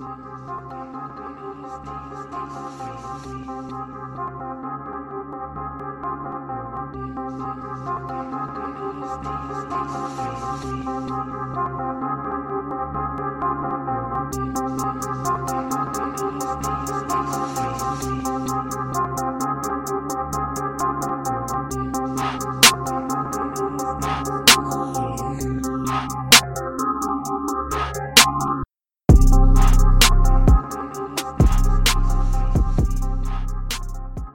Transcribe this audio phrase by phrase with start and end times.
[0.00, 0.18] Thank
[4.64, 4.77] you.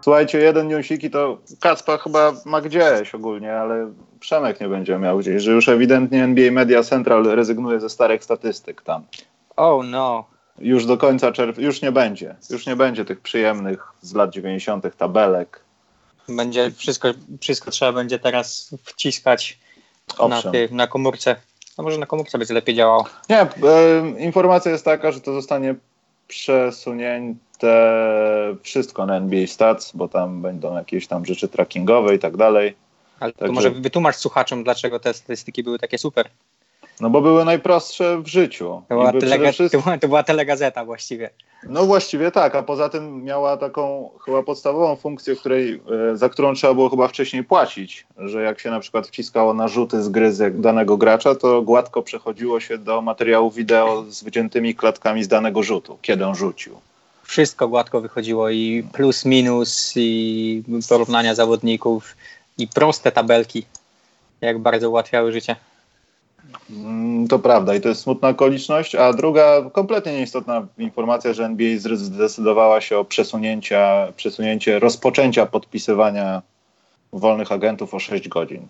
[0.03, 5.43] Słuchajcie, jeden newsiki to Kacpa chyba ma gdzieś ogólnie, ale Przemek nie będzie miał gdzieś,
[5.43, 9.03] że już ewidentnie NBA Media Central rezygnuje ze starych statystyk tam.
[9.55, 10.25] Oh no.
[10.59, 12.35] Już do końca czerwca, już nie będzie.
[12.49, 14.97] Już nie będzie tych przyjemnych z lat 90.
[14.97, 15.59] tabelek.
[16.29, 17.07] Będzie wszystko,
[17.41, 19.59] wszystko trzeba będzie teraz wciskać
[20.29, 21.35] na, ty, na komórce.
[21.77, 23.05] No może na komórce będzie lepiej działało.
[23.29, 23.47] Nie, e,
[24.19, 25.75] informacja jest taka, że to zostanie
[26.27, 27.52] przesunięte
[28.61, 32.75] wszystko na NBA Stats, bo tam będą jakieś tam rzeczy trackingowe i tak dalej.
[33.19, 33.53] Ale to Także...
[33.53, 36.29] może wytłumacz słuchaczom, dlaczego te statystyki były takie super.
[37.01, 38.81] No bo były najprostsze w życiu.
[38.89, 39.81] To była, telega, wszystkim...
[39.81, 41.29] to, była, to była telegazeta właściwie.
[41.69, 46.53] No właściwie tak, a poza tym miała taką chyba podstawową funkcję, której, e, za którą
[46.53, 50.61] trzeba było chyba wcześniej płacić, że jak się na przykład wciskało narzuty z gry z
[50.61, 55.97] danego gracza, to gładko przechodziło się do materiału wideo z wyciętymi klatkami z danego rzutu,
[56.01, 56.77] kiedy on rzucił.
[57.33, 62.15] Wszystko gładko wychodziło i plus, minus, i porównania zawodników,
[62.57, 63.65] i proste tabelki,
[64.41, 65.55] jak bardzo ułatwiały życie.
[66.69, 71.79] Mm, to prawda i to jest smutna okoliczność, a druga kompletnie nieistotna informacja, że NBA
[71.79, 76.41] zdecydowała się o przesunięcia, przesunięcie rozpoczęcia podpisywania
[77.13, 78.67] wolnych agentów o 6 godzin.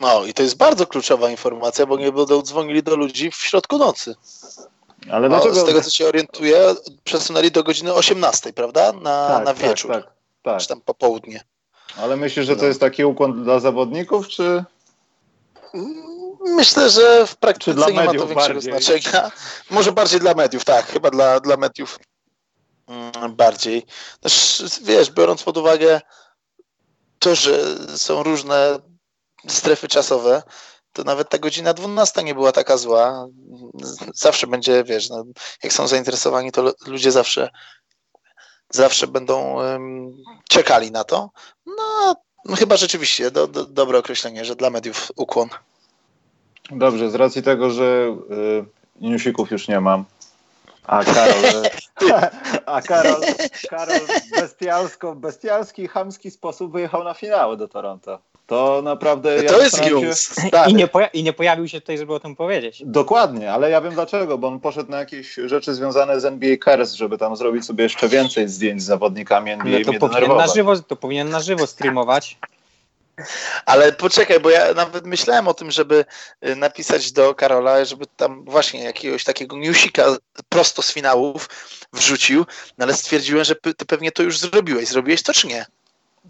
[0.00, 3.78] No i to jest bardzo kluczowa informacja, bo nie będą dzwonili do ludzi w środku
[3.78, 4.14] nocy.
[5.10, 5.60] Ale no, dlaczego?
[5.60, 6.74] Z tego co się orientuję,
[7.04, 8.92] przesunęli do godziny 18, prawda?
[8.92, 9.90] Na, tak, na tak, wieczór.
[9.90, 10.60] Tak, tak, tak.
[10.60, 11.44] Czy tam popołudnie.
[11.96, 12.68] Ale myślisz, że to no.
[12.68, 14.64] jest taki ukłon dla zawodników, czy...
[16.40, 18.72] Myślę, że w praktyce nie ma to większego bardziej.
[18.72, 19.30] znaczenia.
[19.70, 21.98] Może bardziej dla mediów, tak, chyba dla, dla mediów
[22.88, 23.86] mm, bardziej.
[24.20, 26.00] Też, wiesz, biorąc pod uwagę
[27.18, 27.58] to, że
[27.98, 28.78] są różne
[29.48, 30.42] strefy czasowe,
[30.94, 33.26] to nawet ta godzina 12 nie była taka zła.
[34.14, 35.24] Zawsze będzie, wiesz, no,
[35.62, 37.50] jak są zainteresowani, to ludzie zawsze
[38.70, 40.16] zawsze będą um,
[40.48, 41.30] czekali na to.
[41.66, 42.14] No,
[42.56, 45.48] chyba rzeczywiście do, do, dobre określenie, że dla mediów ukłon.
[46.70, 48.64] Dobrze, z racji tego, że y,
[49.00, 50.04] newsików już nie mam,
[50.86, 51.62] a Karol,
[52.66, 53.20] a Karol,
[53.70, 54.00] Karol
[54.40, 58.18] bestialsko, bestialski, chamski sposób wyjechał na finały do Toronto.
[58.46, 59.42] To naprawdę.
[59.42, 60.34] To ja jest news.
[60.68, 62.82] I nie, I nie pojawił się tutaj, żeby o tym powiedzieć.
[62.86, 66.92] Dokładnie, ale ja wiem dlaczego, bo on poszedł na jakieś rzeczy związane z NBA Cares,
[66.92, 69.80] żeby tam zrobić sobie jeszcze więcej zdjęć z zawodnikami NBA.
[69.86, 72.38] No to, powinien na żywo, to powinien na żywo streamować.
[73.66, 76.04] Ale poczekaj, bo ja nawet myślałem o tym, żeby
[76.46, 80.16] y, napisać do Karola, żeby tam właśnie jakiegoś takiego newsika
[80.48, 81.48] prosto z finałów
[81.92, 82.46] wrzucił,
[82.78, 84.88] no ale stwierdziłem, że ty pewnie to już zrobiłeś.
[84.88, 85.66] Zrobiłeś to czy nie?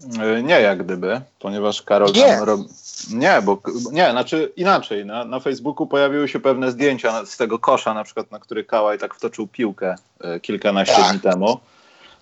[0.03, 2.39] Y, nie, jak gdyby, ponieważ Karol nie.
[3.13, 3.61] Nie, bo
[3.91, 5.05] nie, znaczy inaczej.
[5.05, 8.99] Na, na Facebooku pojawiły się pewne zdjęcia z tego kosza, na przykład, na który Kałaj
[8.99, 9.95] tak wtoczył piłkę
[10.35, 11.11] y, kilkanaście tak.
[11.11, 11.59] dni temu.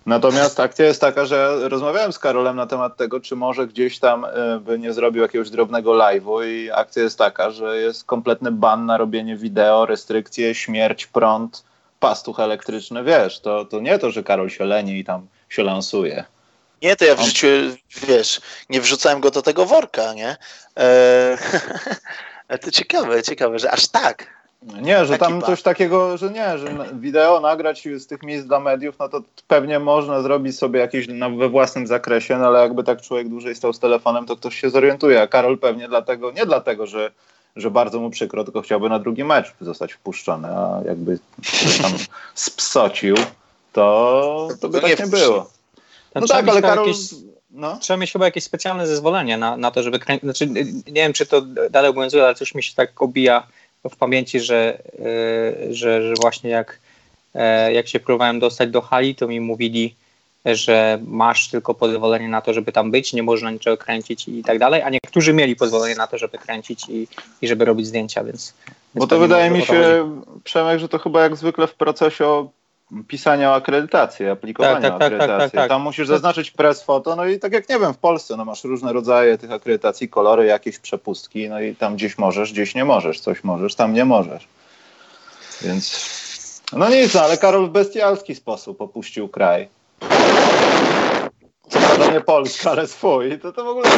[0.06, 4.24] Natomiast akcja jest taka, że rozmawiałem z Karolem na temat tego, czy może gdzieś tam
[4.24, 8.86] e, by nie zrobił jakiegoś drobnego live'u i akcja jest taka, że jest kompletny ban
[8.86, 11.64] na robienie wideo, restrykcje, śmierć, prąd,
[12.00, 16.24] pastuch elektryczny, wiesz, to, to nie to, że Karol się leni i tam się lansuje.
[16.84, 17.46] Nie, to ja w życiu,
[18.08, 18.40] wiesz,
[18.70, 20.36] nie wrzucałem go do tego worka, nie?
[22.48, 24.26] Eee, to ciekawe, ciekawe, że aż tak.
[24.82, 28.98] Nie, że tam coś takiego, że nie, że wideo nagrać z tych miejsc dla mediów,
[28.98, 33.02] no to pewnie można zrobić sobie jakieś no, we własnym zakresie, no ale jakby tak
[33.02, 36.86] człowiek dłużej stał z telefonem, to ktoś się zorientuje, a Karol pewnie dlatego, nie dlatego,
[36.86, 37.10] że,
[37.56, 41.18] że bardzo mu przykro, tylko chciałby na drugi mecz zostać wpuszczony, a jakby
[41.82, 41.92] tam
[42.34, 43.16] spsocił,
[43.72, 45.54] to, to by tak nie było.
[46.14, 46.86] No, no tak, ale Karol...
[46.86, 47.00] Jakieś...
[47.50, 47.78] No.
[47.78, 50.24] Trzeba mieć chyba jakieś specjalne zezwolenie na, na to, żeby kręcić.
[50.24, 50.46] Znaczy,
[50.86, 51.40] nie wiem, czy to
[51.70, 53.46] dalej obowiązuje, ale coś mi się tak obija
[53.90, 56.78] w pamięci, że, e, że, że właśnie jak,
[57.34, 59.94] e, jak się próbowałem dostać do hali, to mi mówili,
[60.44, 64.58] że masz tylko pozwolenie na to, żeby tam być, nie można niczego kręcić i tak
[64.58, 67.08] dalej, a niektórzy mieli pozwolenie na to, żeby kręcić i,
[67.42, 68.54] i żeby robić zdjęcia, więc...
[68.94, 70.10] Bo to wydaje mi się,
[70.44, 72.48] Przemek, że to chyba jak zwykle w procesie
[73.08, 75.28] pisania o akredytacji, aplikowania tak, tak, o akredytację.
[75.28, 77.98] Tak, tak, tak, Tam musisz zaznaczyć press foto, no i tak jak nie wiem, w
[77.98, 82.52] Polsce no masz różne rodzaje tych akredytacji, kolory, jakieś przepustki, no i tam gdzieś możesz,
[82.52, 84.48] gdzieś nie możesz, coś możesz, tam nie możesz.
[85.62, 86.14] Więc
[86.72, 89.68] No nic, no, ale Karol w bestialski sposób opuścił kraj.
[91.98, 93.38] To nie Polska, ale swój.
[93.38, 93.88] To, to w ogóle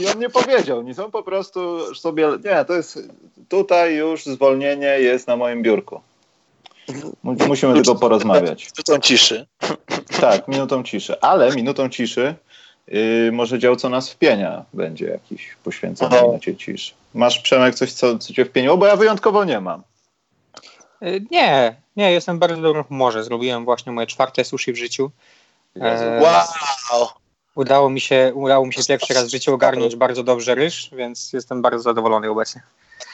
[0.00, 0.98] I on nie powiedział nic.
[0.98, 2.28] On po prostu sobie.
[2.44, 3.08] Nie, to jest.
[3.48, 6.00] Tutaj już zwolnienie jest na moim biurku.
[7.22, 8.64] Musimy tylko porozmawiać.
[8.78, 9.46] Minutą ciszy.
[10.20, 11.20] Tak, minutą ciszy.
[11.20, 12.34] Ale minutą ciszy
[12.88, 16.94] yy, może dział, co nas wpienia, będzie jakiś poświęcony minucie ciszy.
[17.14, 18.76] Masz, Przemek, coś, co, co cię wpieniło?
[18.76, 19.82] Bo ja wyjątkowo nie mam.
[21.02, 23.24] Y, nie, nie, jestem bardzo dobrym humorze.
[23.24, 25.10] Zrobiłem właśnie moje czwarte sushi w życiu.
[25.80, 27.08] E, wow!
[27.54, 31.32] Udało mi się, udało mi się pierwszy raz w życiu ogarnąć bardzo dobrze ryż, więc
[31.32, 32.62] jestem bardzo zadowolony obecnie.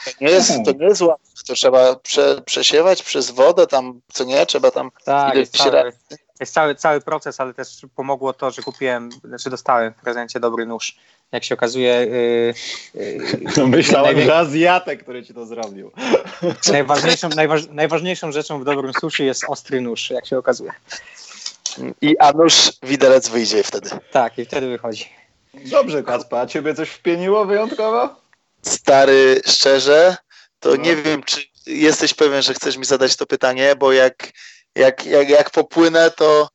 [0.05, 1.27] To nie jest, to nie jest łatwe.
[1.47, 4.47] To trzeba prze, przesiewać przez wodę tam, co nie?
[4.47, 5.93] Trzeba tam tak, jest cały,
[6.41, 10.67] jest cały, cały proces, ale też pomogło to, że kupiłem, znaczy dostałem w prezencie dobry
[10.67, 10.97] nóż.
[11.33, 11.93] Jak się okazuje...
[11.93, 12.55] Yy,
[13.57, 15.91] yy, Myślałem, że Azjatek, który ci to zrobił.
[16.73, 20.73] Najważniejszą, najważ, najważniejszą rzeczą w dobrym sushi jest ostry nóż, jak się okazuje.
[22.01, 23.91] I a nóż widelec wyjdzie wtedy.
[24.13, 25.09] Tak, i wtedy wychodzi.
[25.55, 28.21] Dobrze, Kaspa, a ciebie coś wpieniło wyjątkowo?
[28.63, 30.17] Stary, szczerze,
[30.61, 30.77] to no.
[30.77, 34.33] nie wiem, czy jesteś pewien, że chcesz mi zadać to pytanie, bo jak,
[34.75, 36.49] jak, jak, jak popłynę, to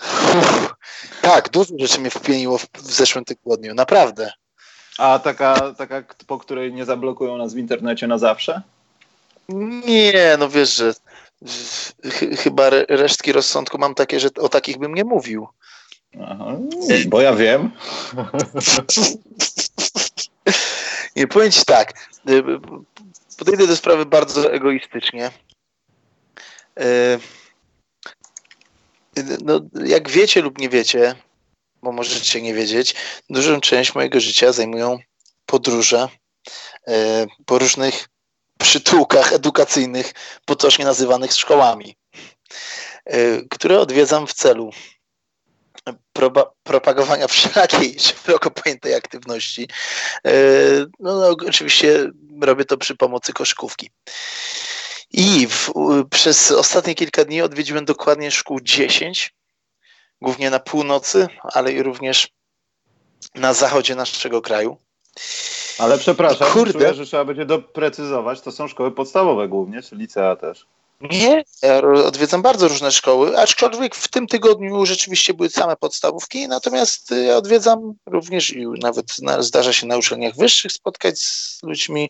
[0.00, 0.74] Uff,
[1.22, 4.32] tak, dużo rzeczy mnie wpieniło w, w zeszłym tygodniu, naprawdę.
[4.98, 8.62] A taka, taka, po której nie zablokują nas w internecie na zawsze?
[9.86, 10.94] Nie, no wiesz, że
[12.12, 15.48] ch chyba resztki rozsądku mam takie, że o takich bym nie mówił.
[16.22, 16.56] Aha,
[17.06, 17.70] bo ja wiem.
[21.16, 22.08] nie, powiem ci tak.
[22.28, 22.42] Y,
[23.38, 25.30] podejdę do sprawy bardzo egoistycznie.
[26.80, 27.18] Y,
[29.44, 31.14] no, jak wiecie lub nie wiecie,
[31.82, 32.94] bo możecie nie wiedzieć,
[33.30, 34.98] dużą część mojego życia zajmują
[35.46, 36.08] podróże
[36.88, 36.92] y,
[37.46, 38.08] po różnych
[38.58, 40.12] przytułkach edukacyjnych,
[40.44, 41.96] potocznie nazywanych szkołami,
[43.50, 44.70] które odwiedzam w celu
[46.62, 49.68] propagowania wszelakiej szeroko pojętej aktywności.
[50.26, 52.10] Y, no, no, oczywiście
[52.40, 53.90] robię to przy pomocy koszkówki.
[55.10, 55.72] I w,
[56.10, 59.34] przez ostatnie kilka dni odwiedziłem dokładnie szkół 10,
[60.20, 62.28] głównie na północy, ale i również
[63.34, 64.76] na zachodzie naszego kraju.
[65.78, 66.72] Ale przepraszam, Kurde.
[66.72, 68.40] czuję, że trzeba będzie doprecyzować.
[68.40, 70.66] To są szkoły podstawowe głównie, czy licea też?
[71.10, 77.10] Nie, ja odwiedzam bardzo różne szkoły, aczkolwiek w tym tygodniu rzeczywiście były same podstawówki, natomiast
[77.26, 79.06] ja odwiedzam również i nawet
[79.38, 82.08] zdarza się na uczelniach wyższych spotkać z ludźmi.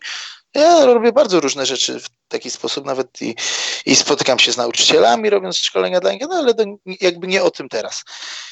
[0.53, 3.35] Ja robię bardzo różne rzeczy w taki sposób, nawet i,
[3.85, 6.53] i spotykam się z nauczycielami, robiąc szkolenia dla nich, no ale
[7.01, 8.03] jakby nie o tym teraz.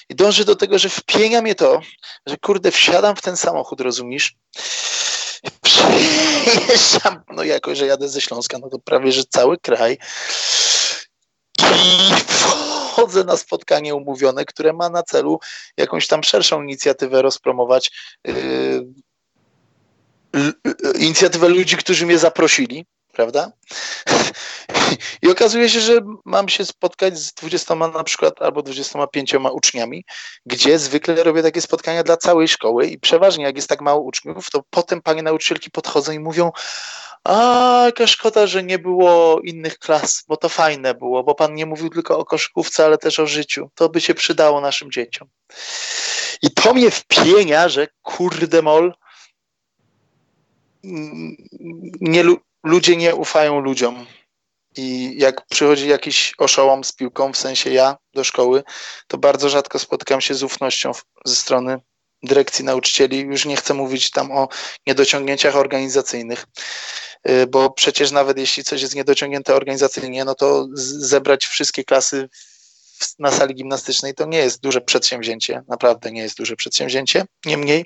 [0.10, 1.82] I dążę do tego, że wpienia mnie to,
[2.26, 4.36] że kurde, wsiadam w ten samochód, rozumiesz?
[6.46, 9.98] Przejeżdżam, no jako, że jadę ze Śląska, no to prawie, że cały kraj.
[11.60, 15.40] I wchodzę na spotkanie umówione, które ma na celu
[15.78, 17.92] jakąś tam szerszą inicjatywę rozpromować.
[18.28, 18.94] Yy,
[21.00, 23.52] inicjatywę ludzi, którzy mnie zaprosili, prawda?
[25.22, 30.06] I okazuje się, że mam się spotkać z 20 na przykład albo 25 uczniami,
[30.46, 34.50] gdzie zwykle robię takie spotkania dla całej szkoły i przeważnie jak jest tak mało uczniów,
[34.50, 36.52] to potem panie nauczycielki podchodzą i mówią
[37.24, 41.66] a jaka szkoda, że nie było innych klas, bo to fajne było, bo pan nie
[41.66, 43.70] mówił tylko o koszykówce, ale też o życiu.
[43.76, 45.28] To by się przydało naszym dzieciom.
[46.42, 48.94] I to mnie wpienia, że kurde mol,
[52.02, 52.24] nie,
[52.64, 54.06] ludzie nie ufają ludziom.
[54.78, 58.64] I jak przychodzi jakiś oszołom z piłką, w sensie ja, do szkoły,
[59.08, 60.92] to bardzo rzadko spotykam się z ufnością
[61.26, 61.80] ze strony
[62.24, 63.20] dyrekcji nauczycieli.
[63.20, 64.48] Już nie chcę mówić tam o
[64.88, 66.46] niedociągnięciach organizacyjnych,
[67.30, 72.30] y, bo przecież nawet jeśli coś jest niedociągnięte organizacyjnie, no to zebrać wszystkie klasy
[73.20, 77.26] na sali gimnastycznej to nie jest duże przedsięwzięcie, naprawdę nie jest duże przedsięwzięcie.
[77.46, 77.86] Niemniej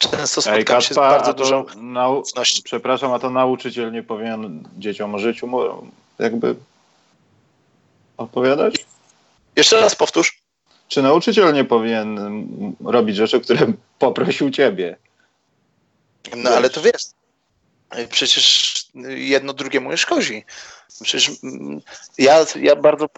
[0.00, 2.22] często spotkam Ej, się z bardzo dużą nau-
[2.64, 5.48] Przepraszam, a to nauczyciel nie powinien dzieciom o życiu
[6.18, 6.54] jakby
[8.16, 8.86] opowiadać?
[9.56, 10.40] Jeszcze raz powtórz.
[10.88, 12.18] Czy nauczyciel nie powinien
[12.84, 13.66] robić rzeczy, które
[13.98, 14.96] poprosił ciebie?
[16.36, 17.02] No ale to wiesz,
[18.10, 18.79] przecież
[19.16, 20.44] jedno drugiemu nie szkodzi.
[21.02, 21.80] Przecież mm,
[22.18, 23.08] ja, ja bardzo,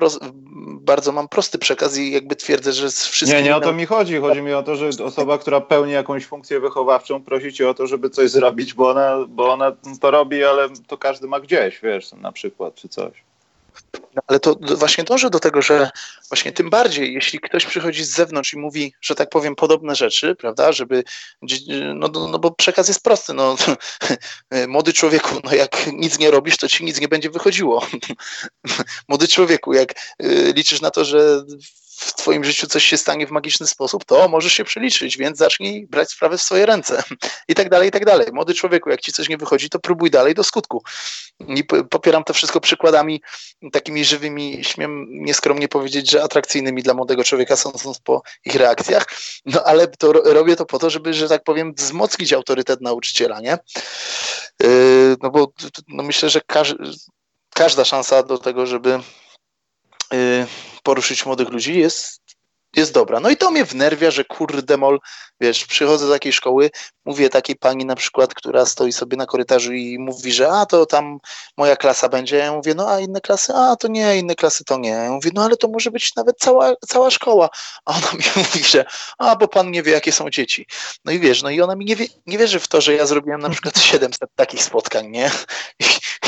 [0.81, 3.43] bardzo mam prosty przekaz i jakby twierdzę, że z wszystkimi...
[3.43, 4.17] Nie, nie o to mi chodzi.
[4.21, 7.87] Chodzi mi o to, że osoba, która pełni jakąś funkcję wychowawczą, prosi cię o to,
[7.87, 12.13] żeby coś zrobić, bo ona, bo ona to robi, ale to każdy ma gdzieś, wiesz,
[12.13, 13.32] na przykład, czy coś.
[14.15, 15.91] No, ale to właśnie dąży do tego, że
[16.31, 20.35] właśnie tym bardziej, jeśli ktoś przychodzi z zewnątrz i mówi, że tak powiem, podobne rzeczy,
[20.35, 21.05] prawda, żeby,
[21.95, 23.57] no, no, no bo przekaz jest prosty, no,
[24.69, 27.87] młody człowieku, no jak nic nie robisz, to ci nic nie będzie wychodziło.
[29.09, 31.45] młody człowieku, jak y, liczysz na to, że
[32.03, 35.87] w twoim życiu coś się stanie w magiczny sposób, to możesz się przeliczyć, więc zacznij
[35.87, 37.03] brać sprawę w swoje ręce
[37.49, 38.27] i tak dalej, i tak dalej.
[38.33, 40.83] Młody człowieku, jak ci coś nie wychodzi, to próbuj dalej do skutku.
[41.41, 43.23] I popieram to wszystko przykładami
[43.73, 49.07] takimi żywymi, śmiem nieskromnie powiedzieć, że atrakcyjnymi dla młodego człowieka, sądząc po ich reakcjach,
[49.45, 53.59] no ale to robię to po to, żeby, że tak powiem, wzmocnić autorytet nauczyciela, nie?
[54.63, 55.53] Yy, no bo
[55.89, 56.75] no myślę, że każ
[57.55, 59.01] każda szansa do tego, żeby
[60.83, 62.22] poruszyć młodych ludzi jest,
[62.77, 63.21] jest dobra.
[63.21, 65.01] No i to mnie wnerwia, że kurde mol,
[65.41, 66.71] wiesz, przychodzę do takiej szkoły,
[67.05, 70.87] mówię takiej pani na przykład, która stoi sobie na korytarzu i mówi, że a to
[70.87, 71.19] tam
[71.57, 72.37] moja klasa będzie.
[72.37, 73.53] Ja mówię, no a inne klasy?
[73.55, 74.91] A to nie, inne klasy to nie.
[74.91, 77.49] Ja mówię, no ale to może być nawet cała, cała szkoła.
[77.85, 78.85] A ona mi mówi, że
[79.19, 80.67] a bo pan nie wie, jakie są dzieci.
[81.05, 83.07] No i wiesz, no i ona mi nie, wie, nie wierzy w to, że ja
[83.07, 85.31] zrobiłem na przykład 700 takich spotkań, nie?
[85.79, 85.85] I,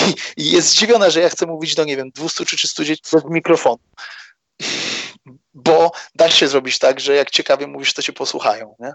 [0.09, 3.03] i, i jest zdziwiona, że ja chcę mówić do, nie wiem, 200 czy 300 dzieci
[3.13, 3.79] bez mikrofonu
[5.55, 8.75] bo da się zrobić tak, że jak ciekawie mówisz, to cię posłuchają.
[8.79, 8.93] Nie?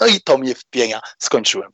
[0.00, 1.00] No i to mnie wpienia.
[1.18, 1.72] Skończyłem.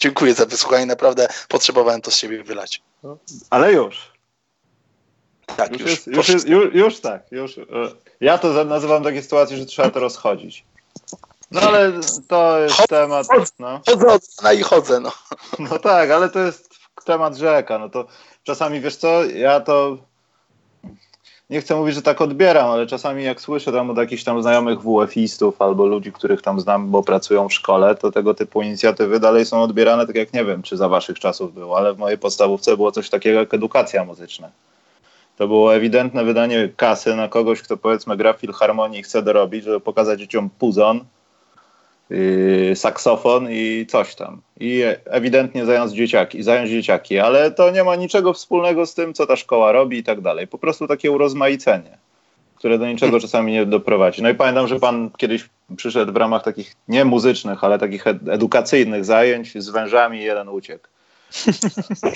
[0.00, 0.86] Dziękuję za wysłuchanie.
[0.86, 2.82] Naprawdę potrzebowałem to z siebie wylać.
[3.50, 4.12] Ale już.
[5.56, 5.80] Tak, już.
[5.80, 7.32] Już, jest, już, jest, już, już, tak.
[7.32, 7.58] Już.
[7.58, 7.62] E,
[8.20, 10.64] ja to nazywam takie sytuacje, że trzeba to rozchodzić.
[11.50, 11.92] No ale
[12.28, 13.26] to jest chodzę, temat.
[13.58, 13.80] No.
[13.88, 15.12] Chodzę no i chodzę, no.
[15.58, 17.78] No tak, ale to jest temat rzeka.
[17.78, 18.06] No to
[18.42, 19.98] czasami wiesz co, ja to
[21.50, 24.80] nie chcę mówić, że tak odbieram, ale czasami jak słyszę tam od jakichś tam znajomych
[24.80, 29.46] WF-istów albo ludzi, których tam znam, bo pracują w szkole, to tego typu inicjatywy dalej
[29.46, 32.76] są odbierane, tak jak nie wiem, czy za waszych czasów było, ale w mojej podstawówce
[32.76, 34.50] było coś takiego jak edukacja muzyczna.
[35.36, 39.64] To było ewidentne wydanie kasy na kogoś, kto powiedzmy gra w filharmonii i chce dorobić,
[39.64, 41.04] żeby pokazać dzieciom puzon,
[42.74, 44.40] saksofon i coś tam.
[44.60, 49.26] I ewidentnie zająć dzieciaki, zająć dzieciaki, ale to nie ma niczego wspólnego z tym, co
[49.26, 50.46] ta szkoła robi i tak dalej.
[50.46, 51.98] Po prostu takie urozmaicenie,
[52.54, 54.22] które do niczego czasami nie doprowadzi.
[54.22, 59.04] No i pamiętam, że pan kiedyś przyszedł w ramach takich nie muzycznych, ale takich edukacyjnych
[59.04, 60.88] zajęć z wężami jeden uciekł.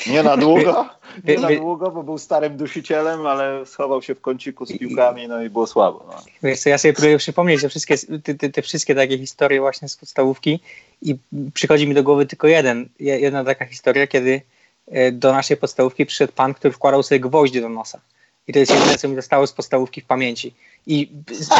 [0.07, 0.89] Nie na długo,
[1.25, 5.43] nie na długo, bo był starym dusicielem, ale schował się w kąciku z piłkami, no
[5.43, 6.05] i było słabo.
[6.09, 6.23] No.
[6.43, 7.97] Wiesz co, ja sobie próbuję przypomnieć te wszystkie,
[8.39, 10.61] te, te, wszystkie takie historie właśnie z podstawówki
[11.03, 11.17] i
[11.55, 14.43] przychodzi mi do głowy tylko jeden, jedna taka historia, kiedy
[14.89, 18.00] e, do naszej podstawówki przyszedł pan, który wkładał sobie gwoździe do nosa.
[18.47, 20.55] I to jest jedyne, co mi zostało z podstawówki w pamięci.
[20.87, 21.11] I,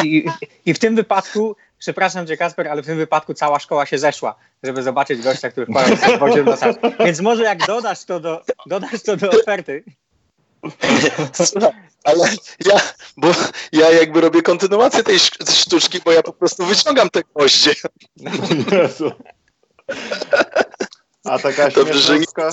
[0.03, 0.25] i,
[0.65, 4.35] i w tym wypadku przepraszam cię Kasper, ale w tym wypadku cała szkoła się zeszła,
[4.63, 6.75] żeby zobaczyć gościa, który wkładał wodzie na sal.
[7.05, 9.83] Więc może jak dodasz to do, dodasz to do oferty.
[12.03, 12.27] Ale
[12.65, 12.81] ja,
[13.17, 13.27] bo
[13.71, 15.19] ja jakby robię kontynuację tej
[15.49, 17.21] sztuczki, bo ja po prostu wyciągam te.
[18.71, 19.11] Jezu.
[21.23, 22.51] A taka śmiesznostka...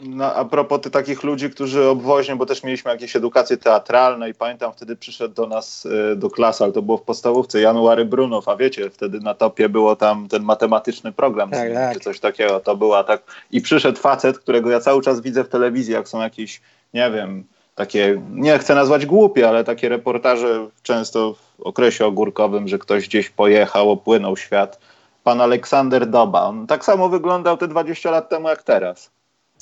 [0.00, 4.34] No, a propos ty, takich ludzi, którzy obwoźnie, bo też mieliśmy jakieś edukacje teatralne i
[4.34, 8.48] pamiętam wtedy przyszedł do nas y, do klasy, ale to było w podstawówce, January Brunow,
[8.48, 11.94] a wiecie, wtedy na topie było tam ten matematyczny program tak, tak.
[11.94, 15.48] czy coś takiego, to była tak i przyszedł facet, którego ja cały czas widzę w
[15.48, 16.60] telewizji, jak są jakieś,
[16.94, 22.78] nie wiem, takie, nie chcę nazwać głupie, ale takie reportaże często w okresie ogórkowym, że
[22.78, 24.78] ktoś gdzieś pojechał, opłynął świat.
[25.24, 29.17] Pan Aleksander Doba, on tak samo wyglądał te 20 lat temu jak teraz.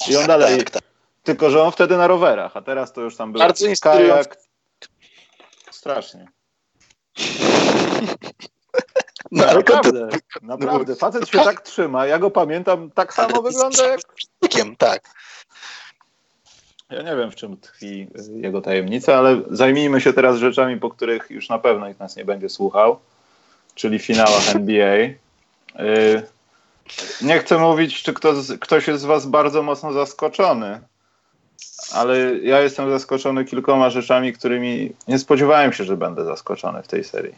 [0.09, 0.59] I on dalej.
[0.59, 0.83] Tak, tak.
[1.23, 4.37] Tylko, że on wtedy na rowerach, a teraz to już tam był Bardzo kajak.
[5.71, 6.29] Strasznie.
[9.31, 10.09] No, naprawdę,
[10.43, 10.97] naprawdę.
[10.97, 14.01] Facet się tak trzyma, ja go pamiętam, tak samo wygląda jak...
[14.79, 15.03] Tak.
[16.91, 21.31] Ja nie wiem, w czym tkwi jego tajemnica, ale zajmijmy się teraz rzeczami, po których
[21.31, 22.99] już na pewno nikt nas nie będzie słuchał,
[23.75, 25.09] czyli finałach NBA.
[27.23, 30.81] Nie chcę mówić, czy ktoś, ktoś jest z Was bardzo mocno zaskoczony,
[31.93, 37.05] ale ja jestem zaskoczony kilkoma rzeczami, którymi nie spodziewałem się, że będę zaskoczony w tej
[37.05, 37.35] serii.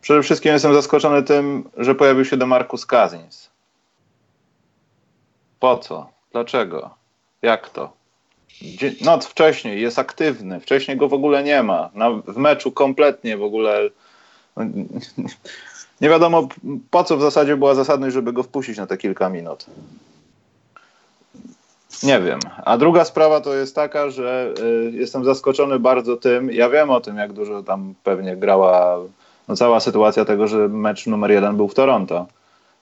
[0.00, 3.50] Przede wszystkim jestem zaskoczony tym, że pojawił się Demarcus Cousins.
[5.60, 6.10] Po co?
[6.32, 6.94] Dlaczego?
[7.42, 7.92] Jak to?
[9.00, 11.90] Noc wcześniej jest aktywny, wcześniej go w ogóle nie ma.
[11.94, 13.90] Na, w meczu kompletnie w ogóle
[16.00, 16.48] nie wiadomo
[16.90, 19.66] po co w zasadzie była zasadność, żeby go wpuścić na te kilka minut.
[22.02, 22.38] Nie wiem.
[22.64, 27.00] A druga sprawa to jest taka, że y, jestem zaskoczony bardzo tym, ja wiem o
[27.00, 28.98] tym, jak dużo tam pewnie grała
[29.48, 32.26] no, cała sytuacja tego, że mecz numer jeden był w Toronto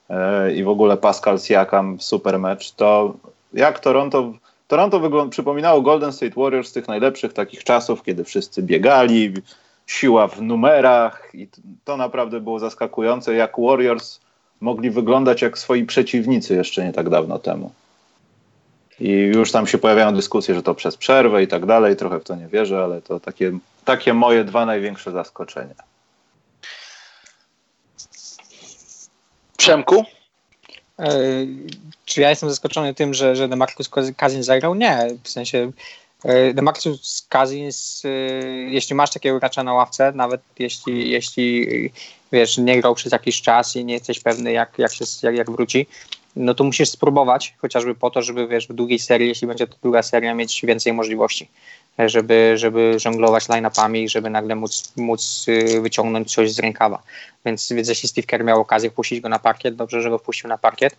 [0.09, 3.13] y, i w ogóle Pascal Siakam, super mecz, to
[3.53, 4.33] jak Toronto
[4.67, 9.33] Toronto wygląda, przypominało Golden State Warriors z tych najlepszych takich czasów, kiedy wszyscy biegali,
[9.87, 11.47] siła w numerach i
[11.83, 14.19] to naprawdę było zaskakujące, jak Warriors
[14.61, 17.71] mogli wyglądać jak swoi przeciwnicy jeszcze nie tak dawno temu.
[18.99, 21.95] I już tam się pojawiają dyskusje, że to przez przerwę i tak dalej.
[21.95, 25.75] Trochę w to nie wierzę, ale to takie, takie moje dwa największe zaskoczenia.
[29.57, 30.05] Przemku?
[30.99, 31.11] E,
[32.05, 34.75] czy ja jestem zaskoczony tym, że, że DeMarcus Cousins zagrał?
[34.75, 35.07] Nie.
[35.23, 35.71] W sensie
[36.53, 38.09] DeMarcus Cousins, e,
[38.47, 41.67] jeśli masz takiego gracza na ławce, nawet jeśli, jeśli
[42.31, 45.51] wiesz, nie grał przez jakiś czas i nie jesteś pewny, jak, jak, się, jak, jak
[45.51, 45.87] wróci,
[46.35, 49.75] no to musisz spróbować, chociażby po to, żeby wiesz, w długiej serii, jeśli będzie to
[49.81, 51.49] druga seria, mieć więcej możliwości,
[52.05, 55.45] żeby, żeby żonglować line-upami, żeby nagle móc, móc
[55.81, 57.03] wyciągnąć coś z rękawa.
[57.45, 60.49] Więc, więc jeśli Steve Kerr miał okazję wpuścić go na parkiet, dobrze, że go wpuścił
[60.49, 60.95] na parkiet,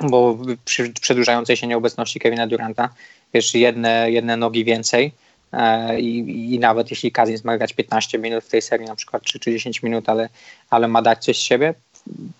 [0.00, 2.88] bo przy przedłużającej się nieobecności Kevina Duranta,
[3.34, 5.12] wiesz, jedne, jedne nogi więcej,
[5.52, 9.22] e, i, i, nawet jeśli Kazins ma grać 15 minut w tej serii na przykład,
[9.22, 10.28] czy, czy 10 minut, ale,
[10.70, 11.74] ale ma dać coś z siebie,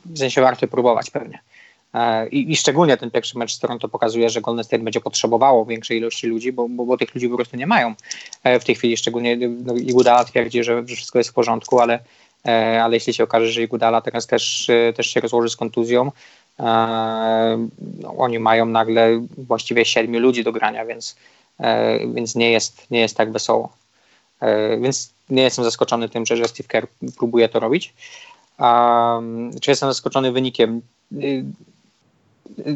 [0.04, 1.38] w sensie warto próbować pewnie.
[1.94, 5.66] E, I, I, szczególnie ten pierwszy mecz z Toronto pokazuje, że Golden State będzie potrzebowało
[5.66, 7.94] większej ilości ludzi, bo, bo, bo tych ludzi po prostu nie mają
[8.44, 8.96] e, w tej chwili.
[8.96, 11.98] Szczególnie no, Igudala twierdzi, że, że wszystko jest w porządku, ale,
[12.46, 16.12] e, ale jeśli się okaże, że Igudala teraz też, też się rozłoży z kontuzją,
[18.00, 21.16] no, oni mają nagle właściwie siedmiu ludzi do grania, więc,
[22.14, 23.72] więc nie, jest, nie jest tak wesoło.
[24.80, 26.86] Więc nie jestem zaskoczony tym, że Steve Kerr
[27.18, 27.94] próbuje to robić.
[28.58, 30.82] Um, czy jestem zaskoczony wynikiem?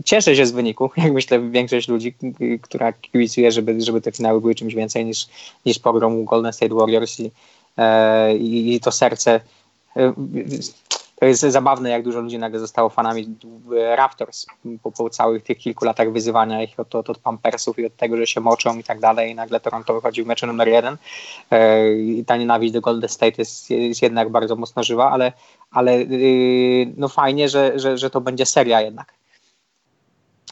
[0.05, 2.15] cieszę się z wyniku, jak myślę większość ludzi,
[2.63, 5.27] która kibicuje, żeby, żeby te finały były czymś więcej niż,
[5.67, 7.31] niż pogrom Golden State Warriors i,
[7.79, 9.41] e, i, i to serce.
[11.23, 13.37] E, to jest zabawne, jak dużo ludzi nagle zostało fanami
[13.97, 14.47] Raptors
[14.83, 18.17] po, po całych tych kilku latach wyzywania ich od, od, od Pampersów i od tego,
[18.17, 19.31] że się moczą i tak dalej.
[19.31, 20.97] I nagle Toronto wychodzi w meczu numer jeden.
[21.51, 25.33] E, I ta nienawiść do Golden State jest, jest jednak bardzo mocno żywa, ale,
[25.71, 25.99] ale
[26.97, 29.15] no fajnie, że, że, że to będzie seria jednak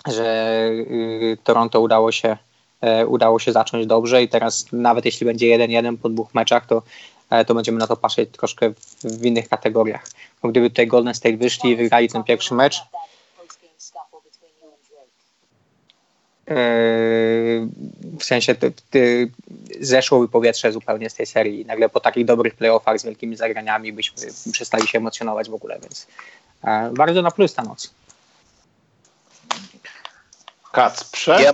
[0.06, 0.70] że
[1.44, 2.36] Toronto udało się,
[2.80, 6.76] e, udało się zacząć dobrze i teraz nawet jeśli będzie 1-1 po dwóch meczach, to,
[6.76, 6.82] e,
[7.46, 8.70] to będziemy na to patrzeć troszkę
[9.04, 10.06] w, innych kategoriach.
[10.42, 12.76] Bo gdyby tutaj Golden State wyszli i wygrali ten pierwszy mecz,
[16.48, 16.54] e,
[18.18, 18.98] w sensie to, to
[19.80, 21.66] zeszłoby powietrze zupełnie z tej serii.
[21.66, 26.06] Nagle po takich dobrych playoffach z wielkimi zagraniami byśmy przestali się emocjonować w ogóle, więc
[26.92, 27.90] bardzo na plus ta noc.
[30.72, 31.42] Kacprze?
[31.42, 31.52] Ja,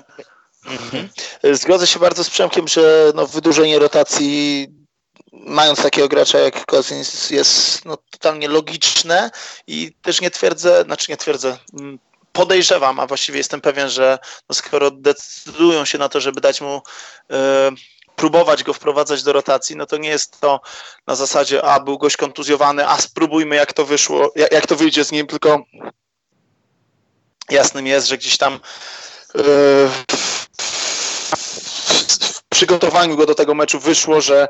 [0.67, 1.09] mhm.
[1.53, 4.69] Zgodzę się bardzo z Przemkiem, że no, wydłużenie rotacji
[5.41, 9.31] mając takiego gracza jak Cousins jest no, totalnie logiczne
[9.67, 11.99] i też nie twierdzę, znaczy nie twierdzę, mm,
[12.33, 14.19] podejrzewam, a właściwie jestem pewien, że
[14.49, 16.83] no, skoro decydują się na to, żeby dać mu
[17.31, 17.71] e,
[18.17, 20.61] próbować go wprowadzać do rotacji, no to nie jest to
[21.07, 25.05] na zasadzie, a był gość kontuzjowany, a spróbujmy jak to wyszło, jak, jak to wyjdzie
[25.05, 25.65] z nim, tylko
[27.51, 28.61] jasnym jest, że gdzieś tam
[29.35, 30.36] w
[32.57, 34.49] przygotowaniu go do tego meczu wyszło, że,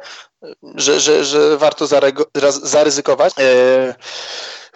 [0.75, 1.87] że, że, że warto
[2.63, 3.35] zaryzykować.
[3.39, 3.95] E,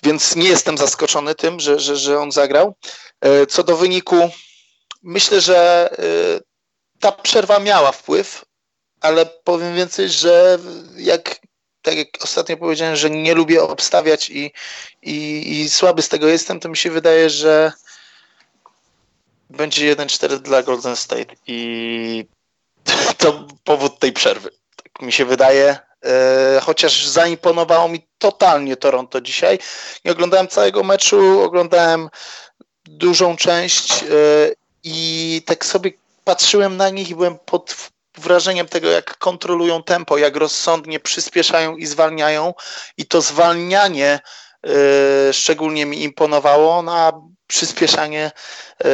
[0.03, 2.75] więc nie jestem zaskoczony tym, że, że, że on zagrał.
[3.21, 4.31] E, co do wyniku,
[5.03, 6.41] myślę, że e,
[7.01, 8.45] ta przerwa miała wpływ,
[9.01, 10.59] ale powiem więcej, że
[10.97, 11.41] jak
[11.83, 14.53] tak jak ostatnio powiedziałem, że nie lubię obstawiać i,
[15.03, 15.17] i,
[15.61, 17.73] i słaby z tego jestem, to mi się wydaje, że
[19.51, 22.27] będzie 1-4 dla Golden State i
[23.19, 24.51] to powód tej przerwy.
[24.77, 25.79] Tak mi się wydaje.
[26.05, 29.59] E, chociaż zaimponowało mi totalnie Toronto dzisiaj.
[30.05, 32.09] Nie oglądałem całego meczu, oglądałem
[32.85, 34.07] dużą część e,
[34.85, 35.93] i tak sobie
[36.25, 41.87] patrzyłem na nich i byłem pod wrażeniem tego, jak kontrolują tempo, jak rozsądnie przyspieszają i
[41.87, 42.55] zwalniają.
[42.97, 44.21] I to zwalnianie
[44.67, 47.13] e, szczególnie mi imponowało, no a
[47.51, 48.31] przyspieszanie,
[48.85, 48.89] e,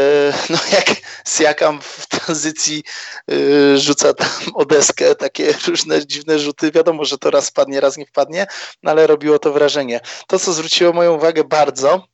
[0.50, 0.86] no jak
[1.26, 2.82] Siakam w tranzycji
[3.30, 7.96] e, rzuca tam o deskę takie różne dziwne rzuty, wiadomo, że to raz wpadnie, raz
[7.96, 8.46] nie wpadnie,
[8.82, 10.00] no ale robiło to wrażenie.
[10.26, 12.06] To, co zwróciło moją uwagę bardzo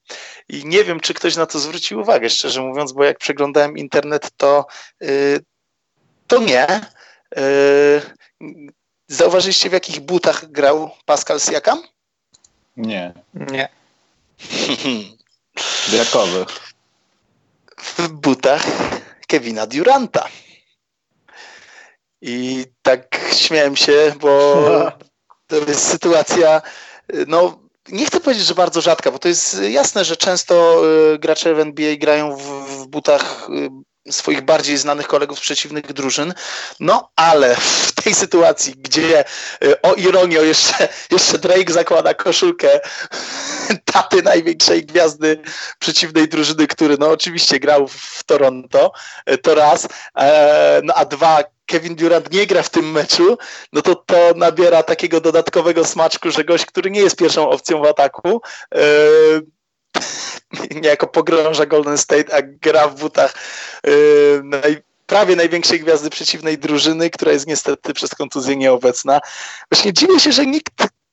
[0.48, 4.30] i nie wiem, czy ktoś na to zwrócił uwagę, szczerze mówiąc, bo jak przeglądałem internet,
[4.36, 4.66] to
[5.02, 5.06] e,
[6.26, 6.80] to nie.
[9.08, 11.82] Zauważyliście, w jakich butach grał Pascal Siakam?
[12.76, 13.12] Nie.
[13.34, 13.68] Nie.
[15.92, 16.72] Jakowych?
[17.78, 18.66] W butach
[19.26, 20.28] Kevina Duranta.
[22.20, 24.62] I tak śmiałem się, bo
[25.48, 26.62] to jest sytuacja,
[27.26, 30.82] no nie chcę powiedzieć, że bardzo rzadka, bo to jest jasne, że często
[31.14, 33.70] y, gracze w NBA grają w, w butach y,
[34.10, 36.34] swoich bardziej znanych kolegów z przeciwnych drużyn.
[36.80, 39.24] No ale w tej sytuacji, gdzie
[39.64, 42.80] y, o ironio jeszcze, jeszcze Drake zakłada koszulkę
[43.92, 45.42] taty największej gwiazdy
[45.78, 48.92] przeciwnej drużyny, który no oczywiście grał w Toronto,
[49.30, 49.88] y, to raz,
[50.18, 53.38] e, no a dwa Kevin Durant nie gra w tym meczu,
[53.72, 57.86] no to to nabiera takiego dodatkowego smaczku, że gość, który nie jest pierwszą opcją w
[57.86, 58.42] ataku,
[58.74, 58.78] e,
[60.82, 63.34] niejako pogrąża Golden State, a gra w butach
[63.84, 69.20] yy, naj, prawie największej gwiazdy przeciwnej drużyny, która jest niestety przez kontuzję nieobecna.
[69.70, 70.72] Właśnie dziwię się, że nikt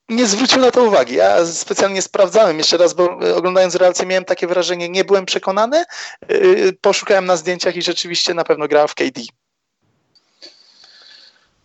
[0.10, 1.16] nie zwrócił na to uwagi.
[1.16, 5.84] Ja specjalnie sprawdzałem jeszcze raz, bo oglądając relację miałem takie wrażenie, nie byłem przekonany.
[6.30, 9.22] Yy, poszukałem na zdjęciach i rzeczywiście na pewno grała w KD.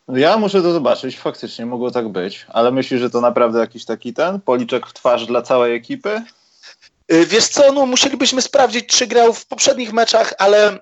[0.09, 4.14] Ja muszę to zobaczyć, faktycznie mogło tak być, ale myślisz, że to naprawdę jakiś taki
[4.14, 6.22] ten policzek w twarz dla całej ekipy?
[7.12, 10.78] Y, wiesz co, no musielibyśmy sprawdzić, czy grał w poprzednich meczach, ale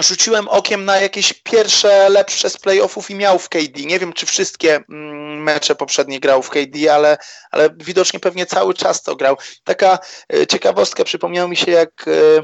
[0.00, 3.80] rzuciłem okiem na jakieś pierwsze, lepsze z playoffów i miał w KD.
[3.84, 7.18] Nie wiem, czy wszystkie mm, mecze poprzednie grał w KD, ale,
[7.50, 9.36] ale widocznie pewnie cały czas to grał.
[9.64, 9.98] Taka
[10.34, 12.42] y, ciekawostka przypomniała mi się, jak y,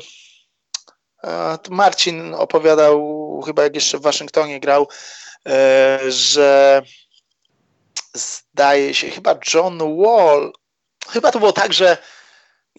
[1.71, 4.89] Marcin opowiadał, chyba jak jeszcze w Waszyngtonie grał,
[6.09, 6.83] że
[8.15, 10.53] zdaje się, chyba John Wall,
[11.09, 11.99] chyba to było tak, że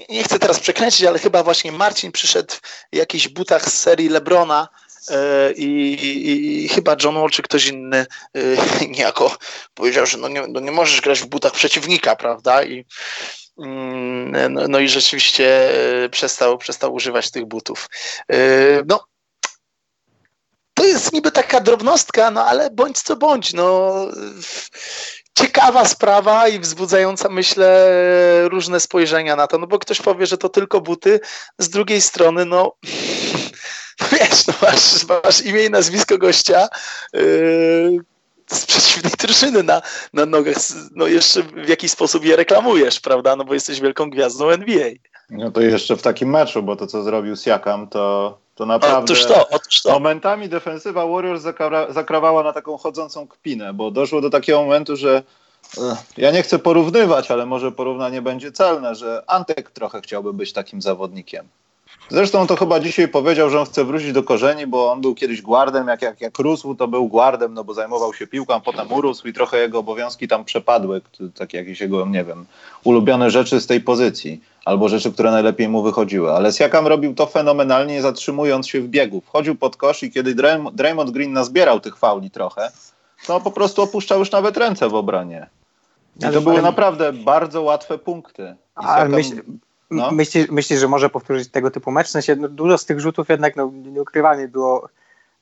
[0.10, 2.54] nie chcę teraz przekręcić, ale chyba właśnie Marcin przyszedł
[2.94, 4.68] w jakichś butach z serii Lebrona
[5.10, 8.06] e, i, i, i chyba John Wall czy ktoś inny
[8.36, 8.40] e,
[8.96, 9.38] niejako
[9.74, 12.64] powiedział, że no nie, no nie możesz grać w butach przeciwnika, prawda?
[12.64, 12.86] I,
[13.58, 15.70] mm, no, no, i rzeczywiście
[16.04, 17.90] e, przestał, przestał używać tych butów.
[18.86, 19.06] No,
[20.74, 23.96] to jest niby taka drobnostka, no ale bądź co bądź, no
[25.38, 27.90] ciekawa sprawa i wzbudzająca, myślę,
[28.50, 31.20] różne spojrzenia na to, no bo ktoś powie, że to tylko buty,
[31.58, 32.74] z drugiej strony, no
[34.12, 36.68] wiesz, no masz, masz imię i nazwisko gościa
[37.14, 38.00] yy,
[38.52, 39.82] z przeciwnej drużyny na,
[40.14, 40.56] na nogach,
[40.96, 44.90] no jeszcze w jakiś sposób je reklamujesz, prawda, no bo jesteś wielką gwiazdą NBA.
[45.30, 49.26] No to jeszcze w takim meczu, bo to co zrobił Siakam, to to naprawdę otóż
[49.26, 49.92] to, otóż to.
[49.92, 51.44] momentami defensywa Warriors
[51.90, 55.24] zakrawała na taką chodzącą kpinę, bo doszło do takiego momentu, że
[56.18, 60.82] ja nie chcę porównywać, ale może porównanie będzie celne, że Antek trochę chciałby być takim
[60.82, 61.48] zawodnikiem.
[62.10, 65.42] Zresztą to chyba dzisiaj powiedział, że on chce wrócić do korzeni, bo on był kiedyś
[65.42, 69.28] guardem, jak, jak, jak rósł, to był guardem, no bo zajmował się piłką, potem urósł
[69.28, 71.02] i trochę jego obowiązki tam przepadły,
[71.36, 72.46] takie jakieś jego, nie wiem,
[72.84, 76.32] ulubione rzeczy z tej pozycji, albo rzeczy, które najlepiej mu wychodziły.
[76.32, 79.22] Ale Siakam robił to fenomenalnie, zatrzymując się w biegu.
[79.22, 80.36] Wchodził pod kosz i kiedy
[80.74, 82.72] Draymond Green nazbierał tych fauli trochę,
[83.28, 85.48] to po prostu opuszczał już nawet ręce w obronie.
[86.18, 88.56] I to były naprawdę bardzo łatwe punkty.
[88.76, 89.42] Ale myśl,
[89.92, 90.12] no.
[90.12, 92.08] myślisz, myśli, że może powtórzyć tego typu mecz?
[92.08, 94.90] W sensie no, dużo z tych rzutów jednak, no, nieukrywalnie było,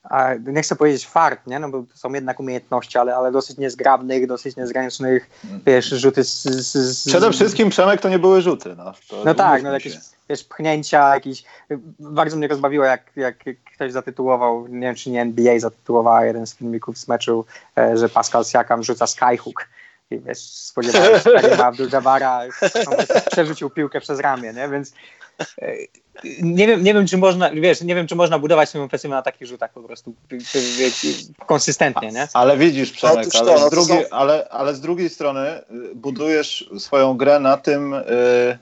[0.04, 1.58] a, nie chcę powiedzieć fart, nie?
[1.58, 5.30] No, bo to są jednak umiejętności, ale, ale dosyć niezgrabnych, dosyć niezręcznych,
[5.66, 7.08] wiesz, rzuty z, z, z...
[7.08, 8.76] Przede wszystkim, Przemek, to nie były rzuty.
[8.76, 8.92] No,
[9.24, 11.44] no tak, no jakieś wiesz, pchnięcia, jakieś...
[11.98, 16.54] Bardzo mnie rozbawiło, jak, jak ktoś zatytułował, nie wiem, czy nie NBA zatytułowała jeden z
[16.54, 17.44] filmików z meczu,
[17.78, 19.68] e, że Pascal Siakam rzuca skyhook
[20.10, 22.48] i wiesz, spodziewałem się Karima Abdul-Jabara,
[23.32, 24.68] przerzucił piłkę przez ramię, nie?
[24.68, 24.92] Więc
[25.62, 25.72] e,
[26.42, 29.22] nie wiem, nie wiem, czy można, wiesz, nie wiem, czy można budować swoją ofensywę na
[29.22, 30.14] takich rzutach po prostu
[31.46, 32.28] konsystentnie, nie?
[32.34, 37.16] Ale widzisz, Przemek, ale, to, z drugiej, ale, ale z drugiej strony y, budujesz swoją
[37.16, 38.58] grę na tym, yy,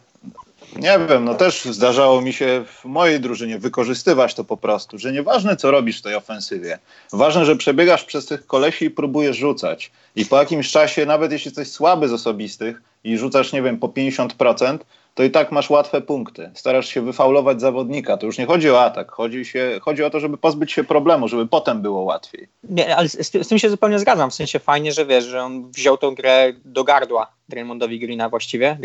[0.76, 5.12] nie wiem, no też zdarzało mi się w mojej drużynie wykorzystywać to po prostu, że
[5.12, 6.78] nieważne co robisz w tej ofensywie,
[7.12, 9.90] ważne, że przebiegasz przez tych kolesi i próbujesz rzucać.
[10.16, 13.88] I po jakimś czasie, nawet jeśli jesteś słaby z osobistych i rzucasz, nie wiem, po
[13.88, 14.78] 50%,
[15.14, 16.50] to i tak masz łatwe punkty.
[16.54, 18.16] Starasz się wyfaulować zawodnika.
[18.16, 21.28] To już nie chodzi o atak, chodzi, się, chodzi o to, żeby pozbyć się problemu,
[21.28, 22.48] żeby potem było łatwiej.
[22.64, 24.30] Nie, ale z, z, tym się zupełnie zgadzam.
[24.30, 28.78] W sensie fajnie, że wiesz, że on wziął tą grę do gardła Draymondowi Greena właściwie,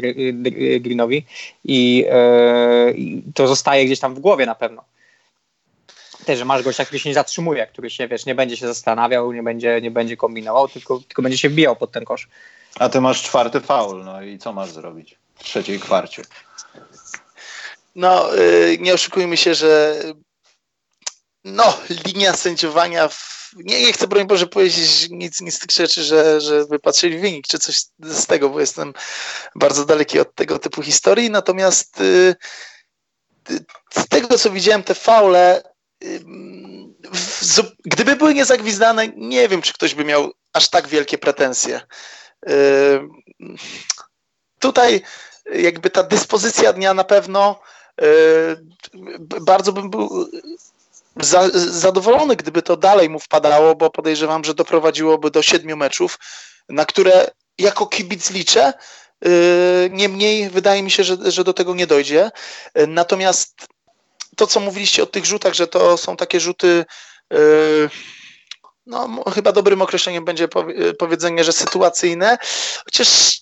[0.80, 1.26] Greenowi
[1.64, 2.06] i,
[2.96, 4.84] yy, to zostaje gdzieś tam w głowie na pewno
[6.26, 9.32] też, że masz gościa, który się nie zatrzymuje, który się, wiesz, nie będzie się zastanawiał,
[9.32, 12.28] nie będzie, nie będzie kombinował, tylko, tylko będzie się wbijał pod ten kosz.
[12.80, 15.18] A ty masz czwarty faul, no i co masz zrobić?
[15.40, 16.24] W trzeciej kwarcie.
[17.96, 20.02] No, yy, nie oszukujmy się, że
[21.44, 26.04] no, linia sędziowania w, nie, nie chcę, broń Boże, powiedzieć nic, nic z tych rzeczy,
[26.04, 28.94] że, że wypatrzyli wynik, czy coś z tego, bo jestem
[29.56, 32.36] bardzo daleki od tego typu historii, natomiast yy,
[33.94, 35.64] z tego, co widziałem, te faule,
[36.02, 36.20] yy,
[37.14, 41.82] w, gdyby były niezagwizdane, nie wiem, czy ktoś by miał aż tak wielkie pretensje.
[42.50, 43.00] Y,
[44.60, 45.02] tutaj
[45.54, 47.60] jakby ta dyspozycja dnia na pewno
[48.02, 48.08] yy,
[49.42, 50.30] bardzo bym był
[51.16, 56.20] za, zadowolony, gdyby to dalej mu wpadało, bo podejrzewam, że doprowadziłoby do siedmiu meczów,
[56.70, 58.74] na które jako kibic liczę.
[59.22, 59.32] Yy,
[59.92, 62.32] niemniej wydaje mi się, że, że do tego nie dojdzie.
[62.88, 63.68] Natomiast
[64.36, 66.86] to, co mówiliście o tych rzutach, że to są takie rzuty.
[68.86, 70.48] No, chyba dobrym określeniem będzie
[71.00, 72.38] powiedzenie, że sytuacyjne,
[72.86, 73.40] chociaż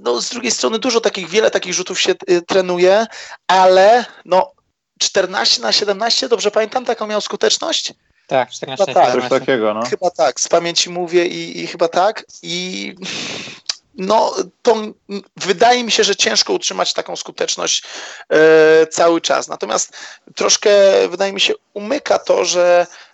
[0.00, 3.06] no, z drugiej strony dużo takich, wiele takich rzutów się y, trenuje,
[3.46, 4.52] ale no
[4.98, 7.94] 14 na 17, dobrze pamiętam, taką miał skuteczność?
[8.26, 9.20] Tak, 14 chyba tak.
[9.20, 9.82] Coś takiego, no.
[9.82, 12.24] Chyba tak, z pamięci mówię i, i chyba tak.
[12.42, 12.94] I
[13.94, 14.76] no to
[15.36, 17.82] wydaje mi się, że ciężko utrzymać taką skuteczność
[18.28, 19.48] e, cały czas.
[19.48, 19.96] Natomiast
[20.36, 20.70] troszkę
[21.08, 23.09] wydaje mi się umyka to, że E,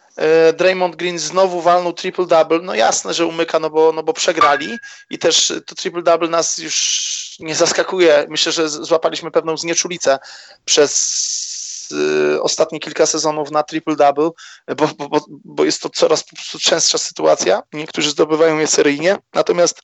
[0.57, 2.62] Draymond Green znowu walnął triple-double.
[2.62, 4.79] No jasne, że umyka, no bo, no bo przegrali
[5.11, 8.26] i też to triple-double nas już nie zaskakuje.
[8.29, 10.18] Myślę, że złapaliśmy pewną znieczulicę
[10.64, 14.31] przez y, ostatnie kilka sezonów na triple-double,
[14.76, 16.24] bo, bo, bo jest to coraz
[16.61, 17.62] częstsza sytuacja.
[17.72, 19.83] Niektórzy zdobywają je seryjnie, natomiast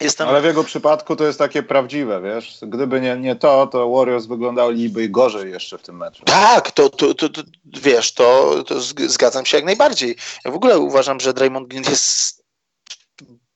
[0.00, 0.28] Jestem...
[0.28, 2.58] Ale w jego przypadku to jest takie prawdziwe, wiesz?
[2.62, 6.24] Gdyby nie, nie to, to Warriors wyglądaliby gorzej jeszcze w tym meczu.
[6.24, 10.16] Tak, to, to, to, to wiesz, to, to zgadzam się jak najbardziej.
[10.44, 12.42] Ja w ogóle uważam, że Draymond Green jest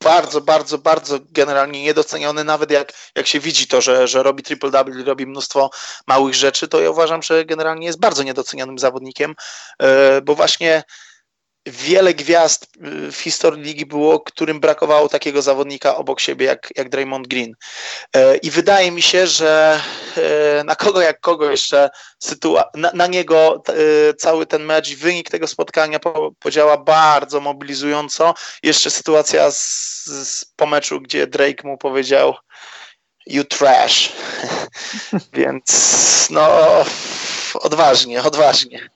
[0.05, 5.05] bardzo, bardzo, bardzo generalnie niedoceniony, nawet jak, jak się widzi to, że, że robi triple-double,
[5.05, 5.71] robi mnóstwo
[6.07, 9.35] małych rzeczy, to ja uważam, że generalnie jest bardzo niedocenionym zawodnikiem,
[9.79, 10.83] e, bo właśnie
[11.67, 12.67] wiele gwiazd
[13.09, 17.55] y, w historii ligi było, którym brakowało takiego zawodnika obok siebie jak, jak Draymond Green.
[18.17, 19.81] E, I wydaje mi się, że
[20.17, 21.91] e, na kogo jak kogo jeszcze
[22.25, 28.35] sytua- na, na niego e, cały ten mecz, wynik tego spotkania po, podziała bardzo mobilizująco.
[28.63, 32.35] Jeszcze sytuacja z, z, po meczu, gdzie Drake mu powiedział
[33.27, 34.13] you trash.
[35.33, 36.49] Więc no
[37.55, 38.96] odważnie, odważnie.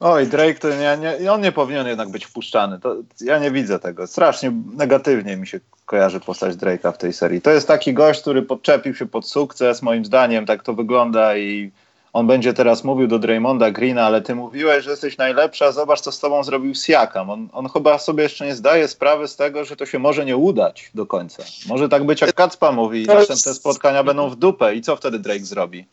[0.00, 2.80] Oj, Drake to nie, nie, on nie powinien jednak być wpuszczany.
[2.80, 4.06] To, ja nie widzę tego.
[4.06, 7.40] Strasznie negatywnie mi się kojarzy postać Drake'a w tej serii.
[7.40, 11.70] To jest taki gość, który podczepił się pod sukces, moim zdaniem tak to wygląda i
[12.12, 16.12] on będzie teraz mówił do Draymonda Greena, ale ty mówiłeś, że jesteś najlepsza, zobacz co
[16.12, 17.30] z tobą zrobił Siakam.
[17.30, 20.36] On, on chyba sobie jeszcze nie zdaje sprawy z tego, że to się może nie
[20.36, 21.42] udać do końca.
[21.68, 25.44] Może tak być jak Kacpa mówi następne spotkania będą w dupę i co wtedy Drake
[25.44, 25.86] zrobi?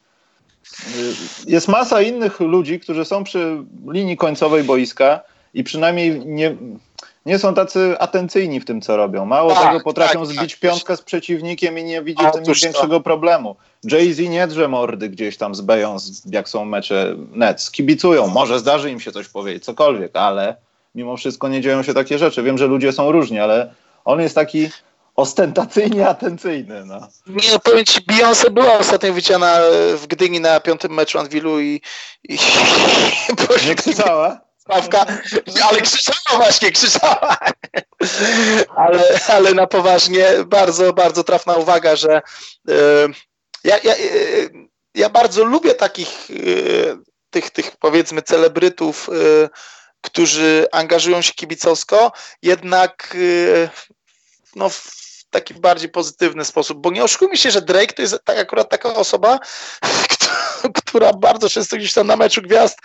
[1.47, 5.19] Jest masa innych ludzi, którzy są przy linii końcowej boiska
[5.53, 6.55] i przynajmniej nie,
[7.25, 9.25] nie są tacy atencyjni w tym, co robią.
[9.25, 12.53] Mało tak, tego, potrafią tak, zbić tak, piątkę z przeciwnikiem i nie widzi w tym
[12.63, 13.55] większego problemu.
[13.83, 17.71] Jay-Z nie drze mordy gdzieś tam z Beyoncé, jak są mecze Nets.
[17.71, 20.55] Kibicują, może zdarzy im się coś powiedzieć, cokolwiek, ale
[20.95, 22.43] mimo wszystko nie dzieją się takie rzeczy.
[22.43, 23.73] Wiem, że ludzie są różni, ale
[24.05, 24.69] on jest taki
[25.15, 26.85] ostentacyjnie atencyjny.
[26.85, 27.07] No.
[27.27, 29.59] Nie, no powiem ci, Beyoncé była ostatnio widziana
[29.95, 31.81] w Gdyni na piątym meczu Anwilu i,
[32.23, 32.33] i,
[33.63, 34.41] i nie krzyczała?
[34.57, 35.05] Stawka,
[35.69, 37.37] ale krzyczała właśnie, krzyczała.
[38.75, 42.21] Ale, ale na poważnie, bardzo, bardzo trafna uwaga, że
[42.67, 42.75] yy,
[43.63, 44.49] ja, ja, yy,
[44.95, 46.97] ja bardzo lubię takich yy,
[47.29, 49.09] tych, tych powiedzmy celebrytów,
[50.01, 53.17] którzy angażują się kibicowsko, jednak
[54.55, 54.69] no,
[55.33, 58.93] taki bardziej pozytywny sposób, bo nie oszukujmy się, że Drake to jest tak akurat taka
[58.93, 59.39] osoba,
[60.79, 62.79] która bardzo często gdzieś tam na meczu gwiazd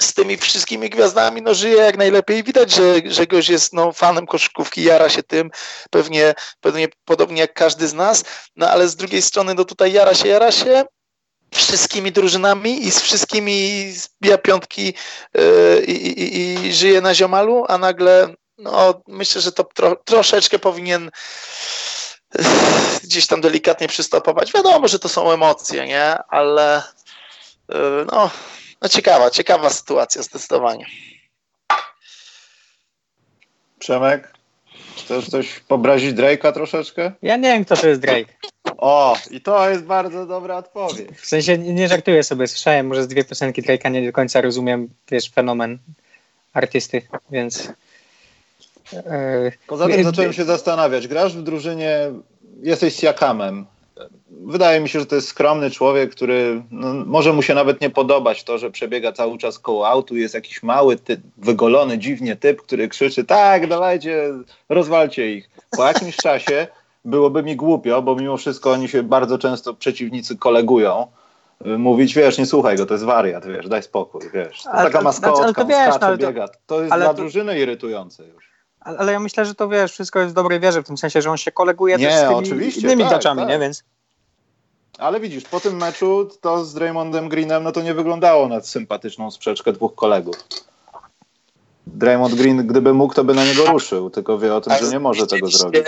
[0.00, 2.42] z tymi wszystkimi gwiazdami no, żyje jak najlepiej.
[2.42, 5.50] Widać, że, że goś jest no, fanem koszykówki, jara się tym,
[5.90, 8.24] pewnie, pewnie podobnie jak każdy z nas,
[8.56, 10.84] no ale z drugiej strony no tutaj jara się, jara się
[11.54, 14.94] wszystkimi drużynami i z wszystkimi zbija piątki
[15.34, 20.58] yy, i, i, i żyje na ziomalu, a nagle no myślę, że to tro, troszeczkę
[20.58, 21.10] powinien
[23.04, 24.52] gdzieś tam delikatnie przystopować.
[24.52, 26.16] Wiadomo, że to są emocje, nie?
[26.28, 27.74] Ale y,
[28.12, 28.30] no,
[28.82, 30.86] no ciekawa, ciekawa sytuacja zdecydowanie.
[33.78, 34.32] Przemek,
[34.96, 37.12] chcesz coś pobrazić Drake'a troszeczkę?
[37.22, 38.34] Ja nie wiem, kto to jest Drake.
[38.78, 41.08] O, i to jest bardzo dobra odpowiedź.
[41.18, 44.88] W sensie nie żartuję sobie, słyszałem może z dwie piosenki Drake'a, nie do końca rozumiem,
[45.10, 45.78] wiesz, fenomen
[46.52, 47.72] artysty, więc
[49.66, 51.08] Poza tym zacząłem się zastanawiać.
[51.08, 52.10] Grasz w drużynie,
[52.62, 53.66] jesteś Siakamem.
[54.30, 57.90] Wydaje mi się, że to jest skromny człowiek, który no, może mu się nawet nie
[57.90, 60.16] podobać to, że przebiega cały czas koło autu.
[60.16, 64.32] Jest jakiś mały, typ, wygolony dziwnie typ, który krzyczy: Tak, dawajcie,
[64.68, 65.50] rozwalcie ich.
[65.70, 66.66] Po jakimś czasie
[67.04, 71.06] byłoby mi głupio, bo mimo wszystko oni się bardzo często przeciwnicy kolegują
[71.64, 74.62] mówić, wiesz, nie słuchaj go, to jest wariat, wiesz, daj spokój, wiesz.
[74.62, 76.48] To ale, taka maskotka, znaczy, to, wiesz, skacze, no, biega.
[76.66, 78.51] To jest dla to, drużyny irytujące już.
[78.84, 81.30] Ale ja myślę, że to wiesz, wszystko jest w dobrej wierze, w tym sensie, że
[81.30, 83.48] on się koleguje nie, też z tymi oczywiście, innymi tak, graczami, tak.
[83.48, 83.58] nie?
[83.58, 83.84] Więc...
[84.98, 89.30] Ale widzisz, po tym meczu to z Draymondem Greenem no to nie wyglądało na sympatyczną
[89.30, 90.34] sprzeczkę dwóch kolegów.
[91.86, 94.98] Draymond Green, gdyby mógł, to by na niego ruszył, tylko wie o tym, że nie
[94.98, 95.82] może tego zrobić.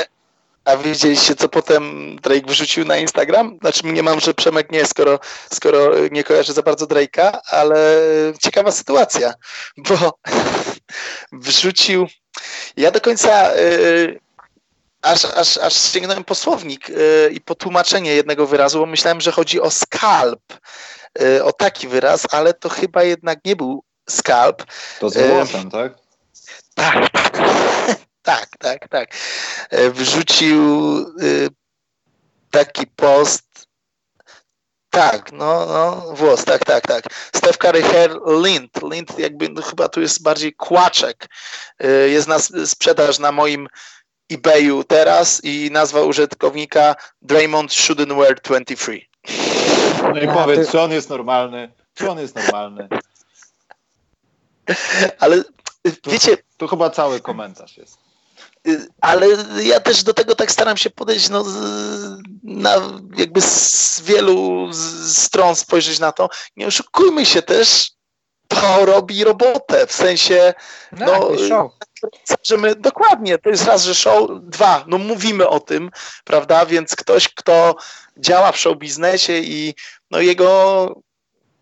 [0.64, 3.59] A widzieliście, co potem Drake wrzucił na Instagram?
[3.61, 5.18] Znaczy, nie mam, że Przemek nie, skoro,
[5.50, 8.02] skoro nie kojarzy za bardzo Drake'a, ale
[8.40, 9.35] ciekawa sytuacja,
[9.76, 10.18] bo
[11.33, 12.07] wrzucił.
[12.77, 14.20] Ja do końca yy,
[15.03, 19.33] aż, aż, aż sięgnąłem po słownik yy, i po tłumaczenie jednego wyrazu, bo myślałem, że
[19.33, 20.42] chodzi o skalp,
[21.18, 24.64] yy, o taki wyraz, ale to chyba jednak nie był skalp.
[25.01, 25.92] To z włosem, tak?
[26.75, 27.11] Tak,
[28.23, 29.14] tak, tak, tak.
[29.70, 31.49] E, wrzucił y,
[32.51, 33.44] taki post.
[34.94, 37.04] Tak, no, no, włos, tak, tak, tak.
[37.37, 38.83] Steph Curry Hair Lint.
[38.92, 41.28] Lint jakby no, chyba tu jest bardziej kłaczek.
[41.78, 43.68] E, jest na sprzedaż na moim
[44.30, 49.00] eBayu teraz i nazwa użytkownika Draymond Shouldn't Wear 23.
[50.02, 51.72] No i powiedz, czy on jest normalny?
[51.94, 52.88] Czy on jest normalny?
[55.18, 55.42] Ale
[56.07, 56.37] wiecie...
[56.57, 58.04] To chyba cały komentarz jest
[59.00, 59.27] ale
[59.62, 61.44] ja też do tego tak staram się podejść no,
[62.42, 62.74] na,
[63.16, 64.70] jakby z wielu
[65.12, 66.29] stron spojrzeć na to.
[66.57, 67.90] Nie oszukujmy się też,
[68.48, 70.55] to robi robotę, w sensie
[70.90, 71.72] tak, no, show.
[72.42, 75.90] że my, dokładnie, to jest raz, że show, dwa, no mówimy o tym,
[76.24, 77.77] prawda, więc ktoś, kto
[78.16, 79.74] działa w show biznesie i
[80.11, 80.88] no jego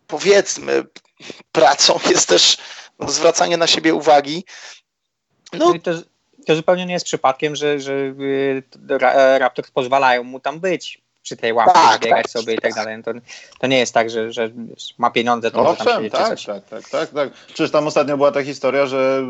[0.07, 0.85] powiedzmy
[1.53, 2.57] pracą jest też
[2.99, 4.45] no, zwracanie na siebie uwagi,
[5.53, 5.91] no, no i to,
[6.47, 8.63] to zupełnie nie jest przypadkiem, że, że y,
[9.39, 13.03] Raptors pozwalają mu tam być przy tej łapce, tak, biegać tak, sobie i tak dalej.
[13.03, 13.11] To,
[13.61, 14.51] to nie jest tak, że, że
[14.99, 17.33] ma pieniądze, to Owszem, tam tak, tak, tak, tak, tak.
[17.47, 19.23] Przecież tam ostatnio była ta historia, że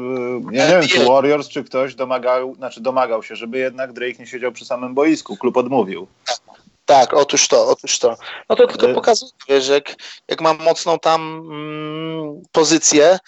[0.51, 4.19] y, ja nie wiem, czy Warriors, czy ktoś domagał, znaczy domagał się, żeby jednak Drake
[4.19, 5.37] nie siedział przy samym boisku.
[5.37, 6.07] Klub odmówił.
[6.85, 8.17] Tak, otóż to, otóż to.
[8.49, 9.95] No to tylko pokazuje, że jak,
[10.29, 11.21] jak mam mocną tam
[11.51, 13.19] mm, pozycję,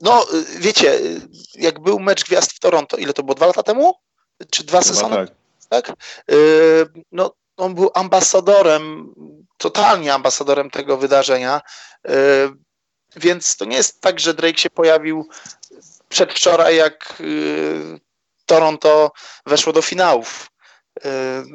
[0.00, 1.20] no, y, wiecie, y,
[1.54, 3.34] jak był mecz gwiazd w Toronto, ile to było?
[3.34, 3.94] Dwa lata temu?
[4.50, 5.16] Czy dwa sezony?
[5.68, 5.86] Tak.
[5.86, 5.96] tak?
[6.30, 9.14] Y, no, on był ambasadorem,
[9.58, 11.60] totalnie ambasadorem tego wydarzenia.
[13.16, 15.28] Więc to nie jest tak, że Drake się pojawił
[16.08, 17.22] przedwczoraj, jak
[18.46, 19.12] Toronto
[19.46, 20.50] weszło do finałów.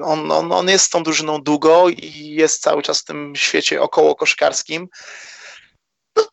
[0.03, 3.81] On, on, on jest z tą drużyną długo i jest cały czas w tym świecie
[3.81, 4.87] około koszkarskim
[6.15, 6.23] no,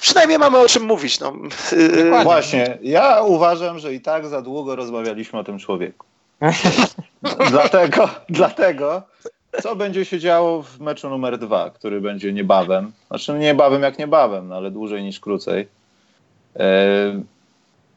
[0.00, 1.20] przynajmniej mamy o czym mówić.
[1.20, 1.32] No.
[2.22, 6.06] Właśnie, ja uważam, że i tak za długo rozmawialiśmy o tym człowieku.
[7.50, 9.02] dlatego, dlatego,
[9.62, 12.92] co będzie się działo w meczu numer dwa, który będzie niebawem.
[13.08, 15.68] Znaczy niebawem jak niebawem, no, ale dłużej niż krócej.
[16.56, 17.20] E,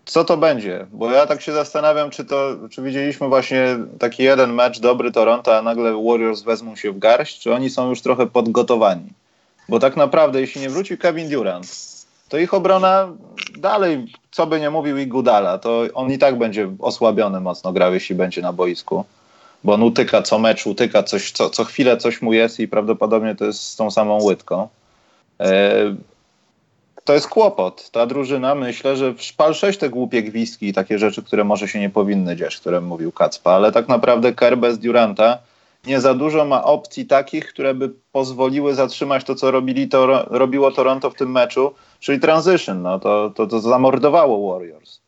[0.05, 0.87] co to będzie?
[0.91, 5.57] Bo ja tak się zastanawiam, czy to, czy widzieliśmy właśnie taki jeden mecz dobry Toronto,
[5.57, 9.09] a nagle Warriors wezmą się w garść, czy oni są już trochę podgotowani?
[9.69, 11.67] Bo tak naprawdę, jeśli nie wróci Kevin Durant,
[12.29, 13.07] to ich obrona
[13.57, 17.93] dalej, co by nie mówił i Gudala, to on i tak będzie osłabiony mocno grał,
[17.93, 19.05] jeśli będzie na boisku.
[19.63, 23.35] Bo on utyka co mecz, utyka coś, co, co chwilę coś mu jest i prawdopodobnie
[23.35, 24.67] to jest z tą samą łydką.
[25.39, 25.73] E,
[27.03, 27.91] to jest kłopot.
[27.91, 31.79] Ta drużyna, myślę, że szpal sześć te głupie gwizdki i takie rzeczy, które może się
[31.79, 35.37] nie powinny dziać, które mówił Kacpa, ale tak naprawdę Kerr bez Duranta
[35.85, 40.71] nie za dużo ma opcji takich, które by pozwoliły zatrzymać to, co robili to, robiło
[40.71, 42.81] Toronto w tym meczu, czyli transition.
[42.81, 44.99] No, to, to, to zamordowało Warriors.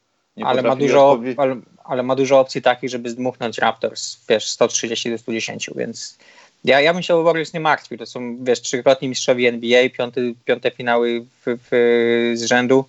[0.44, 5.18] ale ma, dużo, ale, ale, ma dużo opcji takich, żeby zdmuchnąć Raptors, wiesz, 130 do
[5.18, 6.18] 110, więc
[6.64, 7.98] ja, ja bym się o Warriors nie martwił.
[7.98, 12.86] To są, wiesz, trzykrotni mistrzowie NBA, piąty, piąte finały w, w, z rzędu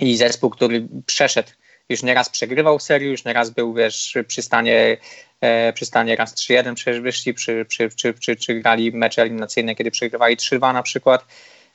[0.00, 1.48] i zespół, który przeszedł
[1.88, 4.96] już nieraz przegrywał serię, już nieraz był, wiesz, przy stanie
[5.44, 9.74] E, przy stanie raz 3-1 przecież wyszli, przy, przy, przy, przy, przy grali mecze eliminacyjne,
[9.74, 11.26] kiedy przegrywali 3-2 na przykład.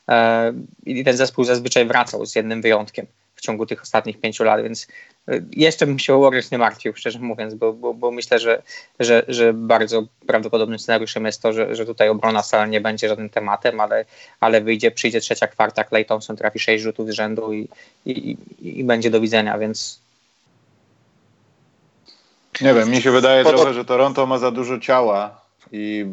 [0.10, 0.54] E,
[0.86, 3.06] I ten zespół zazwyczaj wracał z jednym wyjątkiem
[3.40, 4.88] w ciągu tych ostatnich pięciu lat, więc
[5.28, 8.62] e, jeszcze bym się o Warriors nie martwił, szczerze mówiąc, bo, bo, bo myślę, że,
[9.00, 13.30] że, że bardzo prawdopodobnym scenariuszem jest to, że, że tutaj obrona wcale nie będzie żadnym
[13.30, 14.06] tematem, ale,
[14.40, 17.70] ale wyjdzie, przyjdzie trzecia kwarta, Clay Thompson trafi sześć rzutów z rzędu i,
[18.06, 18.12] i,
[18.62, 20.00] i, i będzie do widzenia, więc
[22.62, 26.06] nie wiem, mi się wydaje trochę, że Toronto ma za dużo ciała i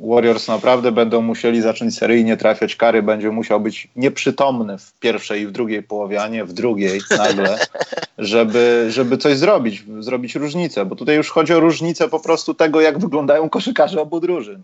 [0.00, 5.46] Warriors naprawdę będą musieli zacząć seryjnie trafiać kary, będzie musiał być nieprzytomny w pierwszej i
[5.46, 7.58] w drugiej połowie, a nie w drugiej nagle,
[8.18, 12.80] żeby, żeby coś zrobić, zrobić różnicę, bo tutaj już chodzi o różnicę po prostu tego,
[12.80, 14.62] jak wyglądają koszykarze obu drużyn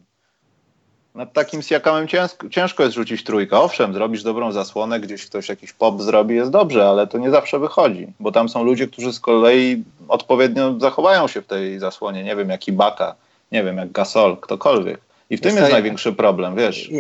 [1.17, 3.59] nad takim Siakamem ciężko, ciężko jest rzucić trójkę.
[3.59, 7.59] Owszem, zrobisz dobrą zasłonę, gdzieś ktoś jakiś pop zrobi, jest dobrze, ale to nie zawsze
[7.59, 12.25] wychodzi, bo tam są ludzie, którzy z kolei odpowiednio zachowają się w tej zasłonie.
[12.25, 13.15] Nie wiem, jak Ibaka,
[13.53, 15.06] nie wiem, jak Gasol, ktokolwiek.
[15.31, 16.91] I w tym jest największy problem, wiesz.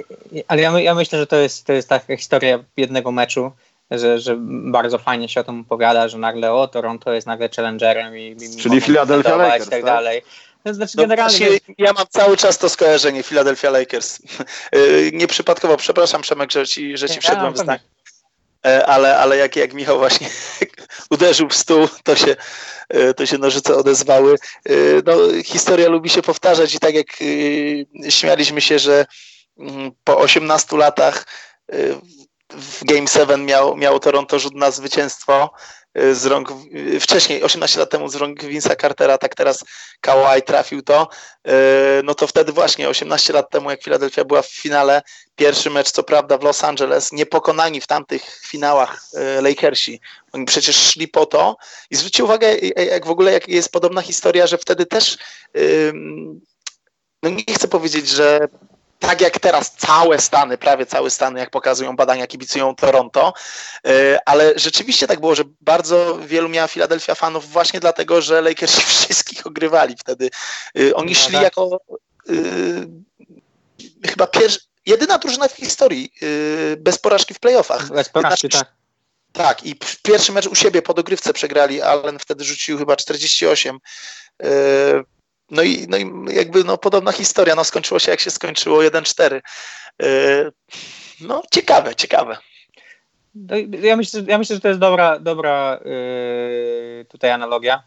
[0.48, 3.52] Ale ja, ja myślę, że to jest, to jest taka historia jednego meczu,
[3.90, 8.18] że, że bardzo fajnie się o tym opowiada, że nagle o, Toronto jest nagle challengerem
[8.18, 10.22] i, i Czyli Philadelphia Lakers, i tak, tak dalej.
[10.72, 11.46] Znaczy, no, generalnie...
[11.78, 14.18] ja mam cały czas to skojarzenie Philadelphia Lakers.
[14.76, 17.80] Y, nieprzypadkowo, przepraszam Przemek, że ci, że ci wszedłem w znak.
[18.66, 20.28] E, ale, ale jak, jak Michał właśnie
[21.10, 22.36] uderzył w stół, to się,
[22.88, 24.34] e, to się nożyce odezwały.
[24.64, 24.72] E,
[25.06, 27.06] no, historia lubi się powtarzać i tak jak
[28.08, 29.06] śmialiśmy się, że
[29.58, 31.26] mm, po 18 latach
[32.50, 35.50] w Game 7 miał, miało Toronto rzut na zwycięstwo
[36.12, 36.48] z rąk,
[37.00, 39.64] wcześniej, 18 lat temu z rąk Vince'a Cartera, tak teraz
[40.00, 41.08] Kawhi trafił to,
[42.04, 45.02] no to wtedy właśnie 18 lat temu, jak Philadelphia była w finale,
[45.36, 49.02] pierwszy mecz co prawda w Los Angeles, niepokonani w tamtych finałach
[49.42, 50.00] Lakersi,
[50.32, 51.56] oni przecież szli po to
[51.90, 55.18] i zwróćcie uwagę, jak w ogóle jak jest podobna historia, że wtedy też
[57.22, 58.48] no nie chcę powiedzieć, że
[58.98, 63.32] tak jak teraz całe Stany, prawie całe Stany, jak pokazują badania, kibicują Toronto,
[63.86, 68.80] e, ale rzeczywiście tak było, że bardzo wielu miała Philadelphia fanów właśnie dlatego, że Lakersi
[68.94, 70.30] wszystkich ogrywali wtedy.
[70.78, 71.42] E, oni no, szli tak.
[71.42, 71.80] jako
[72.28, 72.32] e,
[74.08, 76.12] chyba pierwszy, jedyna drużyna w historii
[76.78, 77.88] bez porażki w playoffach.
[77.88, 78.76] Bez porażki, tak.
[79.32, 83.78] Tak, i pierwszy mecz u siebie po dogrywce przegrali, Allen wtedy rzucił chyba 48.
[85.50, 89.40] No i, no i jakby no, podobna historia, no skończyło się jak się skończyło 1-4.
[89.98, 90.52] Yy,
[91.20, 92.38] no ciekawe, ciekawe.
[93.34, 95.80] No, ja myślę, ja myślę, że to jest dobra, dobra
[97.08, 97.82] tutaj analogia.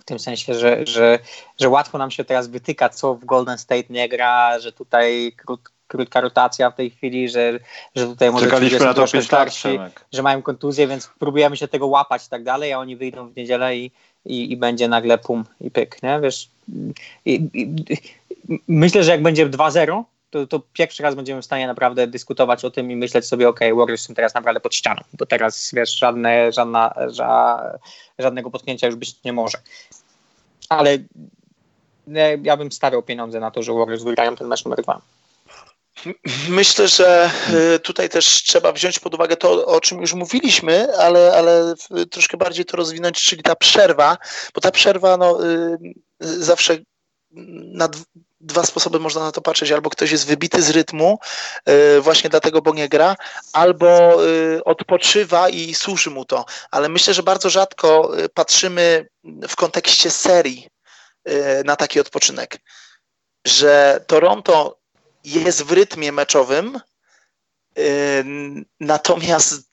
[0.00, 1.18] W tym sensie, że, że,
[1.60, 5.60] że łatwo nam się teraz wytyka, co w Golden State nie gra, że tutaj krót,
[5.88, 7.58] krótka rotacja w tej chwili, że,
[7.94, 9.78] że tutaj może Czekaliśmy na to starsi,
[10.12, 13.36] że mają kontuzję, więc próbujemy się tego łapać i tak dalej, a oni wyjdą w
[13.36, 13.90] niedzielę i,
[14.24, 16.20] i, i będzie nagle pum i pyk, nie?
[16.20, 16.48] Wiesz,
[17.24, 17.74] i, i,
[18.68, 22.70] myślę, że jak będzie 2-0, to, to, pierwszy raz będziemy w stanie naprawdę dyskutować o
[22.70, 26.52] tym i myśleć sobie, ok, Warriors są teraz naprawdę pod ścianą, bo teraz, wiesz, żadne,
[26.52, 27.62] żadna, ża,
[28.18, 29.58] żadnego potknięcia już być nie może.
[30.68, 30.98] Ale
[32.42, 35.00] ja bym stawiał pieniądze na to, że Warriors wygrają ten mecz numer dwa.
[36.48, 37.30] Myślę, że
[37.74, 41.74] y, tutaj też trzeba wziąć pod uwagę to, o czym już mówiliśmy, ale, ale
[42.10, 44.16] troszkę bardziej to rozwinąć, czyli ta przerwa,
[44.54, 45.78] bo ta przerwa no, y,
[46.20, 46.78] zawsze
[47.72, 47.88] na
[48.40, 49.72] dwa sposoby można na to patrzeć.
[49.72, 51.18] Albo ktoś jest wybity z rytmu,
[51.68, 53.16] y, właśnie dlatego, bo nie gra,
[53.52, 54.18] albo
[54.64, 56.44] odpoczywa i służy mu to.
[56.70, 59.08] Ale myślę, że bardzo rzadko patrzymy
[59.48, 60.68] w kontekście serii
[61.64, 62.58] na taki odpoczynek.
[63.46, 64.83] Że Toronto
[65.24, 66.80] jest w rytmie meczowym,
[68.80, 69.64] natomiast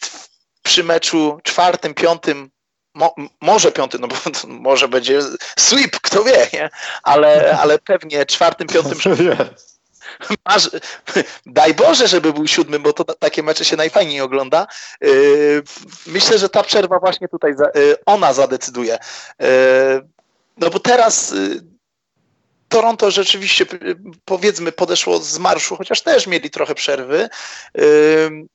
[0.63, 2.51] przy meczu czwartym, piątym,
[2.93, 4.15] mo, może piątym, no bo
[4.47, 5.19] może będzie
[5.59, 6.69] sweep, kto wie, nie?
[7.03, 8.99] Ale, ale pewnie czwartym, piątym,
[10.45, 10.69] Masz,
[11.45, 14.67] daj Boże, żeby był siódmy, bo to takie mecze się najfajniej ogląda.
[15.01, 15.63] Yy,
[16.07, 18.97] myślę, że ta przerwa właśnie tutaj, yy, ona zadecyduje.
[20.57, 21.33] No bo teraz
[22.71, 23.65] Toronto rzeczywiście,
[24.25, 27.29] powiedzmy, podeszło z marszu, chociaż też mieli trochę przerwy.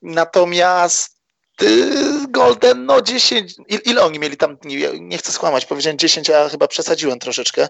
[0.02, 1.16] Natomiast
[1.62, 1.90] y,
[2.28, 3.54] Golden, no 10,
[3.84, 4.76] ile oni mieli tam dni?
[5.00, 7.68] Nie chcę skłamać, powiedziałem 10, a chyba przesadziłem troszeczkę.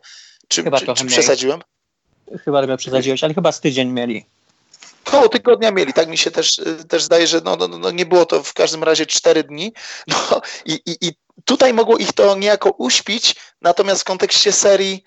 [0.48, 1.60] Czy, chyba czy, czy przesadziłem?
[2.44, 4.26] Chyba trochę przesadziłeś, ale chyba z tydzień mieli.
[5.04, 8.06] Koło tygodnia mieli, tak mi się też, y, też zdaje, że no, no, no nie
[8.06, 9.72] było to w każdym razie 4 dni.
[10.06, 11.12] No, i, i, I
[11.44, 15.04] tutaj mogło ich to niejako uśpić, natomiast w kontekście serii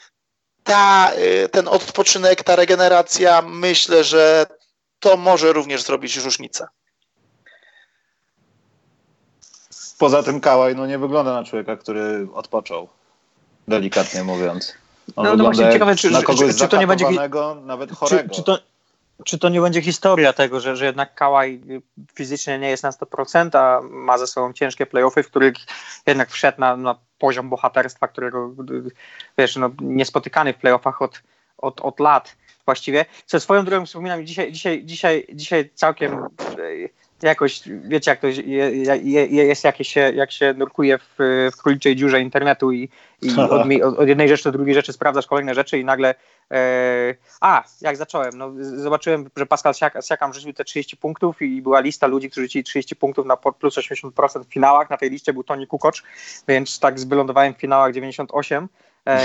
[0.64, 4.45] ta, y, ten odpoczynek, ta regeneracja, myślę, że
[4.99, 6.68] to może również zrobić różnicę.
[9.97, 12.89] Poza tym Kałaj no nie wygląda na człowieka, który odpoczął,
[13.68, 14.74] delikatnie mówiąc.
[15.16, 17.05] On no, no właśnie ciekawe, czy, na kogoś czy, czy to nie będzie
[17.62, 18.30] nawet chorego.
[18.30, 18.60] Czy, czy, to,
[19.26, 21.62] czy to nie będzie historia tego, że, że jednak Kałaj
[22.16, 25.53] fizycznie nie jest na 100%, a ma ze sobą ciężkie playoffy, w których
[26.07, 28.53] jednak wszedł na, na poziom bohaterstwa, którego
[29.38, 31.24] wiesz, no, niespotykany w playoffach od,
[31.57, 33.05] od, od lat właściwie.
[33.26, 36.26] Co swoją drogą wspominam, dzisiaj, dzisiaj, dzisiaj, dzisiaj całkiem
[37.24, 41.15] jakoś, wiecie jak to jest, jak się, jak się nurkuje w,
[41.53, 42.89] w króliczej dziurze internetu i,
[43.22, 46.15] i od, od, jednej rzeczy do drugiej rzeczy sprawdzasz kolejne rzeczy i nagle
[46.51, 51.80] e, a, jak zacząłem, no, zobaczyłem, że Pascal Siakam rzucił te 30 punktów i była
[51.80, 55.43] lista ludzi, którzy rzucili 30 punktów na plus 80% w finałach, na tej liście był
[55.43, 56.03] Tony Kukoc,
[56.47, 58.70] więc tak wylądowałem w finałach 98 E,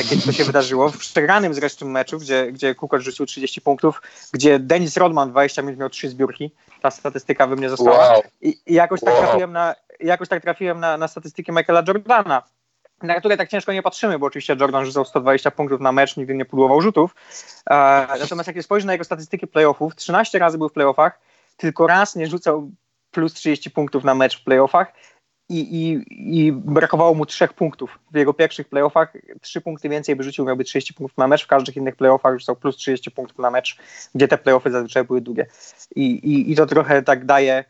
[0.09, 0.89] kiedy to się wydarzyło.
[0.89, 4.03] W przegranym zresztą meczu, gdzie, gdzie Kukoc rzucił 30 punktów,
[4.33, 6.51] gdzie Denis Rodman 20 minut miał 3 zbiórki.
[6.83, 7.99] Ta statystyka we mnie została.
[7.99, 8.23] Wow.
[8.41, 12.43] I, I, jakoś tak trafiłem na, jakoś tak trafiłem na, na statystyki Michaela Jordana
[13.03, 16.35] na które tak ciężko nie patrzymy, bo oczywiście Jordan rzucał 120 punktów na mecz, nigdy
[16.35, 17.15] nie pudłował rzutów.
[17.71, 17.75] E,
[18.21, 21.21] natomiast jak spojrzy na jego statystyki playoffów, 13 razy był w playoffach,
[21.57, 22.71] tylko raz nie rzucał
[23.11, 24.93] plus 30 punktów na mecz w playoffach
[25.49, 27.99] i, i, i brakowało mu trzech punktów.
[28.13, 31.47] W jego pierwszych playoffach trzy punkty więcej by rzucił, miałby 30 punktów na mecz, w
[31.47, 33.79] każdych innych playoffach rzucał plus 30 punktów na mecz,
[34.15, 35.47] gdzie te playoffy zazwyczaj były długie.
[35.97, 37.65] I, i, i to trochę tak daje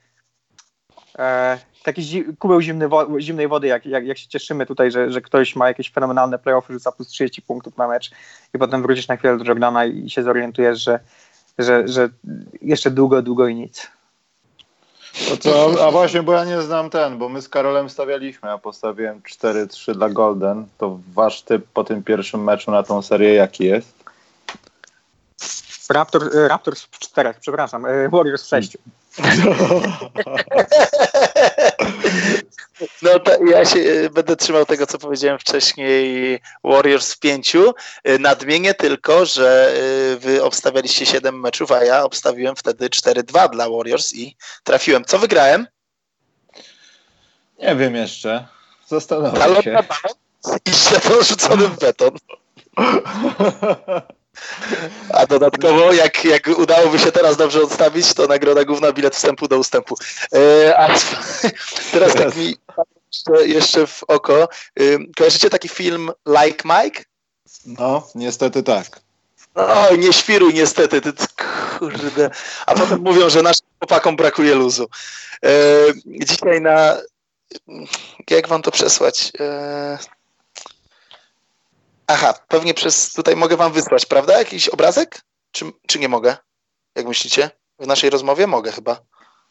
[1.19, 5.11] e, taki zi kubeł zimny wo zimnej wody, jak, jak, jak się cieszymy tutaj, że,
[5.11, 8.11] że ktoś ma jakieś fenomenalne playoffy, rzuca plus 30 punktów na mecz
[8.55, 11.01] i potem wrócisz na chwilę do Jordana i się zorientujesz, że,
[11.59, 12.09] że, że
[12.63, 13.91] jeszcze długo, długo i nic.
[15.41, 19.21] Co, a właśnie, bo ja nie znam ten, bo my z Karolem stawialiśmy, ja postawiłem
[19.21, 20.67] 4-3 dla Golden.
[20.79, 24.04] To wasz typ po tym pierwszym meczu na tą serię jaki jest?
[25.95, 28.79] Raptor, e, Raptors w czterech, przepraszam, e, Warriors w sześciu.
[33.03, 37.75] No to ja się e, będę trzymał tego, co powiedziałem wcześniej, Warriors w pięciu.
[38.21, 39.75] Nadmienię tylko, że
[40.19, 45.05] wy obstawialiście 7 meczów, a ja obstawiłem wtedy 4-2 dla Warriors i trafiłem.
[45.05, 45.67] Co wygrałem?
[47.59, 48.47] Nie wiem jeszcze.
[48.87, 49.79] Zastanawiam się.
[50.67, 50.71] I
[51.23, 52.11] z rzuconym beton.
[55.11, 59.59] A dodatkowo, jak, jak udałoby się teraz dobrze odstawić, to nagroda główna bilet wstępu do
[59.59, 59.97] ustępu.
[60.33, 60.89] E, a
[61.93, 62.57] teraz tak mi
[63.13, 64.49] jeszcze, jeszcze w oko.
[65.17, 67.03] Kojarzycie taki film Like Mike?
[67.67, 69.01] No, niestety tak.
[69.55, 71.13] No, nie świruj niestety, ty,
[71.79, 72.31] kurde.
[72.67, 74.87] A potem mówią, że naszym chłopakom brakuje luzu.
[75.45, 75.51] E,
[76.07, 76.97] dzisiaj na...
[78.31, 79.33] Jak wam to przesłać?
[79.41, 79.99] E,
[82.07, 84.39] Aha, pewnie przez tutaj mogę wam wysłać, prawda?
[84.39, 85.23] Jakiś obrazek?
[85.51, 86.37] Czy, czy nie mogę?
[86.95, 87.51] Jak myślicie?
[87.79, 89.01] W naszej rozmowie mogę chyba.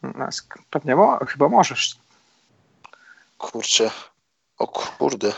[0.03, 0.27] No,
[0.69, 1.95] pewnie mo chyba możesz.
[3.37, 3.91] Kurczę.
[4.57, 5.33] O kurde.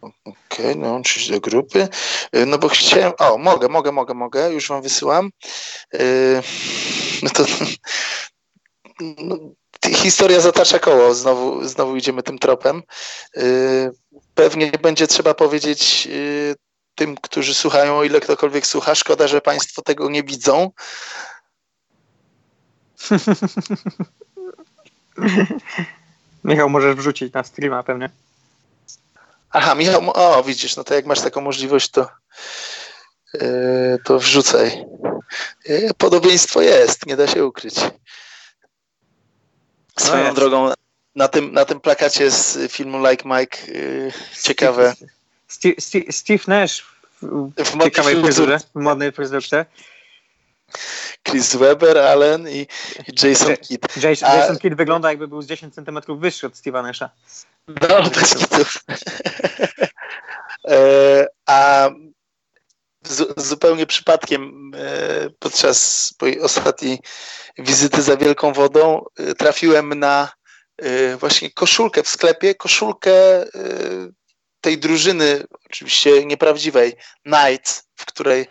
[0.00, 0.34] Okej,
[0.70, 1.88] okay, dołączyć do grupy.
[2.36, 3.12] Y, no bo chciałem.
[3.18, 4.52] O, mogę, mogę, mogę, mogę.
[4.52, 5.30] Już wam wysyłam.
[5.92, 6.42] Yy,
[7.22, 7.44] no to.
[9.00, 9.36] No,
[9.94, 11.14] historia zatacza koło.
[11.14, 12.82] Znowu, znowu idziemy tym tropem.
[13.36, 13.90] Yy,
[14.34, 16.54] pewnie będzie trzeba powiedzieć yy,
[16.94, 20.70] tym, którzy słuchają, o ile ktokolwiek słucha, szkoda, że Państwo tego nie widzą.
[26.44, 28.10] Michał, możesz wrzucić na streama pewnie.
[29.50, 32.08] Aha, Michał, o widzisz, no to jak masz taką możliwość, to,
[33.34, 34.84] yy, to wrzucaj.
[35.68, 37.74] Yy, podobieństwo jest, nie da się ukryć.
[39.98, 40.72] Swoją no drogą,
[41.16, 44.94] na tym, na tym plakacie z filmu Like Mike yy, ciekawe.
[45.48, 46.82] Steve, Steve, Steve Nash
[47.22, 49.12] w, w ciekawej fryzurze, w modnej.
[51.22, 52.66] Chris Webber, Allen i,
[53.08, 53.96] i Jason Kidd.
[54.02, 57.10] Jason, a, Jason Kidd wygląda jakby był z 10 cm wyższy od Steve'a Nasha.
[57.68, 58.78] No, bez kitów.
[60.68, 61.90] e, a
[63.36, 66.98] zupełnie przypadkiem e, podczas mojej ostatniej
[67.58, 70.32] wizyty za Wielką Wodą e, trafiłem na
[70.78, 73.12] e, właśnie koszulkę w sklepie, koszulkę
[74.60, 78.46] tej drużyny, oczywiście nieprawdziwej, Knights, w której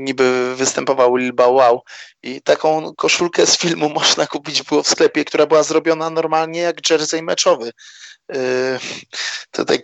[0.00, 1.82] niby występował Lil Bow Wow
[2.22, 6.90] i taką koszulkę z filmu można kupić było w sklepie, która była zrobiona normalnie jak
[6.90, 7.72] jersey meczowy.
[9.50, 9.80] to tak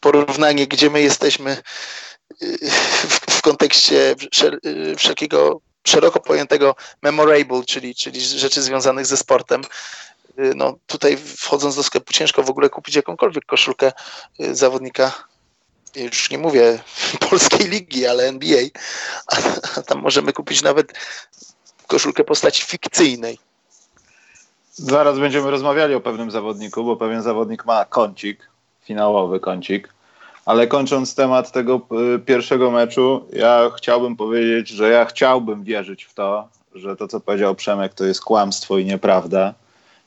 [0.00, 1.62] porównanie, gdzie my jesteśmy
[3.30, 4.14] w, kontekście
[4.96, 9.62] wszelkiego szeroko pojętego memorable, czyli, czyli rzeczy związanych ze sportem.
[10.54, 13.92] No, tutaj wchodząc do sklepu ciężko w ogóle kupić jakąkolwiek koszulkę
[14.38, 15.12] zawodnika,
[15.96, 16.78] już nie mówię
[17.30, 18.62] polskiej ligi, ale NBA,
[19.26, 19.36] a
[19.82, 20.92] tam możemy kupić nawet
[21.86, 23.38] koszulkę postaci fikcyjnej.
[24.72, 28.50] Zaraz będziemy rozmawiali o pewnym zawodniku, bo pewien zawodnik ma kącik,
[28.84, 29.95] finałowy kącik.
[30.46, 31.80] Ale kończąc temat tego
[32.14, 37.20] y, pierwszego meczu, ja chciałbym powiedzieć, że ja chciałbym wierzyć w to, że to, co
[37.20, 39.54] powiedział Przemek, to jest kłamstwo i nieprawda.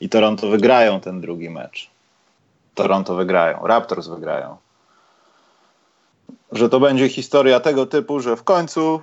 [0.01, 1.89] I Toronto wygrają ten drugi mecz.
[2.75, 4.57] Toronto wygrają, Raptors wygrają.
[6.51, 9.01] Że to będzie historia tego typu, że w końcu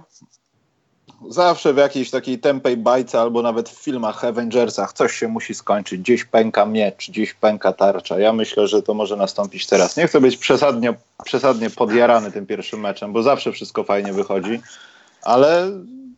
[1.29, 6.01] zawsze w jakiejś takiej tempej bajce albo nawet w filmach Avengersach coś się musi skończyć.
[6.01, 8.19] Gdzieś pęka miecz, gdzieś pęka tarcza.
[8.19, 9.97] Ja myślę, że to może nastąpić teraz.
[9.97, 10.95] Nie chcę być przesadnie,
[11.25, 14.61] przesadnie podjarany tym pierwszym meczem, bo zawsze wszystko fajnie wychodzi,
[15.23, 15.71] ale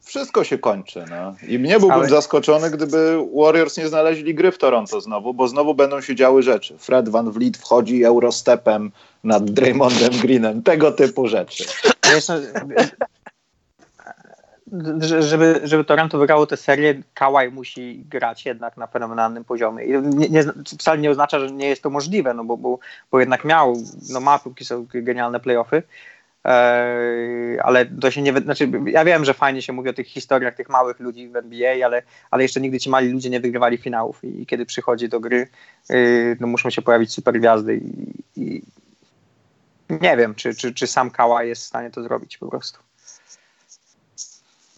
[0.05, 1.05] wszystko się kończy.
[1.11, 1.34] No.
[1.49, 2.09] I nie byłbym ale...
[2.09, 6.78] zaskoczony, gdyby Warriors nie znaleźli gry w Toronto znowu, bo znowu będą się działy rzeczy.
[6.78, 8.90] Fred Van Vliet wchodzi Eurostepem
[9.24, 11.64] nad Draymondem Greenem, tego typu rzeczy.
[15.00, 19.84] Żeby, żeby Toronto wygrało tę serię, Kawhi musi grać jednak na fenomenalnym poziomie.
[19.84, 22.78] I nie, nie, wcale nie oznacza, że nie jest to możliwe, no bo, bo,
[23.10, 23.76] bo jednak miał,
[24.10, 25.82] no ma póki są genialne playoffy,
[26.44, 28.32] Eee, ale to się nie.
[28.32, 31.86] Znaczy, ja wiem, że fajnie się mówi o tych historiach tych małych ludzi w NBA,
[31.86, 35.48] ale, ale jeszcze nigdy ci mali ludzie nie wygrywali finałów i, kiedy przychodzi do gry,
[35.90, 38.62] yy, no muszą się pojawić super gwiazdy i, i
[39.90, 42.88] nie wiem, czy, czy, czy sam Kała jest w stanie to zrobić po prostu.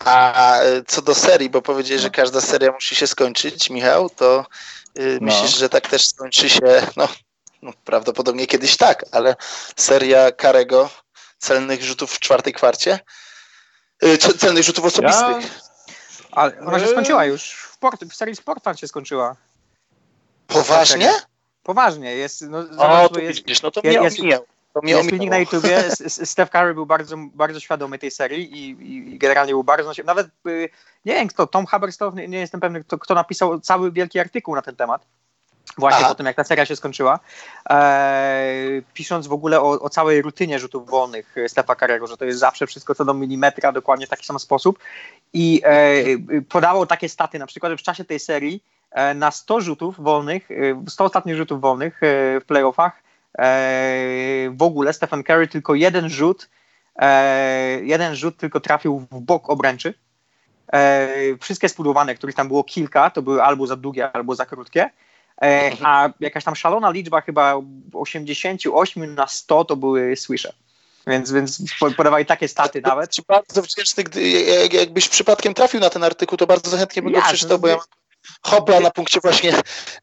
[0.04, 4.46] A co do serii, bo powiedzieli, że każda seria musi się skończyć, Michał, to
[4.94, 5.26] yy, no.
[5.26, 7.08] myślisz, że tak też skończy się, no,
[7.62, 9.36] no, prawdopodobnie kiedyś tak, ale
[9.76, 10.90] seria Karego
[11.38, 13.00] celnych rzutów w czwartej kwarcie.
[14.04, 15.36] Y, celnych rzutów osobistych.
[15.42, 15.50] Ja...
[16.32, 17.52] Ale ona się skończyła już.
[17.52, 19.36] W, port, w serii Sportland się skończyła.
[20.46, 21.12] Poważnie?
[21.62, 22.16] Poważnie.
[22.16, 24.16] Jest, no, o, to jest, widzisz, no to mnie jest.
[24.74, 28.70] To mnie jest filmik na YouTubie, Steph Curry był bardzo, bardzo świadomy tej serii i,
[28.70, 30.68] i, i generalnie był bardzo, nawet y,
[31.04, 34.54] nie wiem kto, Tom Haberstow, nie, nie jestem pewny kto, kto napisał cały wielki artykuł
[34.54, 35.06] na ten temat
[35.78, 36.08] Właśnie Aha.
[36.08, 37.20] po tym, jak ta seria się skończyła,
[37.70, 42.38] e, pisząc w ogóle o, o, całej rutynie rzutów wolnych Stefa Carrego, że to jest
[42.38, 44.78] zawsze wszystko co do milimetra, dokładnie w taki sam sposób.
[45.32, 49.60] I e, podało takie staty, na przykład, że w czasie tej serii e, na 100
[49.60, 50.48] rzutów wolnych,
[50.88, 53.09] 100 e, ostatnich rzutów wolnych e, w playoffach, e,
[54.50, 56.48] w ogóle Stephen Curry tylko jeden rzut,
[57.82, 59.94] jeden rzut tylko trafił w bok obręczy.
[61.40, 64.90] wszystkie spudłowane, których tam było kilka, to były albo za długie, albo za krótkie.
[65.42, 67.54] E, a jakaś tam szalona liczba, chyba
[67.92, 70.52] 88 na 100 to były słysze.
[71.06, 71.62] Więc, więc
[71.96, 73.16] podawali takie staty nawet.
[73.28, 74.30] Bardzo wdzięczny, gdy,
[74.72, 77.84] jakbyś przypadkiem trafił na ten artykuł, to bardzo chętnie bym go przeczytał, bo ja mam
[78.42, 79.52] hopla na punkcie właśnie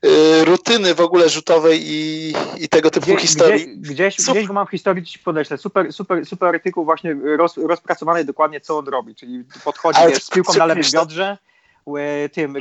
[0.05, 3.77] y, rutyny w ogóle rzutowej i, i tego typu Gdzie, historii.
[3.77, 5.57] Gdzieś, gdzieś, gdzieś mam historię ci podeślę.
[5.57, 10.29] Super, super, super artykuł właśnie roz, rozpracowany dokładnie co on robi, czyli podchodzi wiesz, z
[10.29, 11.37] piłką na lewym biodrze,
[12.31, 12.59] tym y,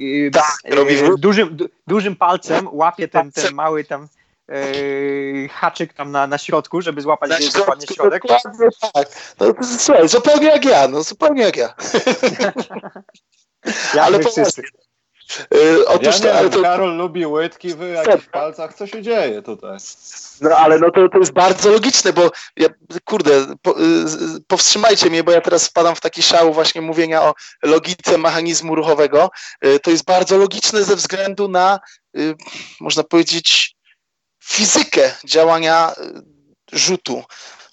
[0.00, 0.56] y, tak,
[1.18, 1.56] dużym,
[1.86, 4.08] dużym palcem łapie ten, ten mały tam
[5.50, 8.22] haczyk tam na, na środku, żeby złapać na środku, dokładnie środek.
[8.22, 9.08] Dokładnie tak.
[9.40, 9.46] No,
[9.78, 11.74] słuchaj, zupełnie jak ja, no zupełnie jak ja.
[14.00, 14.62] ale poważnie.
[15.50, 16.62] Yy, otóż ja nie ale to...
[16.62, 18.74] Karol lubi łydki w jakichś palcach.
[18.74, 19.78] Co się dzieje tutaj?
[20.40, 22.68] No ale no to, to jest bardzo logiczne, bo ja,
[23.04, 27.34] kurde, po, yy, powstrzymajcie mnie, bo ja teraz wpadam w taki szał właśnie mówienia o
[27.62, 29.30] logice mechanizmu ruchowego.
[29.62, 31.80] Yy, to jest bardzo logiczne ze względu na,
[32.18, 32.34] y,
[32.80, 33.76] można powiedzieć,
[34.44, 36.22] fizykę działania y,
[36.72, 37.24] rzutu.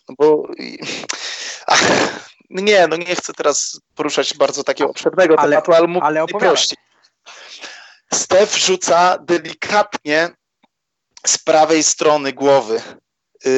[0.10, 0.44] No bo
[1.68, 1.82] ach,
[2.50, 6.78] nie, no nie chcę teraz poruszać bardzo takiego obszernego ale, tematu, ale mówię ale najprościej.
[8.14, 10.30] Stef rzuca delikatnie
[11.28, 12.82] z prawej strony głowy,
[13.46, 13.52] yy,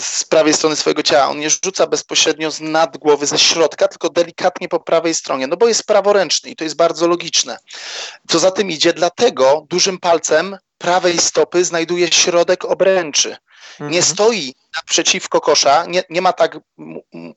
[0.00, 1.28] z prawej strony swojego ciała.
[1.28, 5.56] On nie rzuca bezpośrednio z nad głowy, ze środka, tylko delikatnie po prawej stronie, no
[5.56, 7.58] bo jest praworęczny i to jest bardzo logiczne.
[8.28, 13.36] Co za tym idzie, dlatego dużym palcem prawej stopy znajduje środek obręczy.
[13.80, 14.02] Nie mhm.
[14.02, 16.58] stoi naprzeciwko kosza, nie, nie ma tak,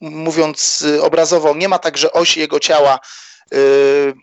[0.02, 3.00] mówiąc y, obrazowo, nie ma tak, że oś jego ciała
[3.52, 4.14] yy,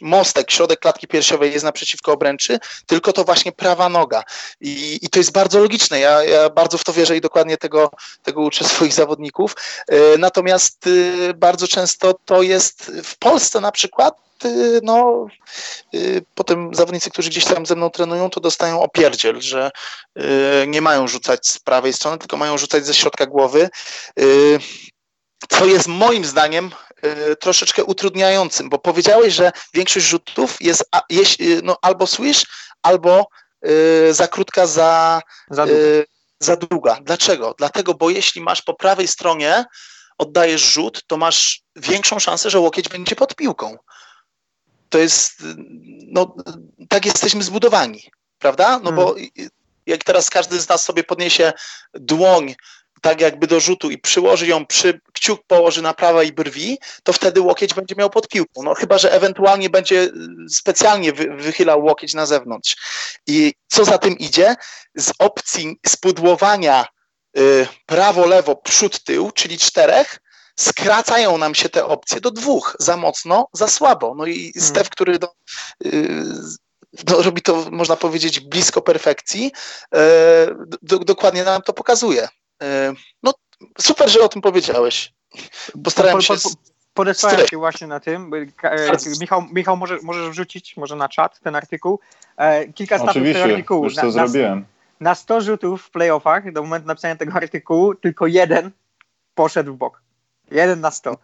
[0.00, 4.22] mostek, środek klatki piersiowej jest naprzeciwko obręczy, tylko to właśnie prawa noga.
[4.60, 6.00] I, i to jest bardzo logiczne.
[6.00, 7.90] Ja, ja, bardzo w to wierzę i dokładnie tego,
[8.22, 9.56] tego uczę swoich zawodników.
[9.88, 14.14] E, natomiast e, bardzo często to jest w Polsce na przykład
[14.44, 14.48] e,
[14.82, 15.26] no,
[16.34, 19.70] potem zawodnicy, którzy gdzieś tam ze mną trenują, to dostają opierdziel, że
[20.66, 23.68] nie mają rzucać z prawej strony, tylko mają rzucać ze środka głowy,
[25.48, 26.70] co jest moim zdaniem
[27.40, 30.84] troszeczkę utrudniającym, bo powiedziałeś, że większość rzutów jest
[31.40, 32.46] y, no, albo swish,
[32.82, 33.26] albo
[33.66, 35.20] y, za krótka, za,
[35.50, 35.80] za, długa.
[36.40, 36.98] za długa.
[37.02, 37.54] Dlaczego?
[37.58, 39.64] Dlatego, bo jeśli masz po prawej stronie,
[40.18, 43.76] oddajesz rzut, to masz większą szansę, że łokieć będzie pod piłką.
[44.88, 45.42] To jest,
[46.06, 46.36] no,
[46.88, 48.78] tak jesteśmy zbudowani, prawda?
[48.78, 48.96] No hmm.
[48.96, 49.14] bo
[49.86, 51.52] jak teraz każdy z nas sobie podniesie
[51.94, 52.54] dłoń
[53.02, 57.40] tak jakby do rzutu i przyłoży ją, przy, kciuk położy na prawej brwi, to wtedy
[57.40, 58.62] łokieć będzie miał pod piłką.
[58.62, 60.10] No chyba, że ewentualnie będzie y,
[60.50, 62.76] specjalnie wy, wychylał łokieć na zewnątrz.
[63.26, 64.56] I co za tym idzie?
[64.96, 66.86] Z opcji spudłowania
[67.38, 70.18] y, prawo, lewo, przód, tył, czyli czterech,
[70.58, 72.76] skracają nam się te opcje do dwóch.
[72.78, 74.14] Za mocno, za słabo.
[74.16, 74.70] No i hmm.
[74.70, 75.28] Stef, który do,
[75.86, 76.24] y,
[77.08, 79.52] no, robi to, można powiedzieć, blisko perfekcji,
[79.94, 79.98] y,
[80.82, 82.28] do, dokładnie nam to pokazuje.
[82.62, 82.92] E,
[83.22, 83.34] no
[83.80, 85.12] super, że o tym powiedziałeś.
[85.84, 86.34] Postarałem się...
[86.34, 86.56] Po, po,
[86.98, 88.30] Podesłałem się właśnie na tym.
[88.62, 92.00] E, Michał, Michał może, możesz wrzucić może na czat ten artykuł.
[92.36, 93.84] E, kilka statów tego artykułu.
[93.84, 94.58] Już to na, zrobiłem.
[95.00, 98.70] Na, na 100 rzutów w playoffach do momentu napisania tego artykułu tylko jeden
[99.34, 100.02] poszedł w bok.
[100.50, 101.16] Jeden na 100.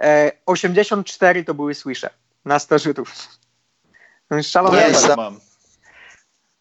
[0.00, 2.10] E, 84 to były słysze
[2.44, 3.14] na 100 rzutów.
[4.42, 4.90] Szalone.
[4.90, 5.40] Ja mam.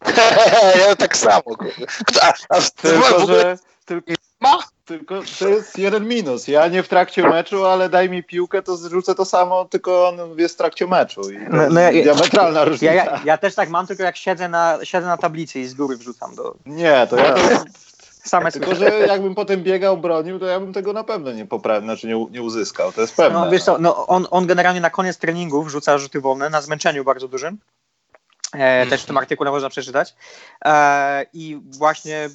[0.88, 1.43] ja tak samo.
[2.22, 3.57] A, a tylko, że,
[3.88, 4.59] tylko, ma?
[4.85, 6.47] Tylko to jest jeden minus.
[6.47, 10.39] Ja nie w trakcie meczu, ale daj mi piłkę, to zrzucę to samo, tylko on
[10.39, 11.31] jest w trakcie meczu.
[11.31, 12.93] I no, no ja, diametralna różnica.
[12.93, 15.73] Ja, ja, ja, też tak mam, tylko jak siedzę na, siedzę na tablicy i z
[15.73, 16.55] góry wrzucam do...
[16.65, 17.35] Nie, to ja...
[18.27, 21.88] Same Tylko, że jakbym potem biegał, bronił, to ja bym tego na pewno nie poprawił,
[21.88, 23.39] znaczy nie, nie uzyskał, to jest pewne.
[23.39, 27.03] No wiesz co, no, on, on generalnie na koniec treningów rzuca rzuty wolne na zmęczeniu
[27.03, 27.57] bardzo dużym.
[28.53, 30.15] E, też w tym artykule można przeczytać.
[30.65, 32.29] E, I właśnie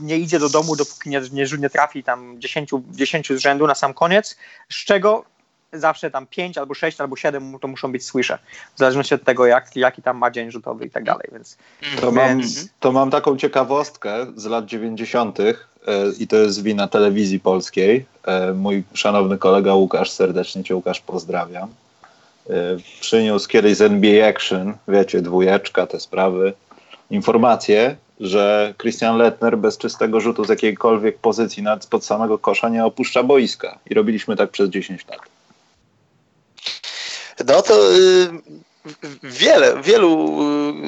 [0.00, 3.74] nie idzie do domu, dopóki nie, nie, nie trafi tam 10, 10 z rzędu na
[3.74, 4.36] sam koniec,
[4.68, 5.24] z czego
[5.72, 8.38] zawsze tam 5 albo 6 albo 7 to muszą być słysze.
[8.74, 11.28] W zależności od tego, jak, jaki tam ma dzień rzutowy i tak dalej.
[11.32, 11.56] Więc,
[12.00, 12.56] to, więc...
[12.56, 15.40] Mam, to mam taką ciekawostkę z lat 90.
[15.40, 15.54] E,
[16.18, 18.06] i to jest wina telewizji polskiej.
[18.24, 21.68] E, mój szanowny kolega Łukasz, serdecznie Cię Łukasz pozdrawiam
[23.00, 26.52] przyniósł kiedyś z NBA Action, wiecie, dwójeczka, te sprawy,
[27.10, 32.84] informację, że Christian Lettner bez czystego rzutu z jakiejkolwiek pozycji nawet spod samego kosza nie
[32.84, 33.78] opuszcza boiska.
[33.90, 35.20] I robiliśmy tak przez 10 lat.
[37.46, 38.28] No to y,
[39.22, 40.38] wiele, wielu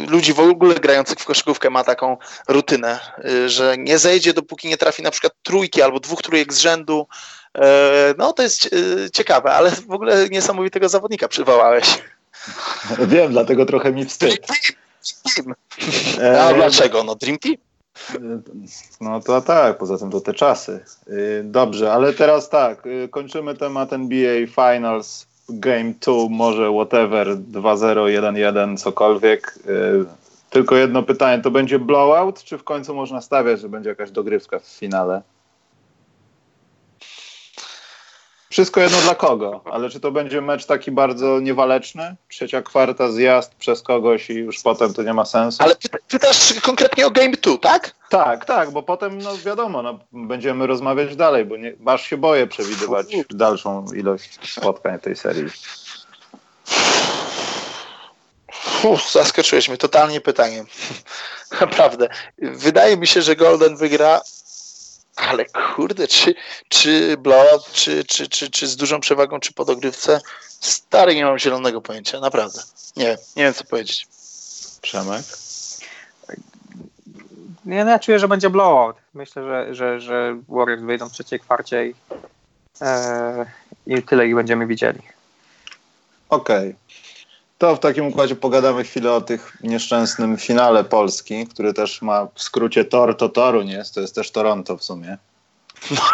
[0.05, 2.17] y, ludzi w ogóle grających w koszykówkę ma taką
[2.49, 6.59] rutynę, y, że nie zejdzie dopóki nie trafi na przykład trójki albo dwóch trójek z
[6.59, 7.42] rzędu, E,
[8.19, 12.03] no to jest e, ciekawe, ale w ogóle niesamowitego zawodnika przywołałeś.
[12.99, 14.47] Wiem, dlatego trochę mi wstyd.
[16.39, 17.05] A e, dlaczego?
[17.05, 17.57] No Dream Team?
[19.01, 20.85] No to tak, poza tym to te czasy.
[21.45, 29.59] Dobrze, ale teraz tak, kończymy temat NBA Finals, Game 2, może whatever, 2-0, 1-1, cokolwiek.
[30.51, 34.59] Tylko jedno pytanie, to będzie blowout, czy w końcu można stawiać, że będzie jakaś dogrywka
[34.59, 35.23] w finale?
[38.53, 42.17] Wszystko jedno dla kogo, ale czy to będzie mecz taki bardzo niewaleczny?
[42.29, 45.63] Trzecia kwarta, zjazd przez kogoś i już potem to nie ma sensu?
[45.63, 45.75] Ale
[46.09, 47.95] pytasz konkretnie o Game 2, tak?
[48.09, 52.47] Tak, tak, bo potem, no wiadomo, no, będziemy rozmawiać dalej, bo nie, aż się boję
[52.47, 55.45] przewidywać dalszą ilość spotkań tej serii.
[58.85, 60.67] Uf, zaskoczyłeś mnie totalnie pytaniem.
[61.61, 62.09] Naprawdę.
[62.39, 64.21] Wydaje mi się, że Golden wygra
[65.29, 66.35] ale kurde, czy,
[66.69, 70.21] czy blowout, czy, czy, czy, czy z dużą przewagą, czy po dogrywce?
[70.61, 72.63] Stary, nie mam zielonego pojęcia, naprawdę.
[72.97, 74.07] Nie wiem, nie wiem co powiedzieć.
[74.83, 75.23] Przemek?
[77.67, 78.97] Ja, no ja czuję, że będzie blowout.
[79.15, 81.95] Myślę, że, że, że Warriors wyjdą w trzeciej kwarcie i,
[82.81, 83.47] e,
[83.87, 85.01] i tyle ich będziemy widzieli.
[86.29, 86.69] Okej.
[86.69, 86.82] Okay.
[87.63, 92.43] To w takim układzie pogadamy chwilę o tych nieszczęsnym finale Polski, który też ma w
[92.43, 95.19] skrócie Tor to Toruń jest, to jest też Toronto w sumie.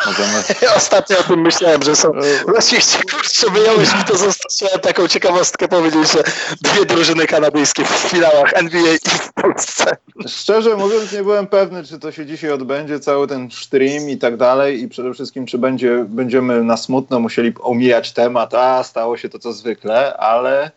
[0.07, 0.43] Możemy...
[0.77, 2.13] Ostatnio o tym myślałem, że są.
[2.49, 2.79] Właśnie
[3.11, 6.23] kurczę, wyjąłeś mi to, zostawiłem taką ciekawostkę powiedzieć, że
[6.63, 9.97] dwie drużyny kanadyjskie w finałach NBA i w Polsce.
[10.27, 14.37] Szczerze mówiąc, nie byłem pewny, czy to się dzisiaj odbędzie, cały ten stream i tak
[14.37, 19.29] dalej, i przede wszystkim, czy będzie, będziemy na smutno musieli omijać temat, a stało się
[19.29, 20.71] to co zwykle, ale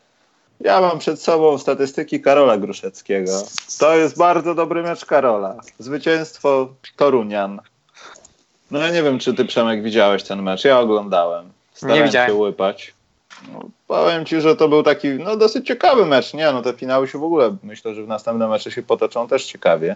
[0.63, 3.31] ja mam przed sobą statystyki Karola Gruszeckiego.
[3.79, 5.55] To jest bardzo dobry mecz Karola.
[5.79, 7.59] Zwycięstwo Torunian.
[8.71, 10.65] No ja nie wiem, czy ty Przemek widziałeś ten mecz.
[10.65, 11.51] Ja oglądałem.
[11.73, 12.29] Starałem nie widziałem.
[12.29, 12.93] się łypać.
[13.53, 16.33] No, powiem ci, że to był taki no, dosyć ciekawy mecz.
[16.33, 19.45] Nie, no te finały się w ogóle myślę, że w następne mecze się potoczą też
[19.45, 19.95] ciekawie.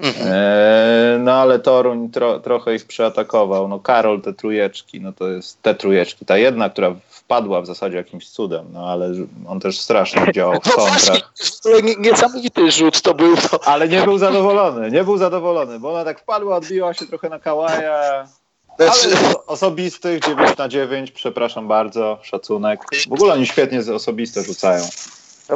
[0.00, 0.28] Mhm.
[0.32, 3.68] E, no ale Toruń tro, trochę ich przeatakował.
[3.68, 6.26] No Karol te trujeczki, no to jest te trujeczki.
[6.26, 6.94] Ta jedna, która
[7.30, 9.12] wpadła w zasadzie jakimś cudem, no ale
[9.48, 11.22] on też strasznie działał w no kontrach.
[11.64, 13.36] Właśnie, niesamowity rzut to był.
[13.36, 13.68] To...
[13.68, 17.38] Ale nie był zadowolony, nie był zadowolony, bo ona tak wpadła, odbiła się trochę na
[17.38, 18.28] kałaja.
[18.78, 19.08] Znaczy...
[19.16, 22.80] Ale osobistych 9 na 9, przepraszam bardzo, szacunek.
[23.08, 24.84] W ogóle oni świetnie osobiste rzucają.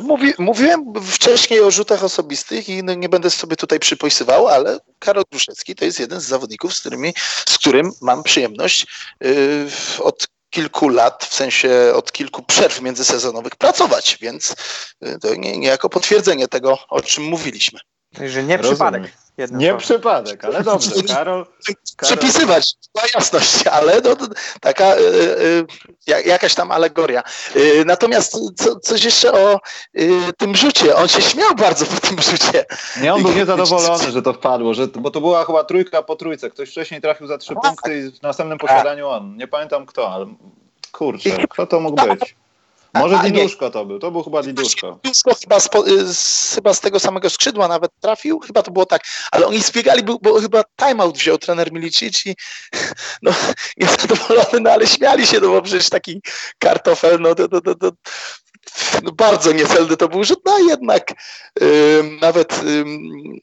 [0.03, 5.25] Mówi, mówiłem wcześniej o rzutach osobistych i no nie będę sobie tutaj przypisywał, ale Karol
[5.33, 7.14] Duszewski to jest jeden z zawodników, z, którymi,
[7.49, 8.87] z którym mam przyjemność
[9.20, 9.66] yy,
[10.01, 14.55] od kilku lat, w sensie od kilku przerw międzysezonowych pracować, więc
[15.07, 17.81] y, to nie, niejako potwierdzenie tego, o czym mówiliśmy.
[18.27, 18.77] Że nie Rozumiem.
[18.77, 19.12] przypadek.
[19.39, 20.91] Nie przypadek, ale dobrze.
[21.09, 21.47] Karol,
[21.97, 22.17] Karol...
[22.17, 24.17] Przepisywać, była jasność, ale no,
[24.61, 25.01] taka y,
[26.09, 27.23] y, jakaś tam alegoria.
[27.57, 29.61] Y, natomiast co, coś jeszcze o
[29.99, 30.97] y, tym rzucie.
[30.97, 32.65] On się śmiał bardzo po tym rzucie.
[33.03, 36.51] Nie, on był niezadowolony, że to wpadło, że, bo to była chyba trójka po trójce.
[36.51, 39.37] Ktoś wcześniej trafił za trzy punkty i w następnym posiadaniu on.
[39.37, 40.27] Nie pamiętam kto, ale
[40.93, 42.37] kurczę, kto to mógł być?
[42.95, 44.99] Może Diduszko to był, to był chyba Diduszko.
[45.03, 49.47] Diduszko chyba z, chyba z tego samego skrzydła nawet trafił, chyba to było tak, ale
[49.47, 52.34] oni zbiegali, bo, bo chyba timeout wziął trener Milicic i
[53.22, 53.32] no,
[53.76, 56.20] niezadowolony, no ale śmiali się, no bo przecież taki
[56.59, 57.90] kartofel, no to, to, to, to
[59.03, 61.12] no bardzo niecelny to był rzut, no jednak
[61.62, 62.84] y, nawet y,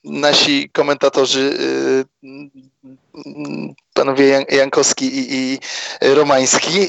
[0.04, 1.40] nasi komentatorzy
[2.24, 2.32] y,
[3.94, 5.60] panowie Jan, Jankowski i, i
[6.02, 6.72] Romański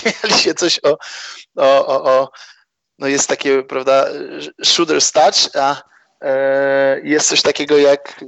[0.00, 0.98] śmiali się coś o,
[1.56, 2.30] o, o, o,
[2.98, 4.06] no jest takie, prawda,
[4.64, 5.82] shooter's touch, a
[6.20, 8.24] e, jest coś takiego jak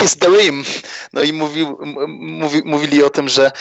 [0.00, 0.64] Kiss the Rim.
[1.12, 3.52] No i mówił, mówi, mówili o tym, że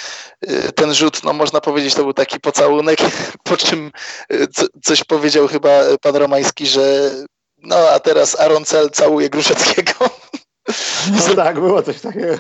[0.49, 2.99] y, ten rzut, no można powiedzieć, to był taki pocałunek,
[3.43, 3.91] po czym
[4.33, 4.47] y,
[4.83, 5.69] coś powiedział chyba
[6.01, 7.11] pan Romański, że
[7.57, 9.93] no a teraz Aaron Cell całuje Gruszeckiego.
[11.27, 12.37] No tak, było coś takiego.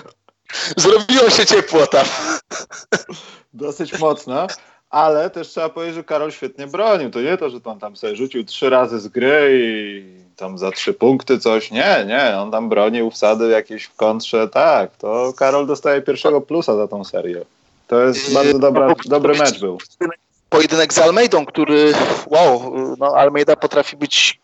[0.77, 2.05] Zrobiło się ciepło tam.
[3.53, 4.47] Dosyć mocno.
[4.89, 7.09] Ale też trzeba powiedzieć, że Karol świetnie bronił.
[7.09, 10.03] To nie to, że on tam sobie rzucił trzy razy z gry i
[10.35, 11.71] tam za trzy punkty coś.
[11.71, 12.37] Nie, nie.
[12.37, 14.47] On tam bronił wsady jakieś w kontrze.
[14.47, 17.45] Tak, to Karol dostaje pierwszego plusa za tą serię.
[17.87, 19.77] To jest bardzo dobra, dobry mecz był.
[20.49, 21.93] Pojedynek z Almeidą, który,
[22.27, 24.39] wow, no Almeida potrafi być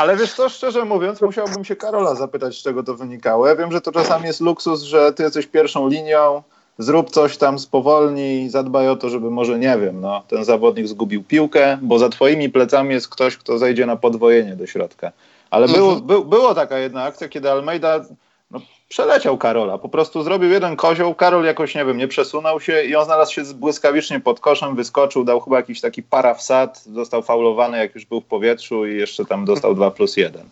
[0.00, 3.46] ale wiesz co, szczerze mówiąc, musiałbym się Karola zapytać, z czego to wynikało.
[3.46, 6.42] Ja wiem, że to czasami jest luksus, że ty jesteś pierwszą linią,
[6.78, 11.24] zrób coś tam spowolnij, zadbaj o to, żeby może, nie wiem, no, ten zawodnik zgubił
[11.24, 15.12] piłkę, bo za twoimi plecami jest ktoś, kto zejdzie na podwojenie do środka.
[15.50, 15.84] Ale mhm.
[15.84, 18.04] było, by, było taka jedna akcja, kiedy Almeida
[18.50, 22.82] no, przeleciał Karola, po prostu zrobił jeden kozioł, Karol jakoś, nie wiem, nie przesunął się
[22.82, 27.78] i on znalazł się błyskawicznie pod koszem, wyskoczył, dał chyba jakiś taki parafsad, został faulowany,
[27.78, 30.48] jak już był w powietrzu i jeszcze tam dostał 2 plus 1.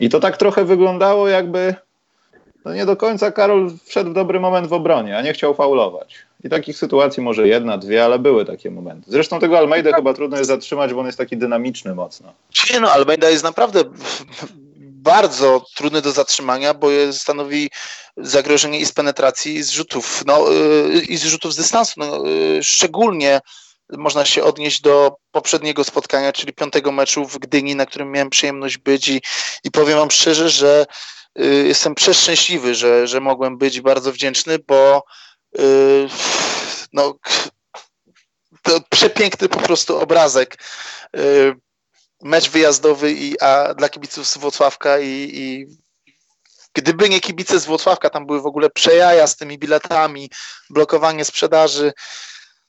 [0.00, 1.74] I to tak trochę wyglądało jakby
[2.64, 6.14] no nie do końca Karol wszedł w dobry moment w obronie, a nie chciał faulować.
[6.44, 9.10] I takich sytuacji może jedna, dwie, ale były takie momenty.
[9.10, 12.32] Zresztą tego Almeida chyba trudno jest zatrzymać, bo on jest taki dynamiczny mocno.
[12.72, 13.84] Nie no, Almeida jest naprawdę
[15.02, 17.70] bardzo trudny do zatrzymania, bo stanowi
[18.16, 21.92] zagrożenie i z penetracji, i z rzutów, no, y, i z rzutów z dystansu.
[21.96, 23.40] No, y, szczególnie
[23.90, 28.78] można się odnieść do poprzedniego spotkania, czyli piątego meczu w Gdyni, na którym miałem przyjemność
[28.78, 29.22] być i,
[29.64, 30.86] i powiem wam szczerze, że
[31.38, 35.04] Y, jestem przeszczęśliwy, że, że mogłem być bardzo wdzięczny, bo
[36.92, 37.14] no,
[38.62, 40.58] to przepiękny po prostu obrazek.
[42.22, 45.66] Mecz wyjazdowy i, a dla kibiców z Włocławka i, i
[46.74, 50.30] gdyby nie kibice z Włocławka, tam były w ogóle przejaja z tymi biletami,
[50.70, 51.92] blokowanie sprzedaży.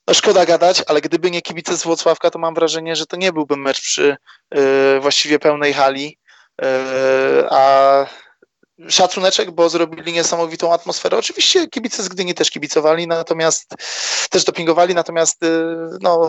[0.06, 3.32] No szkoda gadać, ale gdyby nie kibice z Włocławka, to mam wrażenie, że to nie
[3.32, 4.16] byłby mecz przy
[4.56, 6.18] y, właściwie pełnej hali.
[6.64, 6.66] Y,
[7.50, 8.06] a
[8.88, 11.16] szacuneczek, bo zrobili niesamowitą atmosferę.
[11.18, 13.74] Oczywiście kibice z Gdyni też kibicowali, natomiast
[14.30, 15.48] też dopingowali, natomiast y,
[16.00, 16.28] no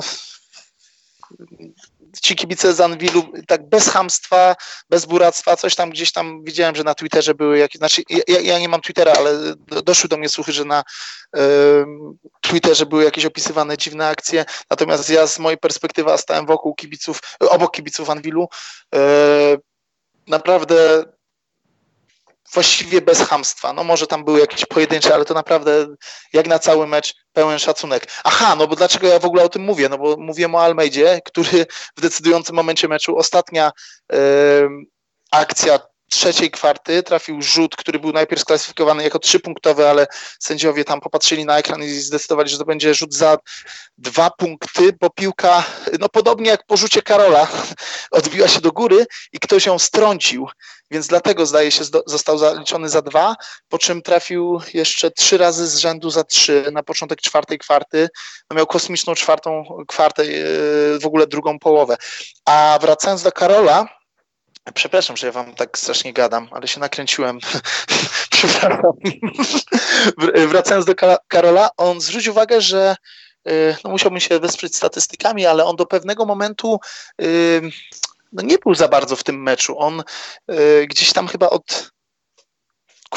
[2.22, 4.56] ci kibice z Anwilu tak bez hamstwa,
[4.90, 8.60] bez buractwa, coś tam gdzieś tam widziałem, że na Twitterze były jakieś, znaczy ja, ja
[8.60, 9.32] nie mam Twittera, ale
[9.84, 10.84] doszły do mnie słuchy, że na
[11.38, 11.40] y,
[12.42, 17.72] Twitterze były jakieś opisywane dziwne akcje, natomiast ja z mojej perspektywy stałem wokół kibiców, obok
[17.72, 18.48] kibiców Anwilu,
[18.96, 19.00] y,
[20.28, 21.04] naprawdę
[22.54, 23.74] właściwie bez hamstwa.
[23.74, 25.88] No może tam były jakieś pojedyncze, ale to naprawdę
[26.34, 28.08] jak na cały mecz pełen szacunek.
[28.24, 29.90] Aha, no bo dlaczego ja w ogóle o tym mówię?
[29.90, 31.66] No bo mówię o Almeidzie, który
[31.98, 33.72] w decydującym momencie meczu, ostatnia
[34.12, 34.18] yy,
[35.32, 35.80] akcja
[36.10, 40.08] trzeciej kwarty trafił rzut, który był najpierw sklasyfikowany jako trzypunktowy, ale
[40.40, 43.38] sędziowie tam popatrzyli na ekran i zdecydowali, że to będzie rzut za
[43.98, 45.64] dwa punkty, bo piłka,
[46.00, 47.48] no podobnie jak po rzucie Karola,
[48.12, 50.48] odbiła się do góry i ktoś ją strącił,
[50.92, 53.36] więc dlatego zdaje się został zaliczony za dwa,
[53.70, 58.10] po czym trafił jeszcze trzy razy z rzędu za trzy na początek czwartej kwarty,
[58.50, 61.98] no miał kosmiczną czwartą kwartę, yy, w ogóle drugą połowę.
[62.46, 63.88] A wracając do Karola,
[64.74, 67.40] Przepraszam, że ja wam tak strasznie gadam, ale się nakręciłem.
[68.36, 68.92] Przepraszam.
[70.48, 70.94] Wracając do
[71.28, 72.96] Karola, on zwrócił uwagę, że
[73.48, 76.80] y, no musiałbym się wesprzeć statystykami, ale on do pewnego momentu
[77.22, 77.62] y,
[78.32, 79.80] no nie był za bardzo w tym meczu.
[79.80, 80.04] On
[80.52, 81.95] y, gdzieś tam chyba od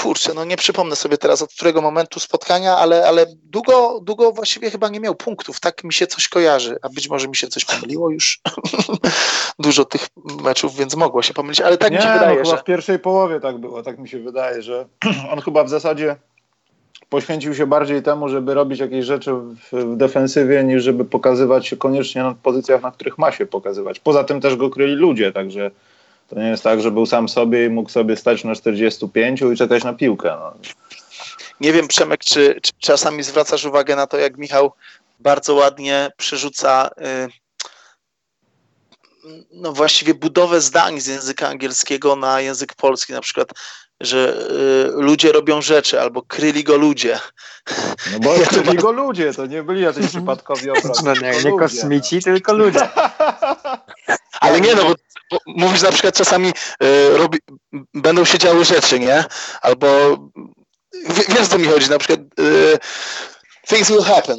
[0.03, 4.71] kurczę, no nie przypomnę sobie teraz od którego momentu spotkania, ale, ale długo, długo właściwie
[4.71, 5.61] chyba nie miał punktów.
[5.61, 8.41] Tak mi się coś kojarzy, a być może mi się coś pomyliło już.
[9.59, 10.07] Dużo tych
[10.43, 12.39] meczów, więc mogło się pomylić, ale tak nie, mi się wydaje.
[12.39, 12.63] No, chyba że...
[12.63, 14.87] w pierwszej połowie tak było, tak mi się wydaje, że
[15.33, 16.17] on chyba w zasadzie
[17.09, 21.77] poświęcił się bardziej temu, żeby robić jakieś rzeczy w, w, defensywie, niż żeby pokazywać się
[21.77, 24.01] koniecznie na pozycjach, na których ma się pokazywać.
[24.01, 25.71] Poza tym też go kryli ludzie, także
[26.29, 29.57] to nie jest tak, że był sam sobie i mógł sobie stać na 45 i
[29.57, 30.37] czekać na piłkę.
[30.41, 30.53] No.
[31.61, 34.73] Nie wiem, Przemek, czy, czy, czasami zwracasz uwagę na to, jak Michał
[35.21, 37.29] bardzo ładnie przerzuca y,
[39.53, 43.49] no właściwie budowę zdań z języka angielskiego na język polski, na przykład,
[44.01, 47.19] że y, ludzie robią rzeczy, albo kryli go ludzie.
[48.13, 51.03] No bo ja kryli go ludzie, to nie byli jacyś przypadkowi obrońcy.
[51.05, 52.23] No nie, nie kosmici, no.
[52.23, 52.89] tylko ludzie.
[54.41, 54.95] Ale nie no, bo,
[55.31, 57.39] bo mówisz na przykład czasami y, robi,
[57.95, 59.25] będą się działy rzeczy, nie?
[59.63, 60.19] Albo
[61.29, 62.79] wiesz co mi chodzi, na przykład y,
[63.69, 64.39] things will happen.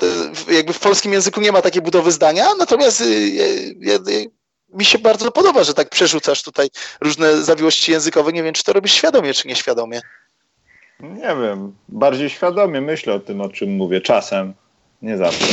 [0.00, 0.06] To,
[0.52, 4.30] jakby w polskim języku nie ma takiej budowy zdania, natomiast y,
[4.74, 6.68] mi się bardzo podoba, że tak przerzucasz tutaj
[7.00, 8.32] różne zawiłości językowe.
[8.32, 10.00] Nie wiem, czy to robisz świadomie, czy nieświadomie.
[11.00, 11.76] Nie wiem.
[11.88, 14.00] Bardziej świadomie myślę o tym, o czym mówię.
[14.00, 14.54] Czasem.
[15.02, 15.46] Nie zawsze.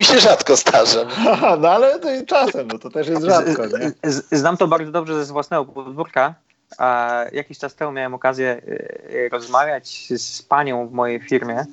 [0.00, 1.00] Mi się rzadko zdarza.
[1.60, 3.66] no ale to i czasem, no to też jest rzadko.
[3.66, 3.92] Nie?
[4.32, 6.34] Znam to bardzo dobrze ze własnego podwórka.
[6.78, 11.64] A jakiś czas temu miałem okazję y, rozmawiać z panią w mojej firmie,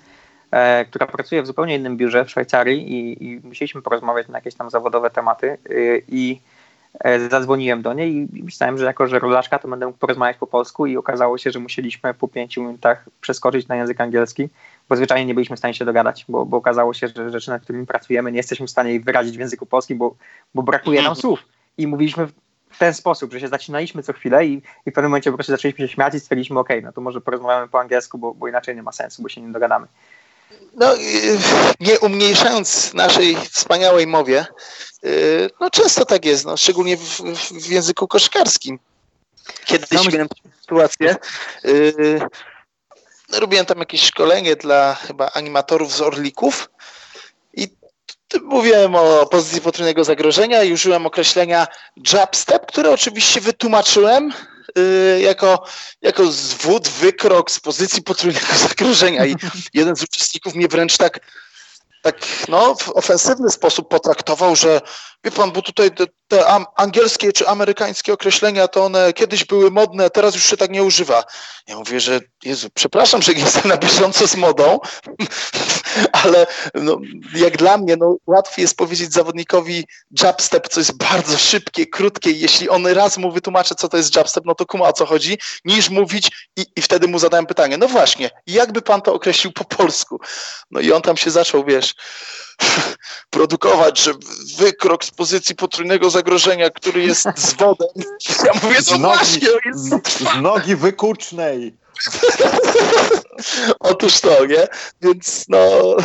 [0.51, 4.55] e, która pracuje w zupełnie innym biurze w Szwajcarii i, i musieliśmy porozmawiać na jakieś
[4.55, 6.41] tam zawodowe tematy y, i
[6.99, 10.47] e, zadzwoniłem do niej i myślałem, że jako, że rodaczka, to będę mógł porozmawiać po
[10.47, 14.49] polsku i okazało się, że musieliśmy po pięciu minutach przeskoczyć na język angielski,
[14.91, 17.61] bo zwyczajnie nie byliśmy w stanie się dogadać, bo, bo okazało się, że rzeczy, nad
[17.61, 20.15] którymi pracujemy, nie jesteśmy w stanie ich wyrazić w języku polskim, bo,
[20.55, 21.39] bo brakuje nam słów.
[21.77, 22.27] I mówiliśmy
[22.69, 25.53] w ten sposób, że się zacinaliśmy co chwilę i, i w pewnym momencie po prostu
[25.53, 28.75] zaczęliśmy się śmiać i stwierdziliśmy, ok, no to może porozmawiamy po angielsku, bo, bo inaczej
[28.75, 29.87] nie ma sensu, bo się nie dogadamy.
[30.73, 30.93] No,
[31.79, 34.45] nie umniejszając naszej wspaniałej mowie,
[35.05, 37.21] y, no często tak jest, no, szczególnie w,
[37.51, 38.79] w języku koszkarskim.
[39.65, 40.27] Kiedyś no, miałem
[40.61, 41.15] sytuację,
[41.63, 42.21] yy,
[43.33, 46.69] robiłem tam jakieś szkolenie dla chyba animatorów z Orlików
[47.53, 47.67] i
[48.43, 51.67] mówiłem o pozycji potrójnego zagrożenia i użyłem określenia
[52.13, 54.33] jab step, które oczywiście wytłumaczyłem
[54.77, 55.65] Y, jako,
[56.01, 59.25] jako zwód, wykrok z pozycji potrójnego zagrożenia.
[59.25, 59.35] I
[59.73, 61.19] jeden z uczestników mnie wręcz tak
[62.01, 62.15] tak
[62.47, 64.81] no, w ofensywny sposób potraktował, że
[65.23, 66.45] wie pan, bo tutaj te, te,
[66.75, 71.23] angielskie czy amerykańskie określenia, to one kiedyś były modne, teraz już się tak nie używa.
[71.67, 74.79] Ja mówię, że Jezu, przepraszam, że nie jestem na bieżąco z modą,
[76.11, 76.99] ale no,
[77.35, 79.87] jak dla mnie no, łatwiej jest powiedzieć zawodnikowi
[80.23, 84.45] jabstep, co jest bardzo szybkie, krótkie jeśli on raz mu wytłumaczy, co to jest jabstep,
[84.45, 87.87] no to kuma o co chodzi, niż mówić i, i wtedy mu zadałem pytanie, no
[87.87, 90.19] właśnie, jakby pan to określił po polsku?
[90.71, 91.95] No i on tam się zaczął, wiesz,
[93.29, 94.11] produkować, że
[94.57, 97.89] wykrok z pozycji potrójnego zagrożenia, który jest z wodem.
[98.45, 100.19] Ja mówię, no z nogi, właśnie, jest...
[100.19, 101.73] z nogi wykucznej.
[103.79, 104.67] Otóż to, nie?
[105.01, 105.59] Więc no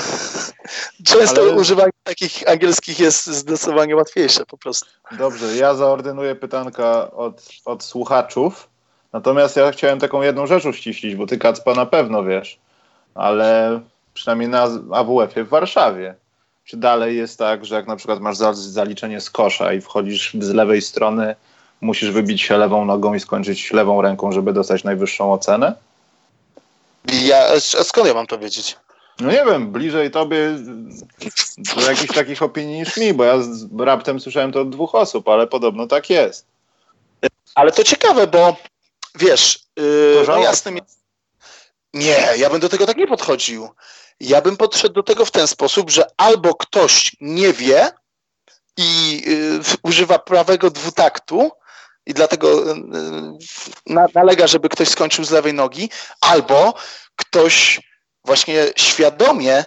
[1.05, 1.51] często Ale...
[1.51, 4.89] używanie takich angielskich jest zdecydowanie łatwiejsze po prostu.
[5.19, 8.69] Dobrze, ja zaordynuję pytanka od, od słuchaczów.
[9.13, 12.59] Natomiast ja chciałem taką jedną rzecz uściślić, bo ty Kacpa na pewno wiesz,
[13.15, 13.81] ale
[14.15, 16.15] przynajmniej na AWF-ie w Warszawie.
[16.65, 20.51] Czy dalej jest tak, że jak na przykład masz zaliczenie z kosza i wchodzisz z
[20.51, 21.35] lewej strony,
[21.81, 25.75] musisz wybić się lewą nogą i skończyć lewą ręką, żeby dostać najwyższą ocenę?
[27.13, 28.77] Ja, skąd ja mam to wiedzieć?
[29.21, 30.57] No nie wiem, bliżej tobie
[31.77, 35.29] do jakichś takich opinii niż mi, bo ja z raptem słyszałem to od dwóch osób,
[35.29, 36.47] ale podobno tak jest.
[37.55, 38.57] Ale to ciekawe, bo
[39.15, 40.73] wiesz, yy, no jasne
[41.95, 43.69] Nie, ja bym do tego tak nie podchodził.
[44.21, 47.91] Ja bym podszedł do tego w ten sposób, że albo ktoś nie wie
[48.77, 51.51] i yy, używa prawego dwutaktu,
[52.07, 52.75] i dlatego y,
[53.91, 55.91] y, nalega, żeby ktoś skończył z lewej nogi,
[56.21, 56.75] albo
[57.17, 57.81] ktoś
[58.25, 59.65] właśnie świadomie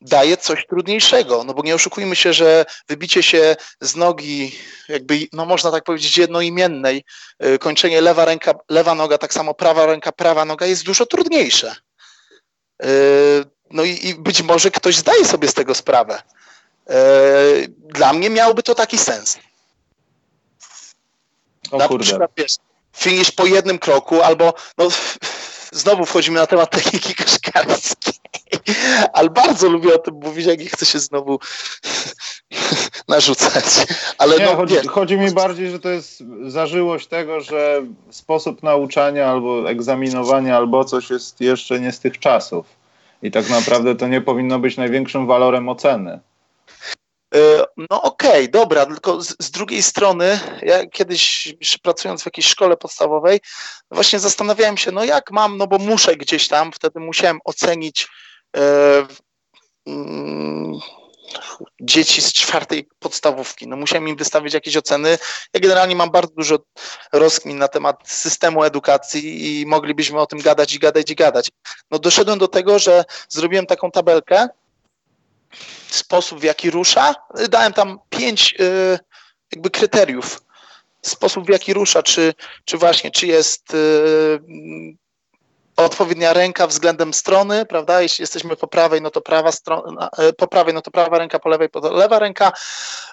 [0.00, 5.46] daje coś trudniejszego, no bo nie oszukujmy się, że wybicie się z nogi, jakby, no
[5.46, 7.04] można tak powiedzieć, jednoimiennej,
[7.44, 11.76] y, kończenie lewa ręka, lewa noga, tak samo prawa ręka, prawa noga jest dużo trudniejsze.
[13.70, 16.22] No i, i być może ktoś zdaje sobie z tego sprawę.
[17.68, 19.38] Dla mnie miałoby to taki sens.
[21.72, 22.04] O na kurde.
[22.04, 22.56] przykład wiesz,
[22.96, 24.88] finish po jednym kroku, albo no,
[25.72, 28.14] znowu wchodzimy na temat techniki koszkarskiej,
[29.12, 31.38] ale bardzo lubię o tym mówić, jak nie chcę się znowu
[33.08, 33.64] narzucać.
[34.18, 39.26] Ale nie, no, chodzi, chodzi, mi bardziej, że to jest zażyłość tego, że sposób nauczania
[39.30, 42.66] albo egzaminowania albo coś jest jeszcze nie z tych czasów.
[43.22, 46.20] I tak naprawdę to nie powinno być największym walorem oceny.
[47.34, 52.46] E, no okej, okay, dobra, tylko z, z, drugiej strony, ja kiedyś pracując w jakiejś
[52.46, 53.40] szkole podstawowej,
[53.90, 58.08] właśnie zastanawiałem się, no jak mam, no bo muszę gdzieś tam, wtedy musiałem ocenić
[58.56, 58.60] e,
[59.86, 60.80] mm,
[61.80, 63.68] dzieci z czwartej podstawówki.
[63.68, 65.18] No musiałem im wystawić jakieś oceny.
[65.54, 66.58] Ja generalnie mam bardzo dużo
[67.12, 71.50] rozkmin na temat systemu edukacji i moglibyśmy o tym gadać i gadać i gadać.
[71.90, 74.48] No doszedłem do tego, że zrobiłem taką tabelkę,
[75.94, 77.14] sposób, w jaki rusza.
[77.48, 78.98] Dałem tam pięć, y,
[79.52, 80.42] jakby kryteriów.
[81.02, 82.34] Sposób, w jaki rusza, czy,
[82.64, 84.96] czy właśnie, czy jest yy,
[85.76, 88.02] odpowiednia ręka względem strony, prawda?
[88.02, 91.38] Jeśli jesteśmy po prawej, no to prawa strona, e, po prawej, no to prawa ręka,
[91.38, 92.52] po lewej, to lewa ręka.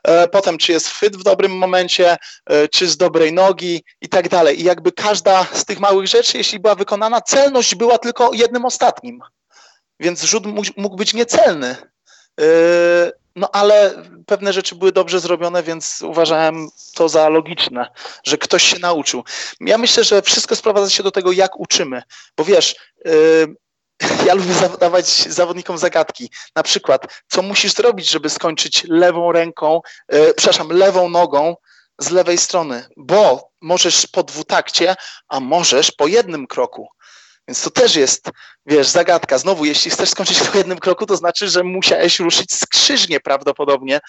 [0.03, 4.29] E, potem, czy jest chwyt w dobrym momencie, e, czy z dobrej nogi i tak
[4.29, 4.61] dalej.
[4.61, 9.19] I jakby każda z tych małych rzeczy, jeśli była wykonana, celność była tylko jednym ostatnim.
[9.99, 10.43] Więc rzut
[10.77, 11.75] mógł być niecelny.
[13.35, 17.91] No ale pewne rzeczy były dobrze zrobione, więc uważałem to za logiczne,
[18.23, 19.23] że ktoś się nauczył.
[19.59, 22.01] Ja myślę, że wszystko sprowadza się do tego, jak uczymy.
[22.37, 22.75] Bo wiesz,
[23.05, 23.55] yy,
[24.27, 26.29] ja lubię zadawać zawodnikom zagadki.
[26.55, 31.55] Na przykład, co musisz zrobić, żeby skończyć lewą ręką, yy, przepraszam, lewą nogą
[31.99, 34.95] z lewej strony, bo możesz po dwutakcie,
[35.27, 36.87] a możesz po jednym kroku.
[37.49, 38.29] Więc to też jest,
[38.65, 39.37] wiesz, zagadka.
[39.37, 43.99] Znowu, jeśli chcesz skończyć po jednym kroku, to znaczy, że musiałeś ruszyć skrzyżnie prawdopodobnie,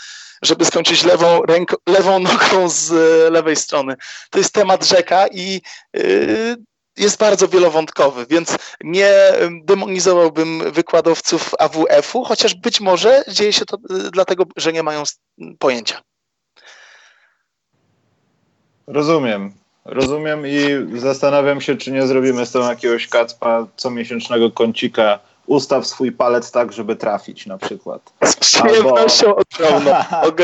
[0.42, 2.90] żeby skończyć lewą, ręką, lewą nogą z
[3.32, 3.94] lewej strony.
[4.30, 5.62] To jest temat rzeka i
[5.94, 6.56] yy,
[6.96, 9.12] jest bardzo wielowątkowy, więc nie
[9.64, 15.02] demonizowałbym wykładowców AWF-u, chociaż być może dzieje się to yy, dlatego, że nie mają
[15.58, 16.00] pojęcia.
[18.86, 19.59] Rozumiem.
[19.84, 25.18] Rozumiem i zastanawiam się, czy nie zrobimy z tą jakiegoś kacpa comiesięcznego kącika.
[25.46, 28.12] Ustaw swój palec tak, żeby trafić na przykład.
[28.24, 29.34] Z przyjemnością
[30.10, 30.42] Albo...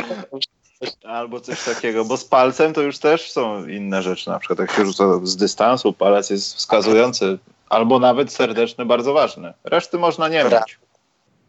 [1.04, 4.30] Albo coś takiego, bo z palcem to już też są inne rzeczy.
[4.30, 9.52] Na przykład jak się rzuca z dystansu, palec jest wskazujący, albo nawet serdeczny, bardzo ważny.
[9.64, 10.78] Reszty można nie mieć.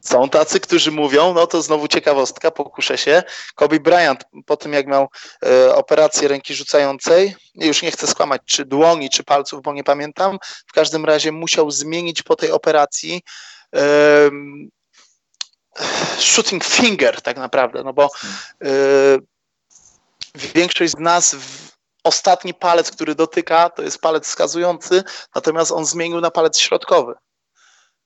[0.02, 3.24] Są tacy, którzy mówią, no to znowu ciekawostka, pokuszę się.
[3.56, 5.08] Kobe Bryant po tym, jak miał
[5.46, 10.38] e, operację ręki rzucającej, już nie chcę skłamać, czy dłoni, czy palców, bo nie pamiętam,
[10.68, 13.22] w każdym razie musiał zmienić po tej operacji
[13.76, 13.80] e,
[16.20, 18.10] shooting finger tak naprawdę, no bo
[18.64, 18.68] e,
[20.36, 21.36] większość z nas
[22.04, 25.04] ostatni palec, który dotyka, to jest palec wskazujący,
[25.36, 27.14] natomiast on zmienił na palec środkowy.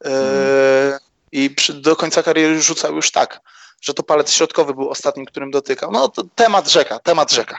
[0.04, 3.42] Hmm i przy, do końca kariery rzucał już tak,
[3.82, 5.92] że to palec środkowy był ostatnim, którym dotykał.
[5.92, 7.58] No to temat rzeka, temat rzeka.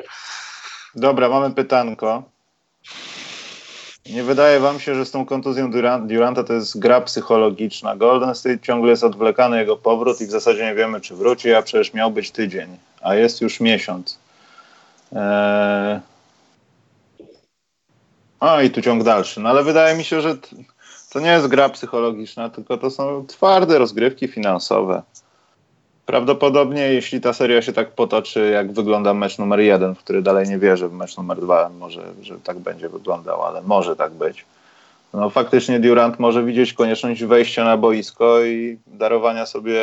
[0.94, 2.22] Dobra, mamy pytanko.
[4.06, 7.96] Nie wydaje wam się, że z tą kontuzją Durant, Duranta to jest gra psychologiczna.
[7.96, 11.62] Golden State ciągle jest odwlekany jego powrót i w zasadzie nie wiemy, czy wróci, a
[11.62, 14.18] przecież miał być tydzień, a jest już miesiąc.
[15.12, 16.00] Eee...
[18.40, 19.40] O, i tu ciąg dalszy.
[19.40, 20.36] No ale wydaje mi się, że
[21.12, 25.02] to nie jest gra psychologiczna, tylko to są twarde rozgrywki finansowe.
[26.06, 30.48] Prawdopodobnie, jeśli ta seria się tak potoczy, jak wygląda mecz numer jeden, w który dalej
[30.48, 34.44] nie wierzę, w mecz numer dwa, może, że tak będzie wyglądał, ale może tak być.
[35.14, 39.80] No faktycznie Durant może widzieć konieczność wejścia na boisko i darowania sobie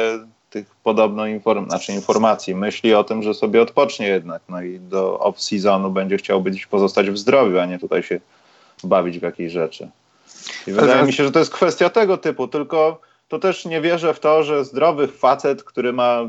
[0.50, 5.20] tych podobno inform znaczy informacji, myśli o tym, że sobie odpocznie jednak, no i do
[5.24, 8.20] off-seasonu będzie chciał być pozostać w zdrowiu, a nie tutaj się
[8.84, 9.90] bawić w jakieś rzeczy.
[10.68, 14.14] I wydaje mi się, że to jest kwestia tego typu, tylko to też nie wierzę
[14.14, 16.20] w to, że zdrowy facet, który ma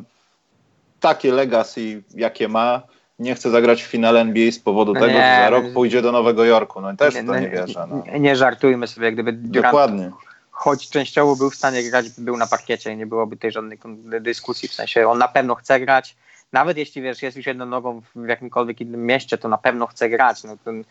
[1.00, 2.82] takie legacy, jakie ma,
[3.18, 6.02] nie chce zagrać w finale NBA z powodu no tego, nie, że za rok pójdzie
[6.02, 6.80] do Nowego Jorku.
[6.80, 7.86] No i też nie, to nie wierzę.
[7.90, 8.02] No.
[8.12, 10.10] Nie, nie żartujmy sobie, gdyby Durant, Dokładnie.
[10.50, 13.78] choć częściowo był w stanie grać, był na parkiecie i nie byłoby tej żadnej
[14.20, 16.16] dyskusji, w sensie on na pewno chce grać,
[16.52, 20.08] nawet jeśli wiesz, jest już jedną nogą w jakimkolwiek innym mieście, to na pewno chce
[20.08, 20.44] grać.
[20.44, 20.84] No, ten,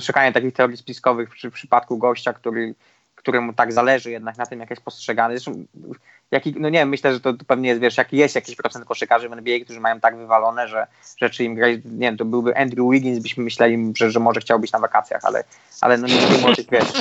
[0.00, 2.74] szukanie takich teorii spiskowych przy, w przypadku gościa, który,
[3.14, 5.38] któremu tak zależy jednak na tym, jak jest postrzegany.
[5.38, 5.64] Zresztą,
[6.56, 9.32] no nie myślę, że to, to pewnie jest, wiesz, jaki jest jakiś procent koszykarzy w
[9.32, 10.86] NBA, którzy mają tak wywalone, że
[11.16, 14.60] rzeczy im grać, nie wiem, to byłby Andrew Wiggins, byśmy myśleli, że, że może chciał
[14.60, 15.44] być na wakacjach, ale,
[15.80, 16.92] ale no nie mówimy o tych, wiesz,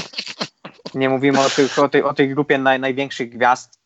[0.93, 3.79] nie mówimy o, tych, o, tej, o tej grupie naj, największych gwiazd,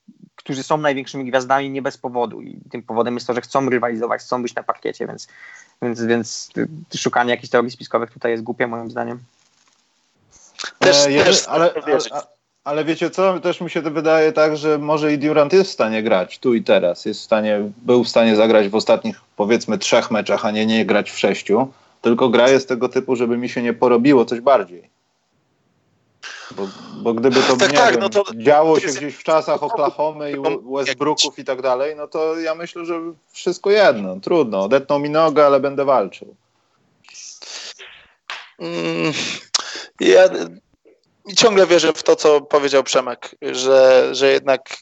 [0.44, 4.22] którzy są największymi gwiazdami nie bez powodu i tym powodem jest to, że chcą rywalizować,
[4.22, 5.28] chcą być na parkiecie, więc
[5.82, 6.50] więc, więc
[6.96, 9.20] szukanie jakichś teorii spiskowych tutaj jest głupie moim zdaniem.
[10.80, 11.99] Też, e, też ale, ale,
[12.64, 15.74] ale, wiecie co, też mi się to wydaje tak, że może i Durant jest w
[15.74, 17.06] stanie grać tu i teraz.
[17.06, 20.86] Jest w stanie, był w stanie zagrać w ostatnich powiedzmy trzech meczach, a nie nie
[20.86, 21.72] grać w sześciu.
[22.02, 24.93] Tylko gra jest tego typu, żeby mi się nie porobiło coś bardziej.
[26.57, 30.31] Bo, bo gdyby to, tak, tak, wiem, no to działo się gdzieś w czasach Oklahomy
[30.31, 30.35] i
[30.75, 32.99] Westbrooków i tak dalej, no to ja myślę, że
[33.31, 34.63] wszystko jedno, trudno.
[34.63, 36.35] Odetną mi nogę, ale będę walczył.
[38.59, 39.13] Mm,
[39.99, 40.30] ja
[41.38, 44.77] ciągle wierzę w to, co powiedział Przemek, że, że jednak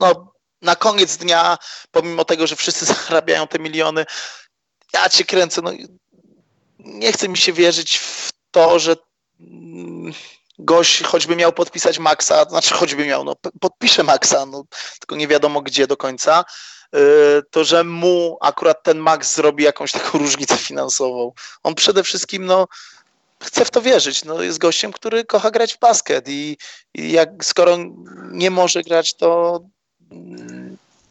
[0.00, 1.58] no, na koniec dnia,
[1.90, 4.06] pomimo tego, że wszyscy zarabiają te miliony,
[4.94, 5.70] ja cię kręcę, no,
[6.78, 8.96] nie chce mi się wierzyć w to, że
[10.58, 14.64] gość choćby miał podpisać Maxa, znaczy choćby miał, no podpisze Maxa, no,
[14.98, 16.44] tylko nie wiadomo gdzie do końca,
[17.50, 21.32] to że mu akurat ten Max zrobi jakąś taką różnicę finansową.
[21.62, 22.66] On przede wszystkim, no,
[23.42, 24.24] chce w to wierzyć.
[24.24, 26.56] No, jest gościem, który kocha grać w basket i,
[26.94, 27.76] i jak, skoro
[28.30, 29.60] nie może grać, to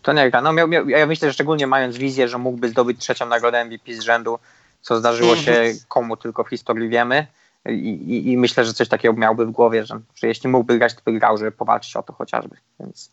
[0.01, 0.41] to nie gra.
[0.41, 3.93] No, miał, miał, ja myślę, że szczególnie mając wizję, że mógłby zdobyć trzecią nagrodę MVP
[3.93, 4.39] z rzędu,
[4.81, 5.77] co zdarzyło się mhm.
[5.87, 7.27] komu tylko w historii wiemy.
[7.69, 10.93] I, i, I, myślę, że coś takiego miałby w głowie, że, że jeśli mógłby grać,
[10.93, 12.55] to by grał, żeby powalczyć o to chociażby.
[12.79, 13.11] Więc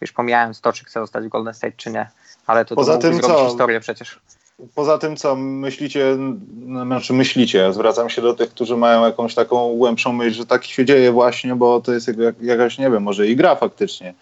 [0.00, 2.10] już pomijając to, czy chce zostać w Golden State, czy nie.
[2.46, 3.44] Ale to, Poza to tym co?
[3.48, 4.20] historię przecież.
[4.74, 6.16] Poza tym, co myślicie,
[6.86, 10.84] znaczy myślicie, zwracam się do tych, którzy mają jakąś taką głębszą myśl, że tak się
[10.84, 14.14] dzieje właśnie, bo to jest jak, jakaś, nie wiem, może i gra faktycznie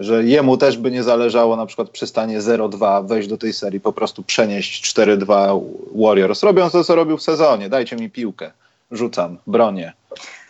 [0.00, 3.80] że jemu też by nie zależało na przykład przy stanie 0-2 wejść do tej serii,
[3.80, 5.60] po prostu przenieść 4-2
[5.94, 6.42] Warriors.
[6.42, 7.68] Robią to, co robił w sezonie.
[7.68, 8.50] Dajcie mi piłkę,
[8.92, 9.92] rzucam, bronię,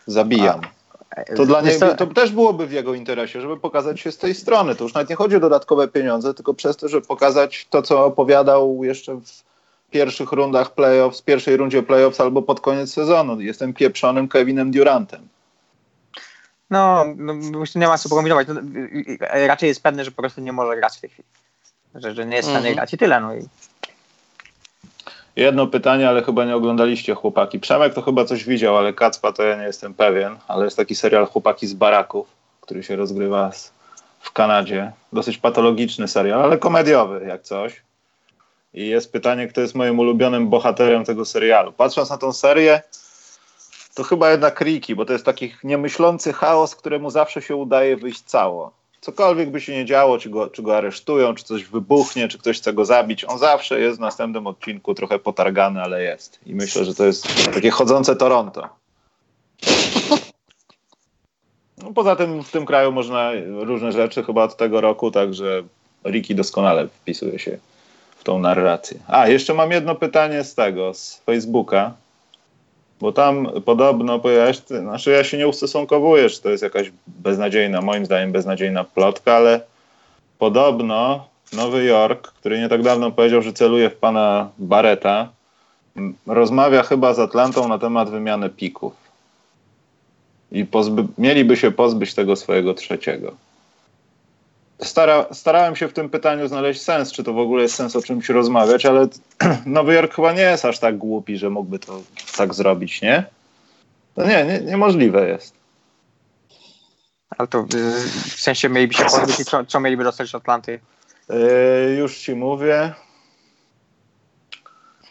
[0.06, 0.60] zabijam.
[1.36, 4.74] To dla niego to też byłoby w jego interesie, żeby pokazać się z tej strony.
[4.74, 8.04] To już nawet nie chodzi o dodatkowe pieniądze, tylko przez to, żeby pokazać to, co
[8.04, 9.42] opowiadał jeszcze w
[9.90, 13.40] pierwszych rundach playoffs, w pierwszej rundzie playoffs albo pod koniec sezonu.
[13.40, 15.28] Jestem pieprzonym Kevinem Durantem.
[16.70, 17.34] No, no
[17.74, 18.48] nie ma co kombinować.
[18.48, 18.60] No,
[19.20, 21.28] raczej jest pewne, że po prostu nie może grać w tej chwili.
[21.94, 22.76] Że, że nie jest w stanie mm.
[22.76, 23.20] grać i tyle.
[23.20, 23.48] No i...
[25.36, 27.60] Jedno pytanie, ale chyba nie oglądaliście chłopaki.
[27.60, 30.94] Przemek to chyba coś widział, ale Kacpa to ja nie jestem pewien, ale jest taki
[30.94, 32.28] serial Chłopaki z baraków,
[32.60, 33.50] który się rozgrywa
[34.20, 34.92] w Kanadzie.
[35.12, 37.82] Dosyć patologiczny serial, ale komediowy jak coś.
[38.74, 41.72] I jest pytanie, kto jest moim ulubionym bohaterem tego serialu.
[41.72, 42.82] Patrząc na tą serię,
[43.94, 48.20] to chyba jednak Riki, bo to jest taki niemyślący chaos, któremu zawsze się udaje wyjść
[48.22, 48.81] cało.
[49.02, 52.58] Cokolwiek by się nie działo, czy go, czy go aresztują, czy coś wybuchnie, czy ktoś
[52.58, 56.40] chce go zabić, on zawsze jest w następnym odcinku trochę potargany, ale jest.
[56.46, 58.68] I myślę, że to jest takie chodzące Toronto.
[61.78, 65.62] No, poza tym w tym kraju można różne rzeczy chyba od tego roku, także
[66.04, 67.58] Riki doskonale wpisuje się
[68.16, 68.98] w tą narrację.
[69.08, 71.94] A, jeszcze mam jedno pytanie z tego, z Facebooka
[73.02, 77.80] bo tam podobno pojawia się, znaczy ja się nie ustosunkowuję, czy to jest jakaś beznadziejna,
[77.80, 79.60] moim zdaniem beznadziejna plotka, ale
[80.38, 85.28] podobno Nowy Jork, który nie tak dawno powiedział, że celuje w pana Barreta,
[86.26, 88.92] rozmawia chyba z Atlantą na temat wymiany pików.
[90.52, 90.66] I
[91.18, 93.32] mieliby się pozbyć tego swojego trzeciego
[94.84, 98.02] stara, starałem się w tym pytaniu znaleźć sens, czy to w ogóle jest sens o
[98.02, 99.08] czymś rozmawiać, ale
[99.66, 102.00] Nowy Jork chyba nie jest aż tak głupi, że mógłby to
[102.36, 103.24] tak zrobić, nie?
[104.16, 105.54] No nie, nie niemożliwe jest.
[107.38, 107.66] Ale to
[108.36, 110.80] w sensie mieliby się pozbyć co, co mieliby dostać od Atlanty?
[111.28, 112.92] Yy, już ci mówię.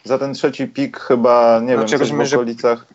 [0.04, 2.86] Za ten trzeci pik chyba, nie znaczy, wiem, rozumiem, w okolicach...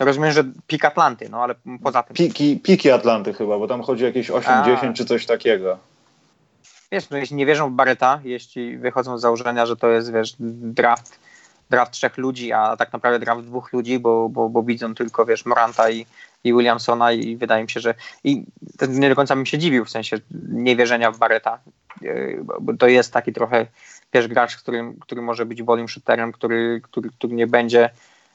[0.00, 2.16] Że, rozumiem, że pik Atlanty, no ale poza tym...
[2.16, 5.78] Piki, piki Atlanty chyba, bo tam chodzi o jakieś 8-10 czy coś takiego
[6.92, 10.34] wiesz, no jeśli nie wierzą w Barreta, jeśli wychodzą z założenia, że to jest, wiesz,
[10.38, 11.18] draft,
[11.70, 15.46] draft trzech ludzi, a tak naprawdę draft dwóch ludzi, bo, bo, bo widzą tylko, wiesz,
[15.46, 16.06] Moranta i,
[16.44, 17.94] i Williamsona i wydaje mi się, że
[18.24, 18.44] i
[18.88, 20.16] nie do końca bym się dziwił w sensie
[20.48, 21.58] niewierzenia w Barreta,
[22.60, 23.66] bo to jest taki trochę,
[24.12, 27.90] wiesz, gracz, który, który może być volume shooterem, który, który, który nie będzie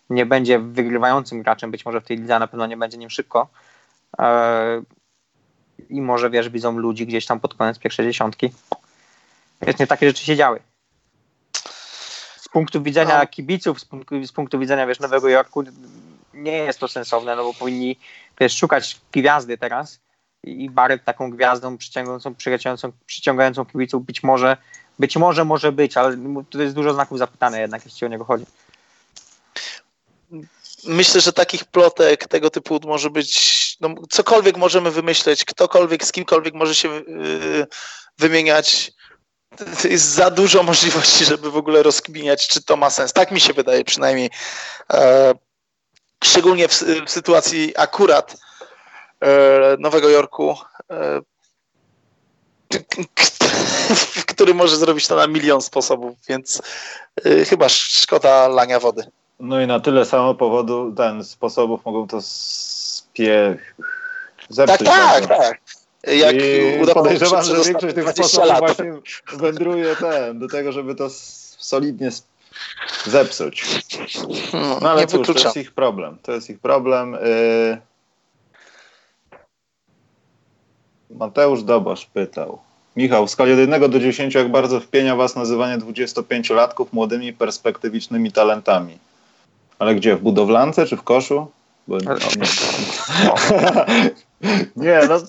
[0.09, 3.47] nie będzie wygrywającym graczem, być może w tej lidze na pewno nie będzie nim szybko,
[4.19, 4.25] yy,
[5.89, 8.49] i może wiesz, widzą ludzi gdzieś tam pod koniec pierwszej dziesiątki.
[9.61, 10.59] Wiesz, nie takie rzeczy się działy.
[12.37, 13.27] Z punktu widzenia no.
[13.27, 15.63] kibiców, z punktu, z punktu widzenia wiesz, Nowego Jorku
[16.33, 17.99] nie jest to sensowne, no bo powinni
[18.39, 19.99] wiesz, szukać gwiazdy teraz
[20.43, 24.57] i Barrett taką gwiazdą przyciągającą, przyciągającą, przyciągającą kibiców być może,
[24.99, 26.17] być może może być, ale
[26.49, 28.45] to jest dużo znaków zapytane jednak, jeśli o niego chodzi
[30.87, 36.53] myślę, że takich plotek tego typu może być, no, cokolwiek możemy wymyśleć, ktokolwiek z kimkolwiek
[36.53, 37.67] może się yy,
[38.17, 38.91] wymieniać.
[39.81, 43.13] To jest za dużo możliwości, żeby w ogóle rozkminiać, czy to ma sens.
[43.13, 44.29] Tak mi się wydaje przynajmniej.
[44.93, 45.33] E,
[46.23, 48.37] szczególnie w, w, sytuacji akurat
[49.21, 50.55] e, Nowego Jorku,
[50.91, 51.21] e,
[54.27, 56.61] który może zrobić to na milion sposobów, więc
[57.25, 59.11] e, chyba szkoda lania wody.
[59.39, 62.21] No i na tyle samo powodu, ten sposobów mogą to
[64.49, 64.87] zepsuć.
[64.87, 65.59] Tak, tak, tak.
[66.07, 68.93] Jak I podejrzewam, że większość tych sposobów właśnie
[69.33, 71.09] wędruje ten, do tego, żeby to
[71.57, 72.09] solidnie
[73.05, 73.63] zepsuć.
[74.53, 76.17] No, no ale nie cóż, to jest ich problem.
[76.23, 77.15] To jest ich problem.
[77.15, 77.77] Y,
[81.09, 82.59] Mateusz Dobosz pytał.
[82.95, 88.31] Michał, w skali od 1 do 10, jak bardzo wpienia Was nazywanie 25-latków młodymi, perspektywicznymi
[88.31, 88.97] talentami?
[89.79, 90.15] Ale gdzie?
[90.15, 91.47] W budowlance czy w koszu?
[91.87, 91.97] Bo...
[91.97, 92.07] Nie.
[94.85, 95.19] nie, no.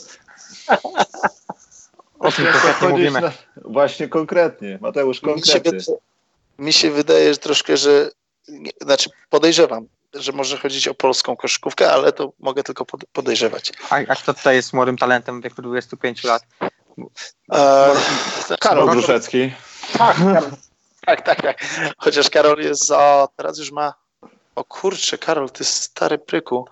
[2.19, 3.21] O tym konkretnie mówimy.
[3.21, 3.33] Na...
[3.57, 5.73] Właśnie konkretnie, Mateusz, konkretnie.
[5.73, 5.93] Mi się,
[6.59, 8.11] mi się wydaje że troszkę, że
[8.81, 13.73] znaczy podejrzewam, że może chodzić o polską koszykówkę, ale to mogę tylko podejrzewać.
[13.91, 16.43] A, a kto tutaj jest młodym talentem w wieku 25 lat?
[17.53, 17.95] E,
[18.61, 19.53] Karol Gruszecki.
[19.99, 20.17] Tak,
[21.07, 21.65] tak, tak, tak.
[21.99, 23.29] Chociaż Karol jest za...
[23.37, 23.95] Teraz już ma...
[24.59, 26.69] O kurczę, Karol, ty stary pryku.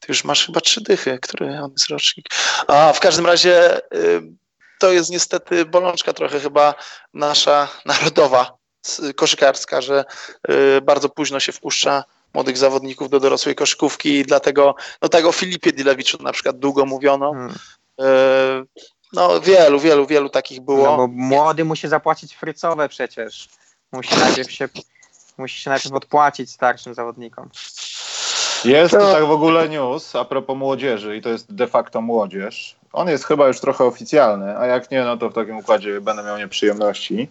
[0.00, 1.18] Ty już masz chyba trzy dychy.
[1.22, 2.26] Który on jest rocznik?
[2.66, 3.80] A, w każdym razie
[4.78, 6.74] to jest niestety bolączka trochę chyba
[7.14, 8.58] nasza narodowa,
[9.16, 10.04] koszykarska, że
[10.50, 12.04] y, bardzo późno się wpuszcza
[12.34, 16.86] młodych zawodników do dorosłej koszykówki i dlatego, no tak o Filipie Dilewiczu na przykład długo
[16.86, 17.32] mówiono.
[17.32, 17.54] Hmm.
[18.00, 18.66] Y,
[19.12, 20.84] no wielu, wielu, wielu takich było.
[20.90, 23.48] No bo młody musi zapłacić frycowe przecież.
[23.92, 24.68] Musi najpierw się,
[25.38, 27.48] musi się najpierw odpłacić starszym zawodnikom.
[28.64, 32.76] Jest to tak w ogóle news a propos młodzieży i to jest de facto młodzież.
[32.92, 36.22] On jest chyba już trochę oficjalny, a jak nie, no to w takim układzie będę
[36.22, 37.28] miał nieprzyjemności.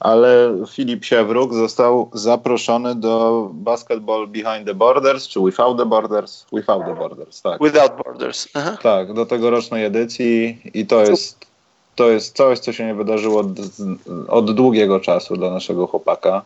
[0.00, 6.46] Ale Filip Siewruk został zaproszony do Basketball Behind the Borders, czy Without the Borders?
[6.52, 7.62] Without the Borders, tak.
[7.62, 8.48] Without Borders.
[8.54, 8.76] Aha.
[8.82, 11.46] Tak, do tegorocznej edycji i to jest,
[11.94, 13.46] to jest coś, co się nie wydarzyło od,
[14.28, 16.42] od długiego czasu dla naszego chłopaka.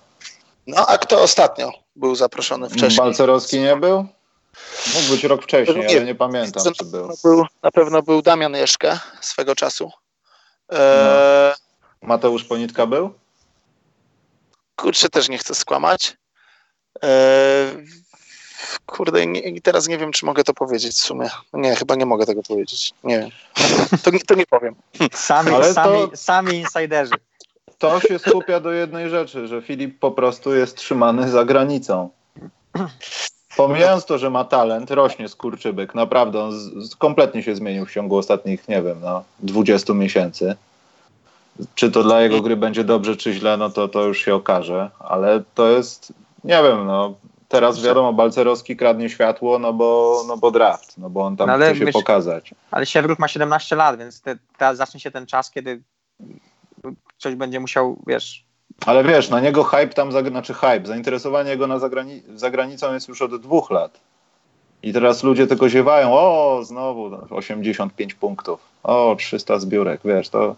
[0.69, 2.97] No, a kto ostatnio był zaproszony wcześniej?
[2.97, 4.07] Balcerowski nie był?
[4.95, 7.09] Mógł być rok wcześniej, nie, ale nie pamiętam, czy był.
[7.25, 7.47] był.
[7.63, 9.91] Na pewno był Damian Jeszkę swego czasu.
[10.73, 11.55] E...
[12.03, 12.09] No.
[12.09, 13.15] Mateusz Ponitka był?
[14.77, 16.17] Kurczę, też nie chcę skłamać.
[17.05, 17.09] E...
[18.87, 21.31] Kurde, nie, teraz nie wiem, czy mogę to powiedzieć w sumie.
[21.53, 22.93] Nie, chyba nie mogę tego powiedzieć.
[23.05, 23.31] Nie wiem.
[24.03, 24.77] To, to nie powiem.
[25.13, 26.17] Sami, ale sami, to...
[26.17, 27.15] sami insiderzy.
[27.79, 32.11] To się skupia do jednej rzeczy, że Filip po prostu jest trzymany za granicą.
[33.57, 38.17] Pomijając to, że ma talent, rośnie skurczybyk, naprawdę, on z, kompletnie się zmienił w ciągu
[38.17, 40.57] ostatnich, nie wiem, no, 20 miesięcy.
[41.75, 44.91] Czy to dla jego gry będzie dobrze, czy źle, no to, to już się okaże,
[44.99, 46.13] ale to jest,
[46.45, 47.15] nie wiem, no,
[47.49, 51.57] teraz wiadomo, Balcerowski kradnie światło, no bo, no bo draft, no bo on tam no
[51.57, 52.55] chce się pokazać.
[52.71, 55.83] Ale Siewrut ma 17 lat, więc te, teraz zacznie się ten czas, kiedy
[57.19, 58.45] coś będzie musiał, wiesz,
[58.87, 63.09] ale wiesz, na niego hype tam, znaczy hype, zainteresowanie jego na zagrani za granicą jest
[63.09, 64.01] już od dwóch lat.
[64.83, 70.57] I teraz ludzie tylko ziewają, o, znowu 85 punktów, o, 300 zbiórek, wiesz, to,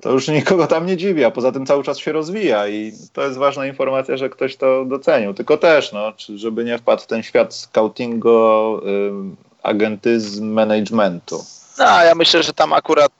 [0.00, 3.22] to już nikogo tam nie dziwi, a poza tym cały czas się rozwija i to
[3.22, 5.34] jest ważna informacja, że ktoś to docenił.
[5.34, 8.82] Tylko też, no, żeby nie wpadł w ten świat scoutingu, y,
[9.62, 11.44] agentyzm, managementu.
[11.78, 13.12] No, ja myślę, że tam akurat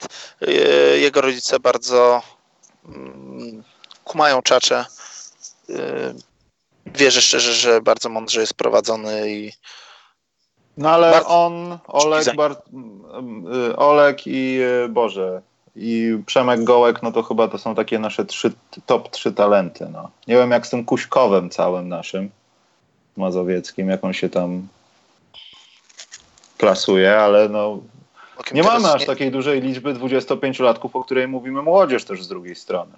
[0.47, 2.21] y, jego rodzice bardzo
[2.87, 3.63] Mm,
[4.03, 4.85] kumają czacze.
[5.69, 5.75] Y,
[6.85, 9.51] wierzę szczerze, że bardzo mądrze jest prowadzony i
[10.77, 12.51] no ale on, Olek, Bar...
[13.71, 14.59] Y, Olek i
[14.89, 15.41] Boże
[15.75, 18.53] i Przemek Gołek, no to chyba to są takie nasze trzy,
[18.85, 19.89] top trzy talenty.
[19.91, 20.11] No.
[20.27, 22.29] Nie wiem jak z tym Kuśkowem całym naszym
[23.17, 24.67] mazowieckim, jak on się tam
[26.57, 27.79] klasuje, ale no
[28.51, 29.07] nie mamy aż nie...
[29.07, 32.93] takiej dużej liczby 25-latków, o której mówimy młodzież też z drugiej strony.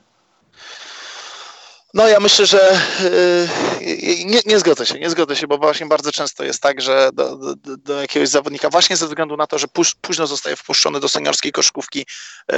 [1.93, 2.81] No ja myślę, że
[3.81, 7.09] yy, nie, nie zgodzę się, nie zgodzę się, bo właśnie bardzo często jest tak, że
[7.13, 10.99] do, do, do jakiegoś zawodnika, właśnie ze względu na to, że póź, późno zostaje wpuszczony
[10.99, 12.05] do seniorskiej koszkówki,
[12.51, 12.57] yy,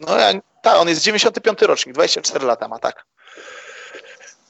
[0.00, 0.32] no ja,
[0.62, 3.04] tak, on jest 95 rocznik, 24 lata ma, tak.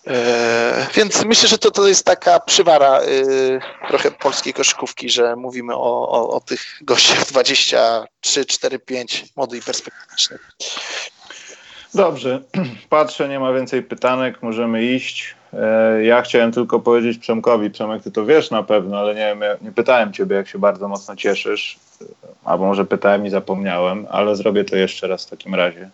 [0.07, 5.75] E, więc myślę, że to, to jest taka przywara y, trochę polskiej koszykówki, że mówimy
[5.75, 10.39] o, o, o tych gościach 23, 4, 5, młody i perspektywiczny.
[11.95, 12.41] Dobrze,
[12.89, 15.35] patrzę, nie ma więcej pytanek, możemy iść.
[15.53, 19.41] E, ja chciałem tylko powiedzieć Przemkowi, Przemek, ty to wiesz na pewno, ale nie wiem,
[19.63, 21.79] nie pytałem ciebie, jak się bardzo mocno cieszysz,
[22.45, 25.91] albo może pytałem i zapomniałem, ale zrobię to jeszcze raz w takim razie.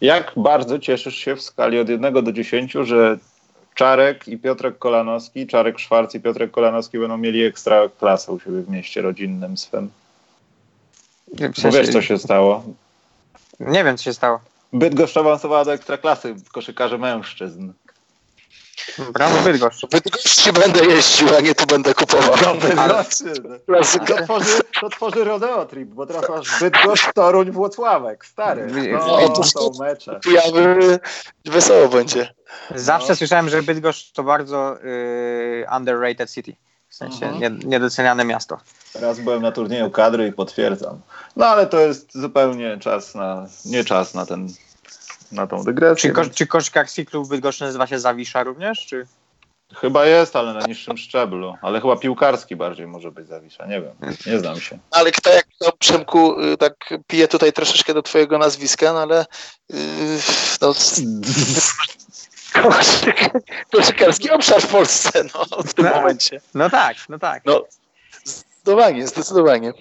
[0.00, 3.18] Jak bardzo cieszysz się w skali od 1 do 10, że
[3.74, 8.62] Czarek i Piotrek Kolanowski, Czarek Szwarc i Piotrek Kolanowski będą mieli ekstra klasę u siebie
[8.62, 9.90] w mieście rodzinnym swym?
[11.38, 11.62] Sensie...
[11.62, 12.64] Bo wiesz, co się stało?
[13.60, 14.40] Nie wiem, co się stało.
[14.72, 17.72] Bydgoszcz awansowała do ekstraklasy w koszykarze mężczyzn.
[19.12, 19.86] Brawo Bydgoszcz.
[19.86, 22.34] Bydgoszczy będę jeździł, a nie tu będę kupował.
[23.68, 28.26] No, to, tworzy, to tworzy rodeo trip, bo teraz masz Bydgoszcz, Toruń, Włocławek.
[28.26, 28.66] Stary.
[28.66, 30.20] No, no, to są mecze.
[30.24, 30.98] Pojawy
[31.44, 32.34] wesoło będzie.
[32.74, 33.16] Zawsze no.
[33.16, 36.56] słyszałem, że Bydgoszcz to bardzo y, underrated city.
[36.92, 37.58] W sensie mhm.
[37.64, 38.58] niedoceniane miasto.
[38.94, 41.00] Raz byłem na turnieju kadry i potwierdzam.
[41.36, 44.48] No ale to jest zupełnie czas na, nie czas na ten,
[45.32, 46.10] na tą dygresję.
[46.10, 49.06] Czy, ko, czy koszkarski klub Bydgoszczy nazywa się Zawisza również, czy?
[49.74, 51.54] Chyba jest, ale na niższym szczeblu.
[51.62, 53.66] Ale chyba piłkarski bardziej może być Zawisza.
[53.66, 53.92] Nie wiem,
[54.26, 54.78] nie znam się.
[54.90, 59.26] Ale kto jak to, Przemku, y, tak pije tutaj troszeczkę do twojego nazwiska, no ale
[59.70, 59.78] yy,
[60.60, 60.74] no,
[63.72, 66.40] koszykarski obszar w Polsce no, w tym no, momencie.
[66.54, 67.44] No tak, no tak.
[67.44, 67.64] No,
[68.24, 69.72] zdecydowanie, zdecydowanie.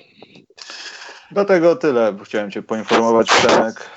[1.31, 2.14] Do tego tyle.
[2.23, 3.89] Chciałem Cię poinformować, Przemek.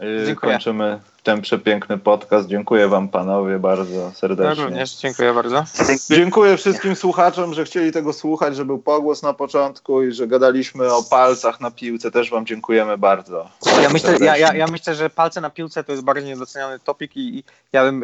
[0.00, 2.48] Yy, kończymy ten przepiękny podcast.
[2.48, 4.62] Dziękuję Wam panowie bardzo serdecznie.
[4.62, 5.64] Ja również dziękuję bardzo.
[6.10, 10.92] Dziękuję wszystkim słuchaczom, że chcieli tego słuchać, że był pogłos na początku i że gadaliśmy
[10.92, 12.10] o palcach na piłce.
[12.10, 13.50] Też Wam dziękujemy bardzo.
[13.82, 17.16] Ja myślę, ja, ja, ja myślę że palce na piłce to jest bardziej niedoceniany topik
[17.16, 18.02] i, i ja bym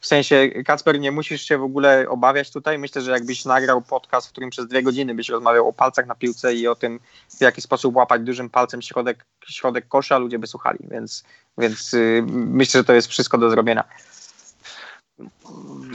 [0.00, 2.78] w sensie Kacper nie musisz się w ogóle obawiać tutaj.
[2.78, 6.14] Myślę, że jakbyś nagrał podcast, w którym przez dwie godziny byś rozmawiał o palcach na
[6.14, 7.00] piłce i o tym,
[7.38, 11.24] w jaki sposób łapać dużym palcem środek, środek kosza, ludzie by słuchali, więc,
[11.58, 13.84] więc yy, myślę, że to jest wszystko do zrobienia.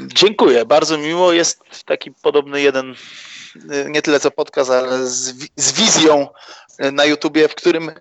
[0.08, 1.34] Dziękuję, bardzo miło.
[1.34, 2.96] Jest taki podobny jeden,
[3.90, 6.28] nie tyle co podcast, ale z, z wizją
[6.92, 7.92] na YouTubie, w którym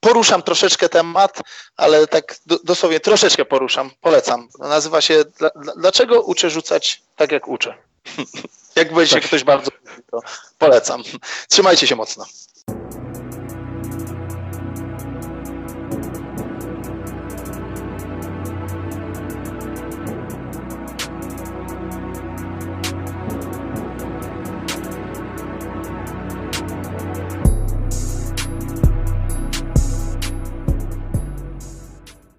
[0.00, 1.40] poruszam troszeczkę temat,
[1.76, 4.48] ale tak dosłownie troszeczkę poruszam, polecam.
[4.58, 5.24] Nazywa się
[5.76, 7.74] Dlaczego uczę rzucać tak jak uczę?
[8.76, 9.24] Jak będzie tak.
[9.24, 9.70] ktoś bardzo
[10.10, 10.20] to
[10.58, 11.02] polecam.
[11.48, 12.24] Trzymajcie się mocno.